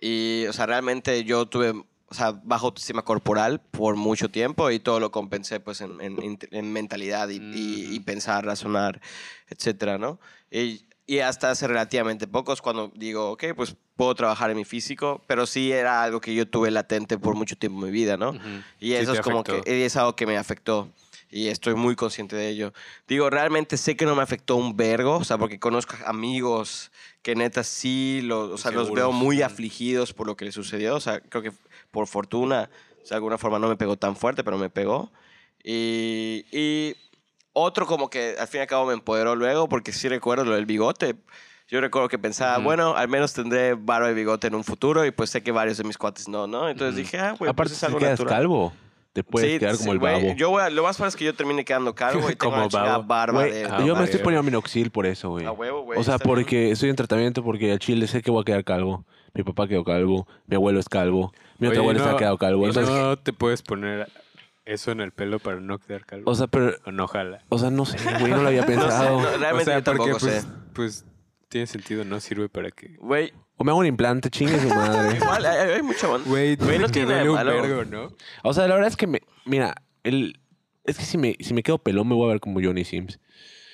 Y, 0.00 0.46
o 0.46 0.52
sea, 0.52 0.66
realmente 0.66 1.24
yo 1.24 1.46
tuve, 1.46 1.70
o 1.70 2.14
sea, 2.14 2.30
bajo 2.44 2.66
autoestima 2.66 3.02
corporal 3.02 3.61
por 3.61 3.96
mucho 3.96 4.28
tiempo 4.30 4.70
y 4.70 4.78
todo 4.78 5.00
lo 5.00 5.11
compensé, 5.11 5.59
pues, 5.59 5.80
en, 5.80 6.00
en, 6.00 6.38
en 6.52 6.72
mentalidad 6.72 7.28
y, 7.30 7.38
y- 7.38 7.87
y 7.90 7.96
Ujú. 7.96 8.04
pensar, 8.04 8.44
razonar, 8.46 9.00
etcétera, 9.48 9.98
¿no? 9.98 10.20
Y, 10.52 10.86
y 11.07 11.21
hasta 11.21 11.51
hace 11.51 11.69
relativamente 11.69 12.27
pocos 12.27 12.61
cuando 12.61 12.90
digo, 12.95 13.31
ok, 13.33 13.45
pues 13.55 13.77
puedo 13.97 14.14
trabajar 14.14 14.51
en 14.51 14.57
mi 14.57 14.64
físico, 14.64 15.23
pero 15.27 15.47
sí 15.47 15.73
era 15.73 16.03
algo 16.03 16.21
que 16.21 16.35
yo 16.35 16.49
tuve 16.49 16.71
latente 16.71 17.16
por 17.19 17.35
mucho 17.37 17.57
tiempo 17.57 17.79
en 17.81 17.85
mi 17.87 17.90
vida, 17.92 18.16
¿no? 18.16 18.31
Ujú. 18.31 18.38
Y 18.81 18.88
Sí 18.88 18.95
eso 18.95 19.12
te 19.12 19.19
es 19.19 19.25
como 19.25 19.40
afectó. 19.40 19.62
que 19.62 19.85
es 19.87 19.97
algo 19.97 20.16
que 20.16 20.27
me 20.27 20.37
afectó 20.37 20.90
y 21.31 21.49
estoy 21.49 21.75
muy 21.75 21.97
consciente 21.97 22.35
de 22.37 22.49
ello. 22.49 22.73
Digo, 23.09 23.31
realmente 23.31 23.77
sé 23.77 23.97
que 23.97 24.05
no 24.05 24.14
me 24.16 24.23
afectó 24.23 24.57
un 24.57 24.77
vergo, 24.77 25.16
o 25.16 25.25
sea, 25.25 25.38
porque 25.38 25.59
conozco 25.59 25.95
amigos 26.07 26.90
que 27.23 27.35
neta 27.35 27.62
sí, 27.64 28.21
lo, 28.23 28.53
o 28.53 28.59
sea, 28.59 28.71
los 28.71 28.92
veo 28.92 29.12
muy 29.12 29.42
afligidos 29.42 30.12
por 30.12 30.27
lo 30.27 30.37
que 30.37 30.45
les 30.45 30.55
sucedió, 30.55 30.95
o 30.97 31.01
sea, 31.01 31.21
creo 31.21 31.42
que 31.42 31.53
por 31.90 32.07
fortuna, 32.07 32.69
o 33.03 33.07
sea, 33.07 33.14
de 33.14 33.16
alguna 33.16 33.38
forma 33.38 33.59
no 33.59 33.69
me 33.69 33.77
pegó 33.77 33.97
tan 33.97 34.16
fuerte, 34.16 34.45
pero 34.45 34.59
me 34.59 34.71
pegó. 34.71 35.11
Y, 35.64 36.45
y 36.53 36.95
otro 37.59 37.87
como 37.87 38.11
que 38.11 38.37
al 38.38 38.47
fin 38.49 38.59
y 38.59 38.62
al 38.62 38.66
cabo 38.66 38.85
me 38.87 38.92
empoderó 38.92 39.35
luego, 39.35 39.66
porque 39.69 39.90
sí 39.92 40.09
recuerdo 40.11 40.45
lo 40.45 40.55
del 40.57 40.66
bigote. 40.66 41.16
Yo 41.69 41.81
recuerdo 41.81 42.09
que 42.09 42.19
pensaba, 42.19 42.57
Ujú. 42.59 42.64
bueno, 42.64 42.95
al 42.97 43.09
menos 43.09 43.33
tendré 43.33 43.75
barba 43.75 44.09
de 44.09 44.14
bigote 44.14 44.47
en 44.49 44.55
un 44.55 44.62
futuro 44.62 45.05
y 45.07 45.11
pues 45.11 45.31
sé 45.31 45.42
que 45.42 45.53
varios 45.53 45.79
de 45.79 45.85
mis 45.85 45.97
cuates 45.97 46.29
no, 46.29 46.47
¿no? 46.47 46.69
Entonces 46.69 46.92
Ujú. 46.95 47.03
dije, 47.03 47.19
ah, 47.19 47.35
güey, 47.38 47.51
Aparte, 47.51 47.71
pues 47.71 47.79
es 47.79 47.85
algo 47.85 47.99
quedas 47.99 48.21
natural. 48.21 48.38
calvo, 48.40 48.73
te 49.14 49.25
puedes 49.25 49.51
Sí, 49.55 49.59
quedar 49.59 49.73
sí, 49.75 49.79
como 49.79 49.92
el 49.95 49.99
güey, 49.99 50.23
babo. 50.23 50.35
Yo 50.37 50.51
voy 50.51 50.62
a- 50.62 50.69
lo 50.71 50.83
más 50.83 50.97
probable 50.97 51.09
es 51.09 51.16
que 51.16 51.25
yo 51.25 51.35
termine 51.35 51.64
quedando 51.64 51.95
calvo 51.95 52.21
y 52.31 52.37
tengo 52.37 52.53
Como 52.53 52.66
una 52.66 52.99
barba 52.99 53.40
Güey, 53.40 53.53
de... 53.53 53.64
Ah, 53.64 53.83
yo 53.85 53.97
me 53.97 54.05
estoy 54.05 54.21
poniendo 54.21 54.42
minoxidil 54.45 54.90
por 54.90 55.07
eso, 55.07 55.31
güey. 55.31 55.47
A 55.47 55.53
huevo, 55.53 55.81
güey. 55.83 55.99
O 55.99 56.05
sea, 56.05 56.16
está 56.16 56.25
bien. 56.25 56.35
porque 56.37 56.71
estoy 56.73 56.90
en 56.90 56.97
tratamiento 56.97 57.42
porque 57.42 57.73
al 57.73 57.79
chile 57.79 58.07
sé 58.07 58.21
que 58.23 58.31
voy 58.31 58.42
a 58.42 58.45
quedar 58.45 58.62
calvo. 58.64 59.05
Mi 59.35 59.42
papá 59.42 59.66
quedó 59.66 59.83
calvo, 59.83 60.27
mi 60.47 60.57
abuelo 60.57 60.79
es 60.81 60.88
calvo, 60.88 61.33
mi 61.59 61.66
otro 61.69 61.81
abuelo 61.81 61.99
no- 62.01 62.07
está 62.07 62.16
quedado 62.19 62.38
calvo. 62.38 62.62
¿y 62.64 62.69
Entonces, 62.69 62.95
no 62.95 63.19
te 63.19 63.33
puedes 63.33 63.61
poner 63.62 64.09
eso 64.66 64.90
en 64.92 65.00
el 65.00 65.12
pelo 65.12 65.38
para 65.38 65.61
no 65.61 65.79
quedar 65.79 66.05
calvo? 66.05 66.31
o 66.31 66.35
sea, 66.35 66.46
pero, 66.48 66.74
o 66.85 66.92
no 66.92 67.07
jala. 67.09 67.42
o 67.48 67.59
sea, 67.59 67.70
no 67.70 67.87
sé, 67.87 67.96
güey, 68.20 68.31
no 68.33 68.42
lo 68.42 68.48
había 68.48 68.61
No 68.66 68.66
sé, 68.66 68.72
pensado. 68.74 69.20
no, 69.22 69.37
realmente 69.38 69.62
o 69.62 69.64
sea, 69.64 69.74
yo 69.79 69.83
tampoco 69.83 70.11
porque 70.11 70.26
pues, 70.26 70.42
sé. 70.42 70.48
pues 70.74 71.05
tiene 71.48 71.66
sentido, 71.66 72.05
no 72.05 72.20
sirve 72.20 72.48
para 72.48 72.70
que... 72.70 72.96
Güey, 72.98 73.33
O 73.57 73.64
me 73.64 73.70
hago 73.70 73.81
un 73.81 73.87
implante, 73.87 74.29
chingue 74.29 74.59
su 74.61 74.68
madre. 74.68 75.16
igual 75.22 75.46
hay, 75.46 75.70
hay 75.70 75.83
mucha 75.83 76.09
banda. 76.09 76.29
Güey, 76.29 76.57
Güey, 76.57 76.79
no 76.79 76.88
tiene 76.88 77.29
un 77.31 77.37
vergo, 77.37 77.85
¿no? 77.85 78.12
O 78.42 78.52
sea, 78.52 78.66
la 78.68 78.74
verdad 78.74 78.88
es 78.88 78.96
que 78.96 79.07
me, 79.07 79.22
mira, 79.44 79.74
el, 80.02 80.40
es 80.85 80.98
que 80.98 81.05
si 81.05 81.16
me, 81.16 81.37
si 81.40 81.55
me 81.55 81.62
quedo 81.62 81.79
pelón 81.79 82.09
me 82.09 82.14
voy 82.14 82.26
a 82.26 82.33
ver 82.33 82.40
como 82.40 82.61
Johnny 82.61 82.85
Sims. 82.85 83.18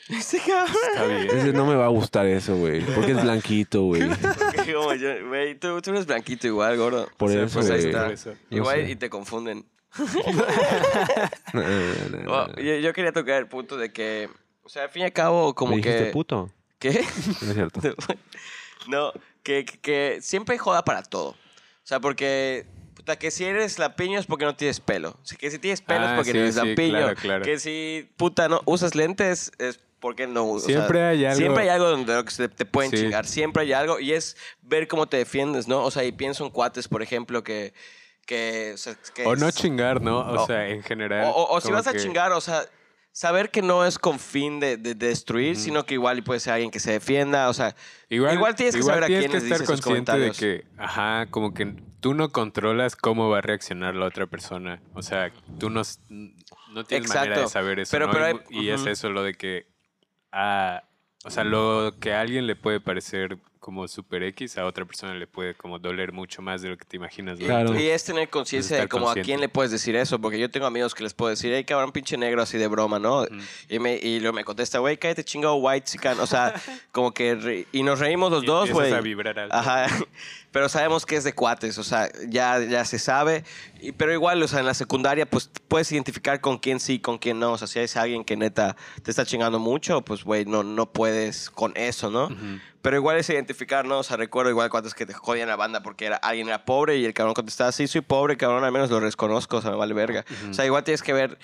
Ese 0.09 0.39
cabrón. 0.41 0.77
Está 0.93 1.07
bien. 1.07 1.29
Ese 1.39 1.53
no 1.55 1.65
me 1.65 1.75
va 1.75 1.87
a 1.87 1.89
gustar 1.89 2.27
eso, 2.27 2.57
güey. 2.57 2.83
Porque 2.85 3.13
es 3.13 3.23
blanquito, 3.23 3.83
güey. 3.85 4.03
Como 4.75 4.95
yo- 4.95 5.29
Güey, 5.29 5.55
tú, 5.59 5.81
tú 5.81 5.91
eres 5.91 6.07
blanquito 6.07 6.47
igual, 6.49 6.77
gordo. 6.77 7.09
Por 7.17 7.31
O 7.31 7.33
sea, 7.33 7.45
eso, 7.45 7.61
Pues 7.61 7.71
ahí 7.71 7.85
está. 7.87 8.05
por 8.05 8.13
eso. 8.13 8.35
No 8.51 8.57
Igual 8.59 8.77
sé. 8.83 8.91
y 8.91 8.97
te 8.97 9.09
confunden. 9.09 9.65
No, 11.53 11.61
no, 11.61 11.69
no, 12.09 12.19
no, 12.25 12.33
Oh, 12.33 12.47
no. 12.49 12.55
yo, 12.63 12.77
yo 12.77 12.93
quería 12.93 13.13
tocar 13.13 13.37
el 13.39 13.47
punto 13.49 13.77
de 13.77 13.93
que, 13.93 14.29
o 14.63 14.69
sea, 14.69 14.85
al 14.85 14.91
fin 14.91 15.03
y 15.03 15.05
al 15.07 15.13
cabo, 15.13 15.55
como 15.55 15.77
¿Me 15.77 15.83
que... 15.83 16.07
puto? 16.13 16.51
¿Qué? 16.79 16.91
No 17.43 17.49
es 17.49 17.55
cierto. 17.55 17.81
no, 18.89 19.13
que, 19.43 19.65
que, 19.65 19.79
que 19.79 20.19
siempre 20.23 20.59
joda 20.59 20.85
para 20.85 21.03
todo. 21.03 21.31
O 21.31 21.37
sea, 21.87 22.01
porque, 22.01 22.67
puta, 22.95 23.17
que 23.17 23.31
si 23.31 23.45
eres 23.45 23.79
lampiño 23.79 24.19
es 24.19 24.27
porque 24.27 24.45
no 24.45 24.55
tienes 24.57 24.81
pelo. 24.81 25.11
O 25.11 25.25
sea, 25.27 25.37
que 25.39 25.51
si 25.51 25.59
tienes 25.59 25.81
pelo 25.83 26.05
es 26.05 26.11
Ah, 26.13 26.17
porque 26.17 26.31
sí, 26.33 26.37
no 26.39 26.43
eres 26.45 26.55
sí, 26.55 26.61
lampiño. 26.65 26.91
claro, 26.99 27.15
claro. 27.17 27.45
Que 27.45 27.59
si, 27.59 28.09
puta, 28.17 28.49
no 28.49 28.61
usas 28.65 28.95
lentes 28.95 29.53
es 29.59 29.81
porque 30.01 30.27
no 30.27 30.45
usas. 30.45 30.67
Siempre 30.67 31.03
hay 31.03 31.25
algo- 31.25 31.37
Siempre 31.39 31.63
hay 31.65 31.69
algo 31.69 31.89
donde 31.91 32.25
se- 32.31 32.49
te 32.49 32.65
pueden 32.65 32.91
Sí. 32.91 32.97
chingar. 32.99 33.27
Siempre 33.27 33.63
hay 33.63 33.73
algo. 33.73 34.01
Y 34.01 34.13
es 34.13 34.37
ver 34.63 34.89
cómo 34.89 35.07
te 35.07 35.17
defiendes, 35.17 35.69
¿no? 35.69 35.85
O 35.85 35.91
sea, 35.91 36.03
y 36.05 36.13
pienso 36.13 36.45
en 36.45 36.51
cuates, 36.51 36.89
por 36.89 37.03
ejemplo, 37.03 37.43
que... 37.45 37.73
que, 38.27 38.73
o 38.75 38.77
sea, 38.77 38.95
que 39.15 39.25
O 39.27 39.37
no 39.37 39.49
es- 39.49 39.55
chingar, 39.57 40.01
¿no? 40.01 40.21
O 40.21 40.47
sea, 40.47 40.69
en 40.69 40.83
general. 40.83 41.25
o, 41.27 41.31
o- 41.31 41.57
o 41.57 41.61
si 41.61 41.71
vas 41.73 41.87
a 41.87 41.97
chingar, 41.97 42.33
o 42.33 42.41
sea, 42.41 42.63
saber 43.15 43.51
que 43.51 43.61
no 43.61 43.85
es 43.85 43.99
con 43.99 44.19
fin 44.19 44.59
de, 44.59 44.77
de 44.79 44.95
destruir, 44.95 45.57
sino 45.57 45.85
que 45.85 45.95
igual 45.95 46.23
puede 46.23 46.41
ser 46.41 46.55
alguien 46.55 46.71
que 46.71 46.81
se 46.81 46.93
defienda, 46.93 47.49
o 47.51 47.53
sea, 47.55 47.75
Igual, 48.09 48.35
igual 48.35 48.55
tienes 48.55 48.75
que 48.75 48.81
igual 48.81 48.95
saber 49.01 49.05
a 49.05 49.07
quién 49.09 49.31
que 49.31 49.37
estar 49.37 49.59
dices 49.61 49.67
consciente 49.67 50.19
de 50.19 50.31
que, 50.33 50.65
ajá, 50.79 51.27
como 51.31 51.53
que 51.53 51.75
tú 52.01 52.15
no 52.15 52.31
controlas 52.31 52.97
cómo 52.97 53.29
va 53.29 53.39
a 53.39 53.41
reaccionar 53.43 53.95
la 53.95 54.07
otra 54.07 54.27
persona. 54.27 54.81
O 54.95 55.03
sea, 55.03 55.31
tú 55.59 55.69
no, 55.69 55.83
no 56.73 56.85
tienes 56.85 57.09
manera 57.09 57.37
de 57.37 57.43
Exacto. 57.43 57.49
saber 57.49 57.81
eso. 57.81 57.91
Pero- 57.91 58.07
¿no? 58.07 58.13
pero 58.13 58.43
y 58.51 58.71
es 58.71 58.87
eso 58.87 59.11
lo 59.11 59.23
de 59.23 59.35
que, 59.35 59.67
ah, 60.33 60.83
o 61.25 61.31
sea, 61.31 61.45
lo 61.45 61.95
que 62.01 62.15
a 62.15 62.21
alguien 62.23 62.47
le 62.47 62.57
puede 62.57 62.81
parecer 62.81 63.37
como 63.63 63.87
super 63.87 64.25
X, 64.25 64.59
a 64.59 64.67
otra 64.67 64.85
persona 64.85 65.15
le 65.15 65.29
puede 65.29 65.55
como 65.55 65.79
doler 65.79 66.11
mucho 66.13 66.43
más 66.43 66.63
de 66.63 66.71
lo 66.71 66.77
que 66.77 66.85
te 66.85 66.97
imaginas. 66.97 67.39
Claro. 67.39 67.79
Y 67.79 67.87
es 67.87 68.03
tener 68.05 68.29
conciencia 68.29 68.77
de 68.77 68.89
como 68.89 69.09
a 69.09 69.15
quién 69.15 69.41
le 69.41 69.49
puedes 69.49 69.71
decir 69.71 69.95
eso, 69.95 70.21
porque 70.21 70.37
yo 70.37 70.51
tengo 70.51 70.67
amigos 70.67 70.97
que 70.97 71.05
les 71.05 71.15
puedo 71.15 71.31
decir, 71.31 71.53
hey, 71.55 71.63
cabrón, 71.63 71.93
pinche 71.93 72.17
negro, 72.17 72.43
así 72.43 72.59
de 72.59 72.67
broma, 72.67 72.99
¿no? 72.99 73.25
Y, 73.69 73.79
me, 73.79 73.95
y 73.95 74.19
luego 74.19 74.35
me 74.35 74.43
contesta, 74.45 74.81
güey, 74.81 74.97
cállate 74.97 75.23
chingado, 75.23 75.55
white 75.55 75.87
chican. 75.87 76.19
O 76.19 76.27
sea, 76.27 76.53
como 76.91 77.15
que... 77.15 77.37
re- 77.37 77.67
y 77.71 77.85
nos 77.85 78.01
reímos 78.01 78.33
los 78.33 78.43
y 78.43 78.47
dos, 78.47 78.71
güey. 78.73 78.93
a 78.93 79.01
vibrar 79.01 79.39
alto. 79.39 79.55
Ajá, 79.55 79.87
pero 80.53 80.69
sabemos 80.69 81.07
que 81.07 81.17
es 81.17 81.25
de 81.25 81.33
cuates, 81.35 81.79
o 81.79 81.83
sea, 81.85 82.11
ya, 82.29 82.61
ya 82.61 82.85
se 82.85 82.99
sabe. 82.99 83.43
Y, 83.81 83.93
pero 83.93 84.13
igual, 84.13 84.43
o 84.43 84.47
sea, 84.49 84.61
en 84.61 84.67
la 84.67 84.75
secundaria, 84.75 85.27
pues 85.27 85.51
puedes 85.67 85.91
identificar 85.91 86.41
con 86.41 86.59
quién 86.59 86.79
sí, 86.79 87.01
con 87.01 87.19
quién 87.19 87.41
no. 87.41 87.53
O 87.53 87.59
sea, 87.59 87.67
si 87.67 87.79
es 87.81 87.97
alguien 87.97 88.23
que 88.25 88.37
neta 88.37 88.77
te 89.03 89.11
está 89.11 89.25
chingando 89.25 89.59
mucho, 89.59 90.03
pues, 90.03 90.23
güey, 90.25 90.45
no, 90.45 90.63
no 90.63 90.93
puedes 90.93 91.51
con 91.51 91.73
eso, 91.77 92.11
¿no? 92.11 92.27
Ujú. 92.27 92.61
Pero 92.83 92.97
igual 92.97 93.17
es 93.17 93.31
identificar, 93.31 93.85
¿no? 93.87 93.99
O 94.01 94.03
sea, 94.03 94.17
recuerdo 94.17 94.51
igual 94.51 94.69
cuantos 94.69 94.95
que 94.95 95.07
te 95.07 95.15
jodían 95.15 95.49
la 95.49 95.57
banda 95.57 95.83
porque 95.83 96.05
era, 96.07 96.17
alguien 96.17 96.49
era 96.49 96.65
pobre 96.65 96.97
y 96.99 97.05
el 97.05 97.15
cabrón 97.15 97.33
contestaba, 97.35 97.73
sí, 97.73 97.87
soy 97.87 98.01
pobre, 98.03 98.37
cabrón, 98.37 98.63
al 98.65 98.73
menos 98.73 98.91
lo 98.91 99.01
reconozco, 99.01 99.57
o 99.59 99.63
sea, 99.63 99.71
me 99.71 99.77
vale 99.77 99.95
verga. 99.95 100.25
O 100.51 100.53
sea, 100.53 100.67
igual 100.67 100.85
tienes 100.85 101.03
que 101.03 101.13
ver, 101.13 101.39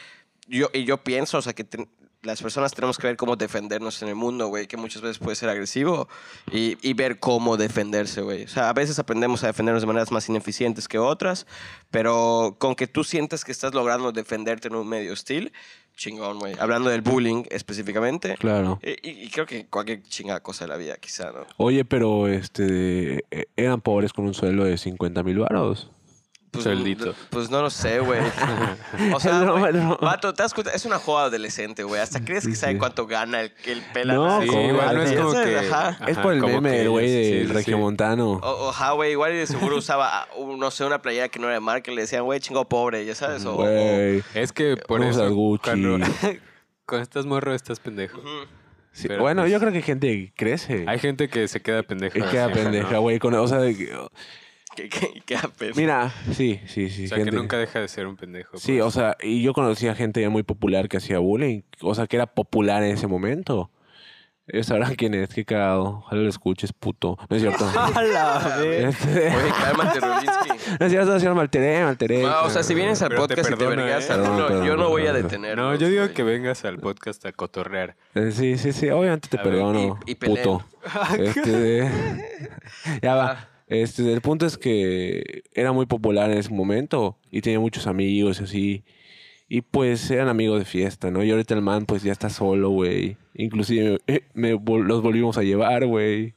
yo, 0.49 0.69
y 0.75 0.85
yo 0.85 0.99
pienso, 1.03 1.39
o 1.39 1.43
sea, 1.43 1.55
que 1.55 1.65
ten- 1.65 1.89
las 2.23 2.43
personas 2.43 2.73
tenemos 2.73 2.99
que 2.99 3.07
ver 3.07 3.17
cómo 3.17 3.37
defendernos 3.37 4.03
en 4.03 4.09
el 4.09 4.15
mundo, 4.17 4.49
güey, 4.49 4.67
que 4.67 4.77
muchas 4.77 5.03
veces 5.03 5.19
puede 5.19 5.37
ser 5.37 5.49
agresivo 5.51 6.09
y, 6.51 6.77
y 6.83 6.95
ver 6.95 7.21
cómo 7.21 7.57
defenderse, 7.57 8.23
güey. 8.23 8.45
O 8.45 8.49
sea, 8.49 8.69
a 8.69 8.73
veces 8.73 8.99
aprendemos 8.99 9.45
a 9.45 9.47
defendernos 9.49 9.83
de 9.83 9.87
maneras 9.87 10.11
más 10.11 10.29
ineficientes 10.29 10.89
que 10.89 10.99
otras, 10.99 11.47
pero 11.91 12.57
con 12.59 12.75
que 12.75 12.87
tú 12.87 13.05
sientas 13.05 13.45
que 13.45 13.53
estás 13.53 13.73
logrando 13.75 14.11
defenderte 14.13 14.69
en 14.69 14.75
un 14.75 14.89
medio 14.89 15.13
hostil, 15.13 15.53
chingón, 15.97 16.39
güey. 16.39 16.55
Hablando 16.59 16.91
del 16.91 17.03
bullying 17.03 17.45
específicamente. 17.51 18.37
Claro. 18.39 18.79
Y, 18.83 19.25
y- 19.25 19.31
creo 19.31 19.47
que 19.47 19.67
cualquier 19.67 20.03
chingada 20.03 20.41
cosa 20.41 20.65
de 20.65 20.69
la 20.71 20.77
vida, 20.77 20.97
quizá, 20.97 21.31
¿no? 21.33 21.47
Oye, 21.57 21.85
pero 21.85 22.27
este 22.29 23.25
eh, 23.31 23.47
eran 23.57 23.81
pobres 23.81 24.13
con 24.13 24.25
un 24.27 24.35
sueldo 24.35 24.65
de 24.65 24.77
50 24.77 25.23
mil 25.23 25.39
baros. 25.39 25.91
Pues, 26.51 26.65
Sueldito. 26.65 27.15
Pues 27.31 27.51
no 27.51 27.61
lo 27.61 27.69
sé, 27.69 28.01
güey. 28.01 28.21
O 29.15 29.21
sea, 29.21 29.41
No, 29.41 29.71
no. 29.71 29.99
vato, 29.99 30.33
te 30.33 30.43
das 30.43 30.55
cuenta, 30.55 30.73
es 30.73 30.85
una 30.87 30.99
joda 30.99 31.25
adolescente, 31.27 31.83
güey. 31.85 32.01
Hasta 32.01 32.25
crees 32.25 32.47
que 32.47 32.55
Sí, 32.55 32.57
sabe 32.61 32.73
sí. 32.73 32.79
cuánto 32.79 33.07
gana 33.07 33.43
el, 33.43 33.53
el 33.67 33.83
pela. 33.93 34.15
No, 34.15 34.41
Sí, 34.41 34.49
¿cómo? 34.49 34.63
igual 34.69 34.97
no 34.97 35.03
es 35.03 35.13
como 35.13 35.33
que... 35.33 35.59
Ajá. 35.59 35.99
es 36.07 36.17
por 36.19 36.33
el 36.33 36.41
como 36.41 36.55
meme 36.55 36.71
que 36.71 36.77
del 36.79 36.89
güey 36.91 37.11
del 37.11 37.49
regiomontano. 37.51 38.41
Ojalá, 38.43 38.93
güey, 38.93 39.13
igual 39.13 39.33
y 39.35 39.37
de 39.37 39.47
seguro 39.47 39.77
usaba, 39.77 40.27
un- 40.37 40.59
no 40.59 40.71
sé, 40.71 40.85
una 40.85 41.03
playera 41.03 41.29
que 41.29 41.39
no 41.39 41.47
era 41.47 41.55
de 41.55 41.61
marca 41.61 41.91
y 41.91 41.95
le 41.95 42.03
decían, 42.03 42.25
güey, 42.25 42.41
chingo 42.41 42.67
pobre, 42.69 43.05
ya 43.05 43.15
sabes. 43.15 43.45
O, 43.45 43.53
o- 43.53 43.57
Güey. 43.57 44.23
Es 44.35 44.53
que 44.53 44.77
por 44.77 45.01
No 45.01 45.09
eso 45.11 45.29
Gucci. 45.31 45.63
cuando, 45.65 45.99
Cuando 46.87 47.03
estás 47.03 47.27
morro, 47.27 47.55
estás 47.55 47.79
pendejo. 47.81 48.19
Ujú. 48.19 48.29
Sí, 48.93 49.07
Pero, 49.07 49.21
bueno, 49.23 49.43
pues, 49.43 49.53
yo 49.53 49.61
creo 49.61 49.71
que 49.71 49.77
hay 49.79 49.83
gente 49.83 50.07
que 50.09 50.33
crece. 50.35 50.85
Hay 50.89 50.99
gente 50.99 51.29
que 51.29 51.47
se 51.47 51.61
queda 51.61 51.83
pendeja. 51.83 52.15
que 52.15 52.23
queda 52.31 52.49
¿no? 52.49 52.55
pendeja, 52.55 52.97
güey. 52.99 53.19
con- 53.19 53.35
O 53.35 53.47
sea, 53.47 53.61
que- 55.25 55.37
apena. 55.37 55.73
mira, 55.77 56.13
sí, 56.33 56.61
sí, 56.67 56.89
sí. 56.91 57.05
O 57.07 57.09
sea, 57.09 57.17
gente- 57.19 57.31
que 57.33 57.37
nunca 57.37 57.59
deja 57.59 57.81
de 57.81 57.89
ser 57.89 58.07
un 58.07 58.17
pendejo. 58.17 58.57
Sí, 58.59 58.75
pues. 58.79 58.83
o 58.83 58.91
sea, 58.91 59.17
y 59.23 59.43
yo 59.43 59.53
conocía 59.53 59.95
gente 59.95 60.21
ya 60.21 60.31
muy 60.31 60.43
popular 60.43 60.89
que 60.89 60.99
hacía 60.99 61.19
bullying. 61.19 61.63
O 61.81 61.95
sea, 61.95 62.07
que 62.07 62.17
era 62.17 62.27
popular 62.27 62.83
en 62.83 62.93
ese 62.93 63.07
momento. 63.07 63.71
Ellos 64.51 64.65
sabrán 64.65 64.95
quién 64.95 65.13
es, 65.13 65.29
qué 65.29 65.45
cagado. 65.45 65.99
Ojalá 66.07 66.23
lo 66.23 66.29
escuches, 66.31 66.73
puto. 66.73 67.19
No 67.29 67.37
es 67.37 67.43
cierto. 67.43 67.67
A 67.95 68.03
la 68.03 68.57
vez. 68.59 68.97
Este- 68.99 69.27
Oye, 69.29 69.53
cálmate, 69.61 70.01
Rulinsky. 70.01 70.77
no 70.81 70.87
es 70.87 70.91
cierto, 70.91 71.19
señor, 71.21 71.35
me 71.35 71.43
alteré, 71.43 71.83
me 71.83 71.89
alteré. 71.91 72.23
No, 72.23 72.45
o 72.45 72.49
sea, 72.49 72.63
si 72.63 72.75
vienes 72.75 73.03
al 73.03 73.11
Pero 73.11 73.27
te 73.29 73.35
podcast 73.35 73.51
y 73.51 73.53
te 73.53 73.59
perdono, 73.59 73.85
vergas, 73.85 74.09
¿eh? 74.09 74.13
Arturo, 74.15 74.31
Perdón, 74.33 74.49
perdón, 74.49 74.67
yo 74.67 74.77
no 74.79 74.89
voy 74.89 75.07
a 75.07 75.13
detener. 75.13 75.59
No, 75.59 75.75
yo 75.75 75.89
digo 75.91 76.09
que 76.15 76.23
vengas 76.23 76.65
al 76.65 76.79
podcast 76.79 77.27
a 77.27 77.33
cotorrear. 77.33 77.97
Eh, 78.15 78.31
Sí, 78.33 78.57
sí, 78.57 78.73
sí, 78.73 78.89
obviamente 78.89 79.29
te 79.29 79.39
A 79.39 79.43
ver, 79.43 79.53
perdono, 79.53 79.99
y- 80.07 80.13
y 80.13 80.15
puto. 80.15 80.65
Este, 81.19 81.91
ya 83.03 83.15
va. 83.17 83.49
Este, 83.69 84.13
el 84.13 84.21
punto 84.21 84.47
es 84.47 84.57
que 84.57 85.43
era 85.53 85.73
muy 85.73 85.87
popular 85.87 86.31
en 86.31 86.39
ese 86.39 86.51
momento 86.51 87.19
y 87.31 87.43
tenía 87.43 87.61
muchos 87.61 87.87
amigos 87.87 88.41
y 88.41 88.45
así. 88.45 88.85
Y 89.49 89.63
pues 89.63 90.11
eran 90.11 90.29
amigos 90.29 90.59
de 90.59 90.65
fiesta, 90.65 91.11
¿no? 91.11 91.23
Y 91.25 91.31
ahorita 91.31 91.55
el 91.55 91.63
man 91.63 91.87
pues 91.87 92.03
ya 92.03 92.13
está 92.13 92.29
solo, 92.31 92.71
güey. 92.71 93.17
Inclusive 93.35 93.99
eh, 94.07 94.25
me 94.35 94.51
los 94.51 95.03
volvimos 95.03 95.39
a 95.39 95.43
llevar, 95.43 95.87
güey. 95.87 96.35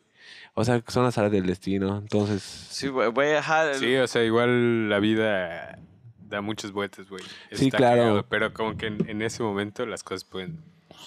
O 0.54 0.66
sea, 0.66 0.84
son 0.88 1.04
las 1.04 1.18
áreas 1.18 1.32
del 1.32 1.46
destino. 1.46 1.98
Entonces, 1.98 2.42
Sí, 2.42 2.88
voy 2.90 3.26
a 3.26 3.30
dejar. 3.30 3.76
Sí, 3.76 3.96
o 3.96 4.08
sea, 4.08 4.24
igual 4.24 4.90
la 4.90 5.00
vida 5.00 5.80
da 6.20 6.42
muchas 6.42 6.72
vueltas, 6.72 7.10
güey. 7.10 7.24
Sí, 7.52 7.72
claro. 7.72 8.26
pero 8.30 8.54
como 8.54 8.78
que 8.78 8.88
en, 8.88 9.10
en 9.10 9.22
ese 9.22 9.44
momento 9.44 9.86
las 9.86 10.04
cosas 10.04 10.24
pueden 10.24 10.60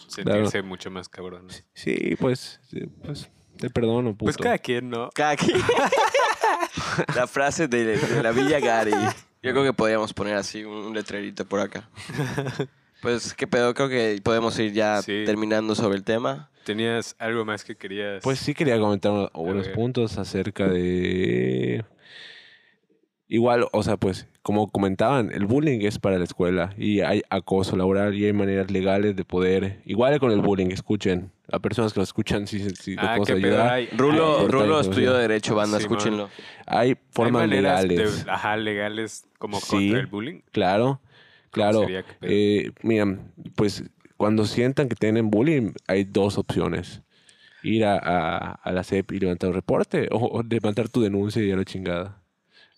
sentirse 0.08 0.62
mucho 0.62 0.90
más 0.90 1.08
cabrones. 1.08 1.64
sí, 1.74 2.16
pues, 2.18 2.60
sí, 2.68 2.80
pues 3.04 3.30
te 3.58 3.70
perdono, 3.70 4.10
puto. 4.12 4.24
Pues 4.24 4.36
cada 4.36 4.58
quien, 4.58 4.90
¿no? 4.90 5.10
Cada 5.14 5.36
quien- 5.36 5.58
la 7.16 7.26
frase 7.26 7.68
de, 7.68 7.96
de 7.96 8.22
la 8.22 8.32
Villa 8.32 8.60
Gary. 8.60 8.92
Yo 9.42 9.52
creo 9.52 9.62
que 9.64 9.72
podríamos 9.72 10.12
poner 10.14 10.34
así 10.36 10.64
un, 10.64 10.76
un 10.86 10.94
letrerito 10.94 11.44
por 11.44 11.60
acá. 11.60 11.88
Pues, 13.02 13.34
¿qué 13.34 13.46
pedo? 13.46 13.74
Creo 13.74 13.88
que 13.90 14.18
podemos 14.22 14.58
ir 14.58 14.72
ya 14.72 15.02
Sí. 15.02 15.24
terminando 15.26 15.74
sobre 15.74 15.96
el 15.96 16.04
tema. 16.04 16.50
¿Tenías 16.64 17.14
algo 17.18 17.44
más 17.44 17.62
que 17.62 17.76
querías? 17.76 18.22
Pues 18.22 18.38
sí 18.38 18.54
quería 18.54 18.78
comentar 18.78 19.12
uno- 19.12 19.30
unos 19.34 19.66
ver. 19.66 19.74
puntos 19.74 20.16
acerca 20.16 20.66
de... 20.66 21.84
Igual, 23.28 23.66
o 23.72 23.82
sea, 23.82 23.96
pues, 23.98 24.26
como 24.42 24.70
comentaban, 24.70 25.30
el 25.32 25.44
bullying 25.46 25.80
es 25.82 25.98
para 25.98 26.18
la 26.18 26.24
escuela 26.24 26.72
y 26.78 27.00
hay 27.00 27.22
acoso 27.30 27.76
laboral 27.76 28.14
y 28.14 28.24
hay 28.24 28.32
maneras 28.32 28.70
legales 28.70 29.14
de 29.16 29.24
poder... 29.24 29.80
Igual 29.84 30.18
con 30.20 30.30
el 30.30 30.40
bullying, 30.40 30.70
escuchen. 30.70 31.30
A 31.52 31.58
personas 31.58 31.92
que 31.92 32.00
lo 32.00 32.04
escuchan, 32.04 32.46
si, 32.46 32.70
si 32.70 32.94
lo 32.94 33.02
ah, 33.02 33.16
pedo 33.24 33.36
ayudar. 33.36 33.68
hay. 33.72 33.88
Rulo, 33.88 34.40
Hay- 34.40 34.48
Rulo 34.48 34.80
estudió 34.80 35.12
Derecho, 35.12 35.54
banda, 35.54 35.78
Simón. 35.78 35.98
escúchenlo. 35.98 36.30
Hay 36.66 36.90
¿Hay 36.90 36.96
formas 37.10 37.42
de- 37.42 37.48
legales. 37.56 38.24
ajá, 38.28 38.56
legales 38.56 39.24
como 39.38 39.60
Sí. 39.60 39.66
contra 39.68 40.00
el 40.00 40.06
bullying. 40.06 40.40
Claro, 40.52 41.00
claro. 41.50 41.86
Eh, 42.22 42.70
mira, 42.82 43.18
pues 43.56 43.84
cuando 44.16 44.46
sientan 44.46 44.88
que 44.88 44.96
tienen 44.96 45.30
bullying, 45.30 45.72
hay 45.86 46.04
dos 46.04 46.38
opciones. 46.38 47.02
Ir 47.62 47.84
a, 47.84 47.96
a, 47.98 48.52
a 48.54 48.72
la 48.72 48.82
CEP 48.84 49.12
y 49.12 49.18
levantar 49.20 49.48
un 49.50 49.54
reporte 49.56 50.08
o, 50.10 50.18
o 50.18 50.42
levantar 50.42 50.88
tu 50.88 51.02
denuncia 51.02 51.42
y 51.42 51.50
a 51.50 51.56
la 51.56 51.64
chingada. 51.64 52.22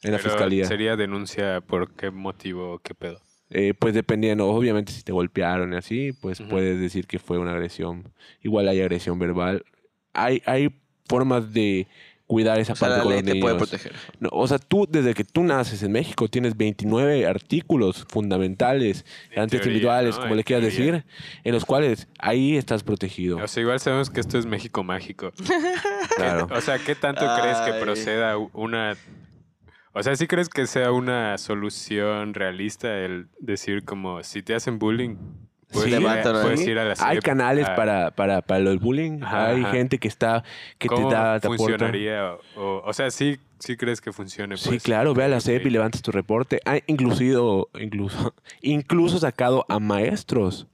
En 0.02 0.12
la 0.12 0.18
fiscalía. 0.18 0.64
¿Sería 0.66 0.94
denuncia 0.96 1.60
por 1.60 1.92
qué 1.94 2.10
motivo, 2.10 2.78
qué 2.80 2.94
pedo? 2.94 3.20
Eh, 3.50 3.74
pues 3.78 3.94
dependiendo, 3.94 4.48
obviamente 4.48 4.92
si 4.92 5.02
te 5.02 5.12
golpearon 5.12 5.72
y 5.72 5.76
así, 5.76 6.12
pues 6.12 6.40
puedes 6.42 6.80
decir 6.80 7.06
que 7.06 7.18
fue 7.18 7.38
una 7.38 7.52
agresión. 7.52 8.12
Igual 8.42 8.68
hay 8.68 8.80
agresión 8.80 9.18
verbal. 9.18 9.64
Hay, 10.12 10.42
hay 10.46 10.74
formas 11.08 11.52
de 11.52 11.86
cuidar 12.26 12.58
esa 12.58 12.72
O 12.72 12.76
sea, 12.76 12.88
parte 12.88 12.98
la 12.98 13.02
con 13.04 13.12
ley 13.12 13.22
los 13.22 13.32
te 13.34 13.40
puede 13.40 13.54
niños. 13.54 13.68
proteger. 13.70 13.92
No, 14.18 14.30
o 14.32 14.48
sea, 14.48 14.58
tú 14.58 14.84
desde 14.90 15.14
que 15.14 15.22
tú 15.22 15.44
naces 15.44 15.80
en 15.84 15.92
México 15.92 16.26
tienes 16.26 16.56
29 16.56 17.24
artículos 17.24 18.04
fundamentales, 18.08 19.04
En 19.30 19.42
antes 19.42 19.60
teoría, 19.60 19.72
individuales, 19.74 20.16
¿no? 20.16 20.22
como 20.22 20.32
En 20.32 20.38
le 20.38 20.42
quieras 20.44 20.68
teoría. 20.68 20.92
decir, 20.94 21.04
en 21.44 21.52
los 21.54 21.64
cuales 21.64 22.08
ahí 22.18 22.56
estás 22.56 22.82
protegido. 22.82 23.38
O 23.38 23.46
sea, 23.46 23.60
igual 23.60 23.78
sabemos 23.78 24.10
que 24.10 24.18
esto 24.18 24.38
es 24.38 24.46
México 24.46 24.82
mágico. 24.82 25.32
Claro. 26.16 26.48
O 26.50 26.60
sea, 26.62 26.78
¿qué 26.78 26.94
tanto 26.94 27.20
crees 27.40 27.58
que 27.58 27.74
proceda 27.74 28.38
una... 28.38 28.96
O 29.98 30.02
sea, 30.02 30.14
¿sí 30.14 30.26
crees 30.26 30.50
que 30.50 30.66
sea 30.66 30.92
una 30.92 31.38
solución 31.38 32.34
realista 32.34 32.98
el 32.98 33.28
decir 33.40 33.82
como 33.82 34.22
si 34.22 34.42
te 34.42 34.54
hacen 34.54 34.78
bullying, 34.78 35.16
puedes, 35.72 35.90
Sí, 35.94 36.02
ir, 36.02 36.06
a, 36.06 36.22
puedes 36.22 36.60
ahí. 36.60 36.68
ir 36.68 36.78
a 36.78 36.84
la 36.84 36.94
Hay 36.98 37.18
canales 37.20 37.66
a- 37.66 37.74
para, 37.76 38.10
para, 38.10 38.42
para 38.42 38.60
los 38.60 38.78
bullying, 38.78 39.22
Ajá, 39.22 39.46
hay 39.46 39.62
ajá. 39.62 39.70
gente 39.70 39.98
que 39.98 40.06
está, 40.06 40.44
que 40.76 40.90
te 40.90 40.94
¿Cómo 40.96 41.10
da, 41.10 41.40
te 41.40 41.48
funcionaría? 41.48 42.34
O, 42.58 42.82
o 42.84 42.92
sea, 42.92 43.10
¿sí, 43.10 43.38
sí 43.58 43.78
crees 43.78 44.02
que 44.02 44.12
funcione? 44.12 44.58
Sí, 44.58 44.68
pues? 44.68 44.82
claro, 44.82 45.14
ve 45.14 45.24
a 45.24 45.28
la. 45.28 45.40
CEP 45.40 45.64
y 45.64 45.70
levantas 45.70 46.02
tu 46.02 46.12
reporte. 46.12 46.60
Ha 46.66 46.76
inclusido, 46.88 47.70
incluso, 47.80 48.34
incluso 48.60 49.18
sacado 49.18 49.64
a 49.70 49.78
maestros 49.80 50.66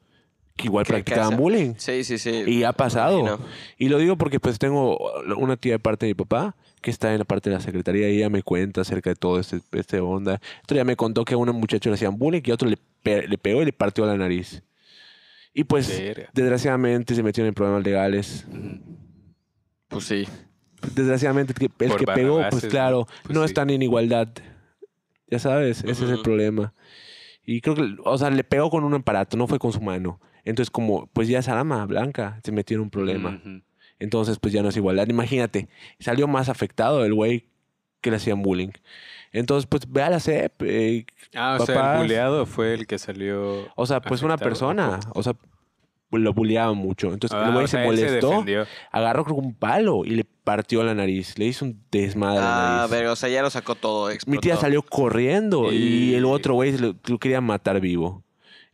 que 0.57 0.67
igual 0.67 0.85
¿Qué 0.85 0.95
practicaban 0.95 1.31
casa? 1.31 1.41
bullying. 1.41 1.75
Sí, 1.77 2.03
sí, 2.03 2.19
sí. 2.19 2.43
Y 2.45 2.65
ha 2.65 2.73
pasado. 2.73 3.39
Y 3.79 3.89
lo 3.89 3.99
digo 3.99 4.17
porque 4.17 4.41
pues 4.41 4.59
tengo 4.59 4.99
una 5.37 5.57
tía 5.57 5.75
de 5.75 5.79
parte 5.79 6.07
de 6.07 6.11
mi 6.11 6.15
papá 6.15 6.57
que 6.83 6.90
está 6.90 7.12
en 7.12 7.18
la 7.21 7.25
parte 7.25 7.49
de 7.49 7.57
la 7.57 7.62
secretaría 7.62 8.11
y 8.11 8.16
ella 8.18 8.29
me 8.29 8.42
cuenta 8.42 8.83
acerca 8.83 9.09
de 9.11 9.16
todo 9.16 9.38
este, 9.40 9.61
este 9.73 10.01
onda. 10.01 10.40
Esto 10.61 10.75
ya 10.75 10.85
me 10.85 10.97
contó 10.97 11.25
que 11.25 11.35
a 11.35 11.37
un 11.38 11.49
muchacho 11.51 11.88
le 11.88 11.95
hacían 11.95 12.18
bullying 12.18 12.42
y 12.45 12.51
a 12.51 12.55
otro 12.55 12.68
le, 12.68 12.77
pe- 13.03 13.27
le 13.29 13.38
pegó 13.38 13.62
y 13.62 13.64
le 13.64 13.73
partió 13.73 14.05
la 14.05 14.16
nariz. 14.16 14.62
Y 15.55 15.64
pues, 15.64 15.88
Verga. 15.99 16.29
desgraciadamente 16.35 17.14
se 17.14 17.23
metieron 17.23 17.49
en 17.49 17.55
problemas 17.55 17.85
legales. 17.85 18.47
Pues 19.88 20.05
sí. 20.05 20.27
Desgraciadamente 20.95 21.53
el 21.53 21.59
que, 21.59 21.85
el 21.85 21.90
Por 21.90 21.99
que 22.01 22.07
pegó, 22.07 22.42
pues 22.51 22.66
claro, 22.66 23.01
¿no? 23.09 23.23
Pues 23.23 23.35
no 23.35 23.40
sí. 23.42 23.47
están 23.47 23.71
en 23.71 23.83
igualdad. 23.83 24.29
Ya 25.29 25.38
sabes, 25.38 25.85
ese 25.85 26.05
es 26.05 26.11
el 26.11 26.21
problema. 26.23 26.75
Y 27.47 27.61
creo 27.61 27.75
que, 27.75 27.97
o 28.05 28.18
sea, 28.18 28.31
le 28.31 28.45
pegó 28.45 28.71
con 28.71 28.85
un 28.85 28.95
aparato, 28.95 29.37
no 29.37 29.47
fue 29.47 29.59
con 29.59 29.73
su 29.73 29.81
mano. 29.81 30.21
Entonces, 30.45 30.71
como, 30.71 31.07
pues 31.12 31.29
ya 31.29 31.38
es 31.38 31.49
arma 31.49 31.85
blanca, 31.87 32.40
se 32.45 32.51
metió 32.53 32.77
en 32.77 32.81
un 32.83 32.90
problema. 32.90 33.40
Ujú. 33.40 33.62
Entonces, 34.03 34.38
pues 34.38 34.53
ya 34.53 34.62
no 34.62 34.69
es 34.69 34.77
igualdad. 34.77 35.09
Imagínate, 35.09 35.69
salió 35.99 36.27
más 36.29 36.49
afectado 36.49 37.05
el 37.05 37.15
güey 37.15 37.47
que 38.01 38.11
le 38.11 38.17
hacían 38.17 38.43
bullying. 38.43 38.71
Entonces, 39.33 39.67
pues 39.67 39.91
ve 39.91 40.03
a 40.03 40.11
la 40.11 40.21
CEP. 40.21 40.62
eh, 40.65 41.07
Ah, 41.35 41.57
o 41.61 41.65
sea, 41.65 41.75
Papás. 41.75 41.97
el 41.97 42.03
buleado 42.03 42.45
fue 42.47 42.75
el 42.75 42.87
que 42.87 42.99
salió... 42.99 43.67
o 43.75 43.87
sea, 43.87 44.01
pues 44.03 44.23
una 44.23 44.37
persona. 44.37 45.01
¿o 45.15 45.23
sea, 45.23 45.35
lo 46.11 46.35
bulleaban 46.35 46.77
mucho. 46.77 47.12
Entonces, 47.12 47.38
Ah, 47.41 47.47
el 47.47 47.53
güey 47.53 47.65
o 47.65 47.69
sea, 47.69 47.81
se 47.88 47.97
se 47.97 48.03
molestó, 48.05 48.29
defendió. 48.31 48.67
agarró 48.91 49.25
creo 49.25 49.37
que 49.37 49.43
un 49.47 49.55
palo 49.55 50.05
y 50.05 50.11
le 50.11 50.25
partió 50.25 50.83
la 50.83 50.95
nariz. 50.95 51.38
Le 51.38 51.47
hizo 51.47 51.65
un 51.65 51.81
desmadre 51.91 52.41
la 52.41 52.75
Ah, 52.75 52.77
nariz. 52.79 52.91
ver, 52.91 53.07
o 53.07 53.17
sea, 53.17 53.31
ya 53.31 53.41
lo 53.41 53.49
sacó 53.49 53.75
todo. 53.77 54.09
Mi 54.09 54.15
explotó. 54.15 54.41
tía 54.41 54.57
salió 54.57 54.83
corriendo 54.83 55.73
y, 55.73 55.77
Y- 56.11 56.15
el 56.15 56.27
otro 56.27 56.53
güey 56.55 56.77
lo, 56.77 56.95
lo 57.07 57.19
quería 57.19 57.41
matar 57.41 57.81
vivo. 57.81 58.23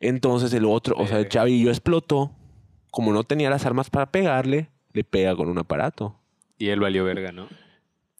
Entonces 0.00 0.52
el 0.54 0.64
otro, 0.64 0.96
o 0.96 1.06
sea, 1.06 1.18
el 1.18 1.24
Verga. 1.24 1.28
chavillo 1.28 1.70
explotó. 1.70 2.32
Como 2.90 3.12
no 3.12 3.22
tenía 3.22 3.50
las 3.50 3.66
armas 3.66 3.90
para 3.90 4.10
pegarle, 4.10 4.70
le 4.92 5.04
pega 5.04 5.34
con 5.36 5.48
un 5.48 5.58
aparato. 5.58 6.18
Y 6.58 6.68
él 6.68 6.80
valió 6.80 7.04
verga, 7.04 7.32
¿no? 7.32 7.48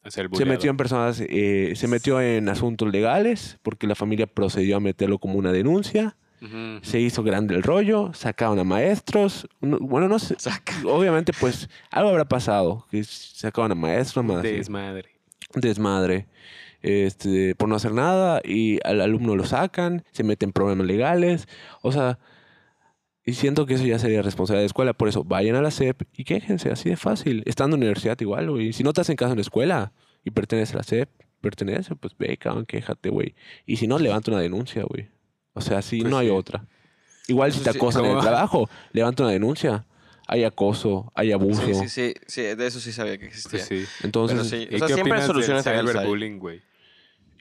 Se 0.05 0.45
metió 0.45 0.69
en 0.71 0.77
personas, 0.77 1.21
eh, 1.27 1.73
se 1.75 1.87
metió 1.87 2.21
en 2.21 2.47
asuntos 2.49 2.89
legales 2.89 3.59
porque 3.63 3.85
la 3.85 3.95
familia 3.95 4.27
procedió 4.27 4.77
a 4.77 4.79
meterlo 4.79 5.19
como 5.19 5.35
una 5.37 5.51
denuncia. 5.51 6.15
Se 6.83 7.01
hizo 7.01 7.21
grande 7.21 7.53
el 7.53 7.63
rollo, 7.63 8.11
sacaron 8.13 8.57
a 8.59 8.63
maestros. 8.63 9.45
No- 9.59 9.77
bueno, 9.79 10.07
no 10.07 10.19
sé. 10.19 10.35
Saca. 10.39 10.73
Obviamente, 10.85 11.33
pues 11.37 11.69
algo 11.91 12.11
habrá 12.11 12.23
pasado. 12.23 12.87
Que 12.89 13.03
sacaban 13.03 13.73
a 13.73 13.75
maestros, 13.75 14.23
más 14.23 14.41
Desmadre. 14.41 15.09
desmadre. 15.53 16.27
Este, 16.81 17.55
por 17.55 17.67
no 17.67 17.75
hacer 17.75 17.91
nada 17.91 18.39
y 18.45 18.79
al 18.85 19.01
alumno 19.01 19.35
lo 19.35 19.43
sacan, 19.43 20.05
se 20.13 20.23
meten 20.23 20.47
en 20.49 20.53
problemas 20.53 20.87
legales. 20.87 21.45
O 21.81 21.91
sea, 21.91 22.19
y 23.29 23.33
siento 23.33 23.65
que 23.65 23.75
eso 23.75 23.85
ya 23.85 23.99
sería 23.99 24.21
responsabilidad 24.21 24.61
de 24.61 24.65
la 24.65 24.67
escuela. 24.67 24.93
Por 24.93 25.07
eso, 25.09 25.23
vayan 25.23 25.55
a 25.55 25.61
la 25.61 25.71
SEP 25.71 26.01
y 26.15 26.23
quéjense, 26.23 26.69
así 26.71 26.89
de 26.89 26.97
fácil. 26.97 27.43
Estando 27.45 27.75
en 27.75 27.81
la 27.81 27.85
universidad 27.85 28.19
igual, 28.19 28.49
güey. 28.49 28.73
Si 28.73 28.83
no 28.83 28.93
te 28.93 29.01
hacen 29.01 29.15
caso 29.15 29.31
en 29.31 29.37
la 29.37 29.41
escuela 29.41 29.91
y 30.23 30.31
perteneces 30.31 30.75
a 30.75 30.77
la 30.79 30.83
SEP, 30.83 31.09
pertenece, 31.41 31.95
pues 31.95 32.15
ve, 32.17 32.37
cabrón, 32.37 32.65
quéjate, 32.65 33.09
güey. 33.09 33.35
Y 33.65 33.77
si 33.77 33.87
no, 33.87 33.99
levanta 33.99 34.31
una 34.31 34.41
denuncia, 34.41 34.83
güey. 34.83 35.09
O 35.53 35.61
sea, 35.61 35.81
si 35.81 35.99
Pues 36.01 36.11
no 36.11 36.17
hay 36.17 36.29
otra. 36.29 36.65
Igual 37.27 37.51
si 37.51 37.59
te 37.59 37.71
sí, 37.71 37.77
acosan 37.77 38.05
en 38.05 38.11
el 38.17 38.21
trabajo, 38.21 38.69
levanta 38.91 39.23
una 39.23 39.31
denuncia. 39.31 39.85
Hay 40.27 40.43
acoso, 40.43 41.11
hay 41.15 41.31
abuso. 41.31 41.61
Sí, 41.65 41.73
sí, 41.73 41.87
sí, 41.89 42.13
sí, 42.27 42.41
de 42.41 42.67
eso 42.67 42.79
sí 42.79 42.91
sabía 42.91 43.17
que 43.17 43.25
existía. 43.25 43.63
Pues 43.65 43.65
sí. 43.67 43.85
Entonces, 44.03 44.47
sí. 44.47 44.67
¿Y 44.69 44.75
O 44.75 44.77
sea, 44.79 44.87
qué 44.87 44.93
siempre 44.95 45.19
hay 45.19 45.25
soluciones 45.25 45.65
ahí. 45.67 45.79
cyberbullying, 45.79 46.39
güey? 46.39 46.61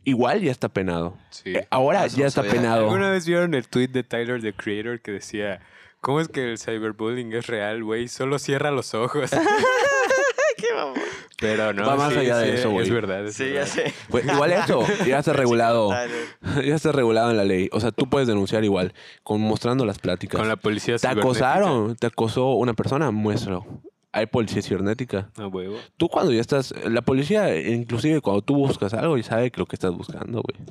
igual 0.04 0.40
ya 0.40 0.50
está 0.52 0.70
penado. 0.70 1.18
Sí. 1.28 1.50
Eh, 1.54 1.66
ahora 1.70 2.02
Ah, 2.02 2.06
eso 2.06 2.16
ya 2.16 2.22
no 2.22 2.28
está 2.28 2.40
sabía. 2.42 2.52
penado. 2.60 2.84
¿Alguna 2.84 3.10
vez 3.10 3.26
vieron 3.26 3.52
el 3.52 3.68
tweet 3.68 3.88
de 3.88 4.04
Tyler, 4.04 4.40
the 4.40 4.54
Creator, 4.54 5.00
que 5.02 5.10
decía, 5.12 5.60
¿cómo 6.00 6.20
es 6.20 6.28
que 6.28 6.52
el 6.52 6.58
cyberbullying 6.58 7.32
es 7.32 7.46
real, 7.46 7.84
güey? 7.84 8.08
Solo 8.08 8.38
cierra 8.38 8.70
los 8.70 8.94
ojos. 8.94 9.30
Qué 10.56 10.74
mamón. 10.74 10.98
Pero 11.40 11.72
no, 11.72 11.86
Va 11.86 11.94
más 11.94 12.12
sí, 12.12 12.18
allá 12.18 12.38
de 12.38 12.54
eso, 12.54 12.70
güey. 12.70 12.86
Es 12.86 12.92
verdad. 12.92 13.24
es 13.24 13.36
Sí, 13.36 13.52
ya 13.52 13.64
sé. 13.64 13.92
Pues, 14.08 14.24
igual 14.26 14.52
eso, 14.52 14.84
ya 15.06 15.20
está 15.20 15.32
regulado. 15.34 15.90
Ya 16.64 16.74
está 16.74 16.90
regulado 16.90 17.30
en 17.30 17.36
la 17.36 17.44
ley. 17.44 17.68
O 17.72 17.78
sea, 17.78 17.92
tú 17.92 18.08
puedes 18.08 18.26
denunciar 18.26 18.64
igual, 18.64 18.92
con 19.22 19.40
mostrando 19.40 19.84
las 19.84 19.98
pláticas. 19.98 20.38
Con 20.38 20.48
la 20.48 20.56
policía 20.56 20.96
Te 20.98 21.06
acosaron, 21.06 21.94
te 21.94 22.08
acosó 22.08 22.54
una 22.54 22.74
persona, 22.74 23.10
muéstralo. 23.12 23.64
Hay 24.10 24.26
policía 24.26 24.62
cibernética. 24.62 25.30
A 25.36 25.46
huevo. 25.46 25.76
Tú 25.96 26.08
cuando 26.08 26.32
ya 26.32 26.40
estás, 26.40 26.74
la 26.84 27.02
policía, 27.02 27.56
inclusive 27.56 28.20
cuando 28.20 28.42
tú 28.42 28.56
buscas 28.56 28.94
algo, 28.94 29.18
y 29.18 29.22
sabe 29.22 29.50
que 29.52 29.60
lo 29.60 29.66
que 29.66 29.76
estás 29.76 29.92
buscando, 29.92 30.42
güey. 30.42 30.66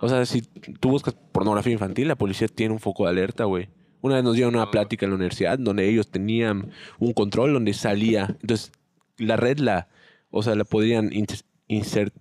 O 0.00 0.08
sea, 0.08 0.24
si 0.26 0.42
tú 0.42 0.90
buscas 0.90 1.14
pornografía 1.32 1.72
infantil, 1.72 2.06
la 2.06 2.16
policía 2.16 2.46
tiene 2.46 2.72
un 2.72 2.78
foco 2.78 3.04
de 3.04 3.10
alerta, 3.10 3.44
güey. 3.44 3.68
Una 4.00 4.16
vez 4.16 4.24
nos 4.24 4.34
dieron 4.34 4.54
una 4.54 4.70
plática 4.70 5.06
en 5.06 5.10
la 5.10 5.16
universidad 5.16 5.58
donde 5.58 5.88
ellos 5.88 6.08
tenían 6.10 6.70
un 6.98 7.12
control 7.12 7.52
donde 7.54 7.74
salía. 7.74 8.36
Entonces, 8.40 8.72
la 9.16 9.36
red 9.36 9.58
la, 9.58 9.88
o 10.30 10.42
sea, 10.42 10.54
la 10.54 10.64
podían 10.64 11.12
inter- 11.12 11.42
insert, 11.66 12.14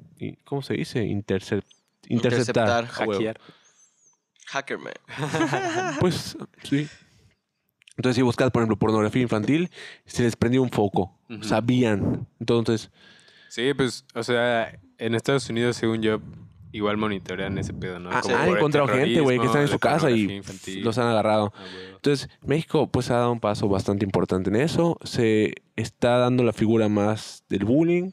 ¿cómo 0.44 0.62
se 0.62 0.74
dice? 0.74 1.04
Intercep- 1.06 1.64
interceptar. 2.08 2.86
Interceptar. 2.88 2.88
Hackear. 2.88 3.40
Hackerman. 4.48 4.94
Pues 6.00 6.38
sí. 6.64 6.88
Entonces, 7.98 8.16
si 8.16 8.22
buscas, 8.22 8.52
por 8.52 8.62
ejemplo, 8.62 8.78
pornografía 8.78 9.22
infantil, 9.24 9.70
se 10.06 10.24
les 10.24 10.36
prendió 10.36 10.62
un 10.62 10.70
foco. 10.70 11.18
Sabían. 11.42 12.28
Entonces, 12.40 12.92
Sí, 13.50 13.74
pues, 13.74 14.06
o 14.14 14.24
sea, 14.24 14.78
en 14.98 15.16
Estados 15.16 15.50
Unidos, 15.50 15.78
según 15.78 16.02
yo, 16.02 16.20
igual 16.78 16.98
monitorean 16.98 17.58
ese 17.58 17.74
pedo, 17.74 18.00
¿no? 18.00 18.10
ha- 18.12 18.22
Como 18.22 18.36
han 18.36 18.50
el 18.50 18.56
encontrado 18.58 18.88
gente, 18.88 19.20
güey, 19.22 19.40
que 19.40 19.46
está 19.46 19.62
en 19.62 19.68
su 19.68 19.80
casa 19.80 20.10
y 20.12 20.32
infantil. 20.32 20.84
los 20.84 20.98
han 20.98 21.08
agarrado. 21.08 21.54
Ah. 21.56 21.64
Entonces, 21.96 22.30
México 22.46 22.90
pues 22.92 23.12
ha 23.12 23.16
dado 23.18 23.32
un 23.32 23.40
paso 23.40 23.68
bastante 23.68 24.06
importante 24.06 24.50
en 24.50 24.56
eso. 24.58 24.98
Se 25.04 25.54
está 25.76 26.18
dando 26.18 26.44
la 26.44 26.54
figura 26.54 26.88
más 26.90 27.44
del 27.50 27.66
bullying. 27.66 28.12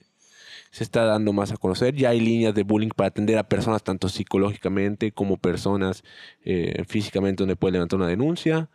Se 0.71 0.83
está 0.83 1.05
dando 1.05 1.33
más 1.33 1.53
a 1.53 1.57
conocer. 1.57 1.95
Ya 1.95 2.09
hay 2.11 2.21
líneas 2.21 2.53
de 2.55 2.65
bullying 2.65 2.89
para 2.89 3.07
atender 3.09 3.39
a 3.39 3.45
personas 3.49 3.85
tanto 3.85 4.09
psicológicamente 4.09 5.13
como 5.13 5.37
personas 5.37 6.03
eh, 6.45 6.83
físicamente 6.89 7.43
donde 7.43 7.55
puede 7.55 7.73
levantar 7.75 7.99
una 8.01 8.09
denuncia. 8.09 8.69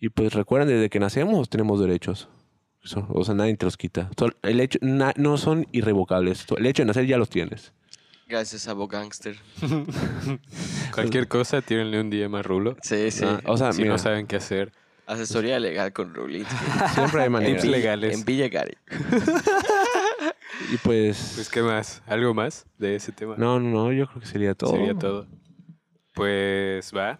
Y 0.00 0.10
pues 0.10 0.32
recuerden, 0.34 0.68
desde 0.68 0.90
que 0.90 1.00
nacemos 1.00 1.48
tenemos 1.48 1.80
derechos. 1.80 2.28
Eso, 2.84 3.06
o 3.08 3.24
sea, 3.24 3.34
nadie 3.34 3.56
te 3.56 3.64
los 3.64 3.76
quita. 3.78 4.10
El 4.42 4.60
hecho, 4.60 4.78
na- 4.82 5.14
no 5.16 5.38
son 5.38 5.66
irrevocables. 5.72 6.44
El 6.56 6.66
hecho 6.66 6.82
de 6.82 6.86
nacer 6.86 7.06
ya 7.06 7.16
los 7.16 7.30
tienes. 7.30 7.72
Gracias 8.26 8.68
a 8.68 8.74
Gangster. 8.74 9.36
Cualquier 10.94 11.28
cosa, 11.28 11.60
tírenle 11.60 12.00
un 12.00 12.10
DM 12.10 12.34
a 12.36 12.42
Rulo. 12.42 12.76
Sí, 12.82 13.10
sí. 13.10 13.24
Ah, 13.26 13.40
o 13.46 13.56
sea, 13.56 13.72
si 13.72 13.82
mira, 13.82 13.92
no 13.92 13.98
saben 13.98 14.26
qué 14.26 14.36
hacer. 14.36 14.72
Asesoría 15.06 15.60
legal 15.60 15.92
con 15.92 16.14
Rulinsky. 16.14 16.54
siempre 16.94 17.22
hay 17.22 17.28
maneras. 17.28 17.62
Tips 17.62 17.70
legales. 17.70 18.14
En 18.18 18.24
Villa 18.24 18.48
Gary. 18.48 18.76
Y 20.72 20.76
pues... 20.78 21.32
Pues, 21.34 21.48
¿qué 21.50 21.62
más? 21.62 22.02
¿Algo 22.06 22.32
más 22.32 22.66
de 22.78 22.94
ese 22.94 23.12
tema? 23.12 23.34
no, 23.36 23.58
no, 23.58 23.70
no, 23.70 23.92
yo 23.92 24.06
creo 24.06 24.20
que 24.20 24.26
sería 24.26 24.54
todo. 24.54 24.70
Sería 24.70 24.94
todo. 24.94 25.26
Pues 26.12 26.92
va. 26.96 27.18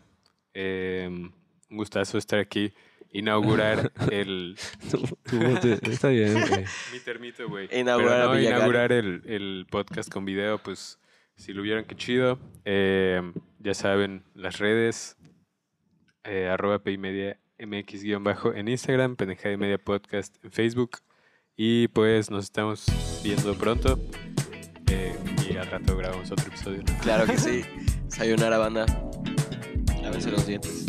Eh, 0.54 1.08
un 1.10 1.76
gustazo 1.76 2.16
estar 2.16 2.38
aquí. 2.38 2.72
Inaugurar 3.14 3.92
el. 4.10 4.56
Está 5.82 6.08
bien, 6.08 6.32
güey. 6.34 6.64
Mi 6.92 6.98
termito, 6.98 7.48
güey. 7.48 7.68
Inaugurar 7.72 8.16
Pero 8.16 8.24
no, 8.26 8.32
a 8.32 8.36
Villagari. 8.36 8.56
inaugurar 8.56 8.92
el, 8.92 9.22
el 9.24 9.66
podcast 9.70 10.12
con 10.12 10.24
video, 10.24 10.58
pues 10.58 10.98
si 11.36 11.52
lo 11.52 11.62
vieron, 11.62 11.84
qué 11.84 11.94
chido. 11.94 12.38
Eh, 12.64 13.22
ya 13.60 13.72
saben, 13.74 14.24
las 14.34 14.58
redes. 14.58 15.16
Eh, 16.24 16.48
arroba 16.48 16.80
Paymedia 16.82 17.38
MX 17.58 18.02
guion 18.02 18.24
bajo 18.24 18.52
en 18.52 18.66
Instagram, 18.68 19.14
Pendeja 19.14 19.48
de 19.48 19.58
Media 19.58 19.78
Podcast 19.78 20.36
en 20.44 20.50
Facebook. 20.50 20.98
Y 21.56 21.86
pues 21.88 22.30
nos 22.32 22.44
estamos 22.44 22.86
viendo 23.22 23.54
pronto. 23.54 23.96
Eh, 24.90 25.14
y 25.48 25.56
al 25.56 25.68
rato 25.68 25.96
grabamos 25.96 26.32
otro 26.32 26.48
episodio. 26.48 26.82
Claro 27.02 27.26
que 27.26 27.38
sí. 27.38 27.62
Sayonara, 28.08 28.58
banda. 28.58 28.86
Lávense 30.02 30.30
los 30.32 30.46
dientes. 30.46 30.86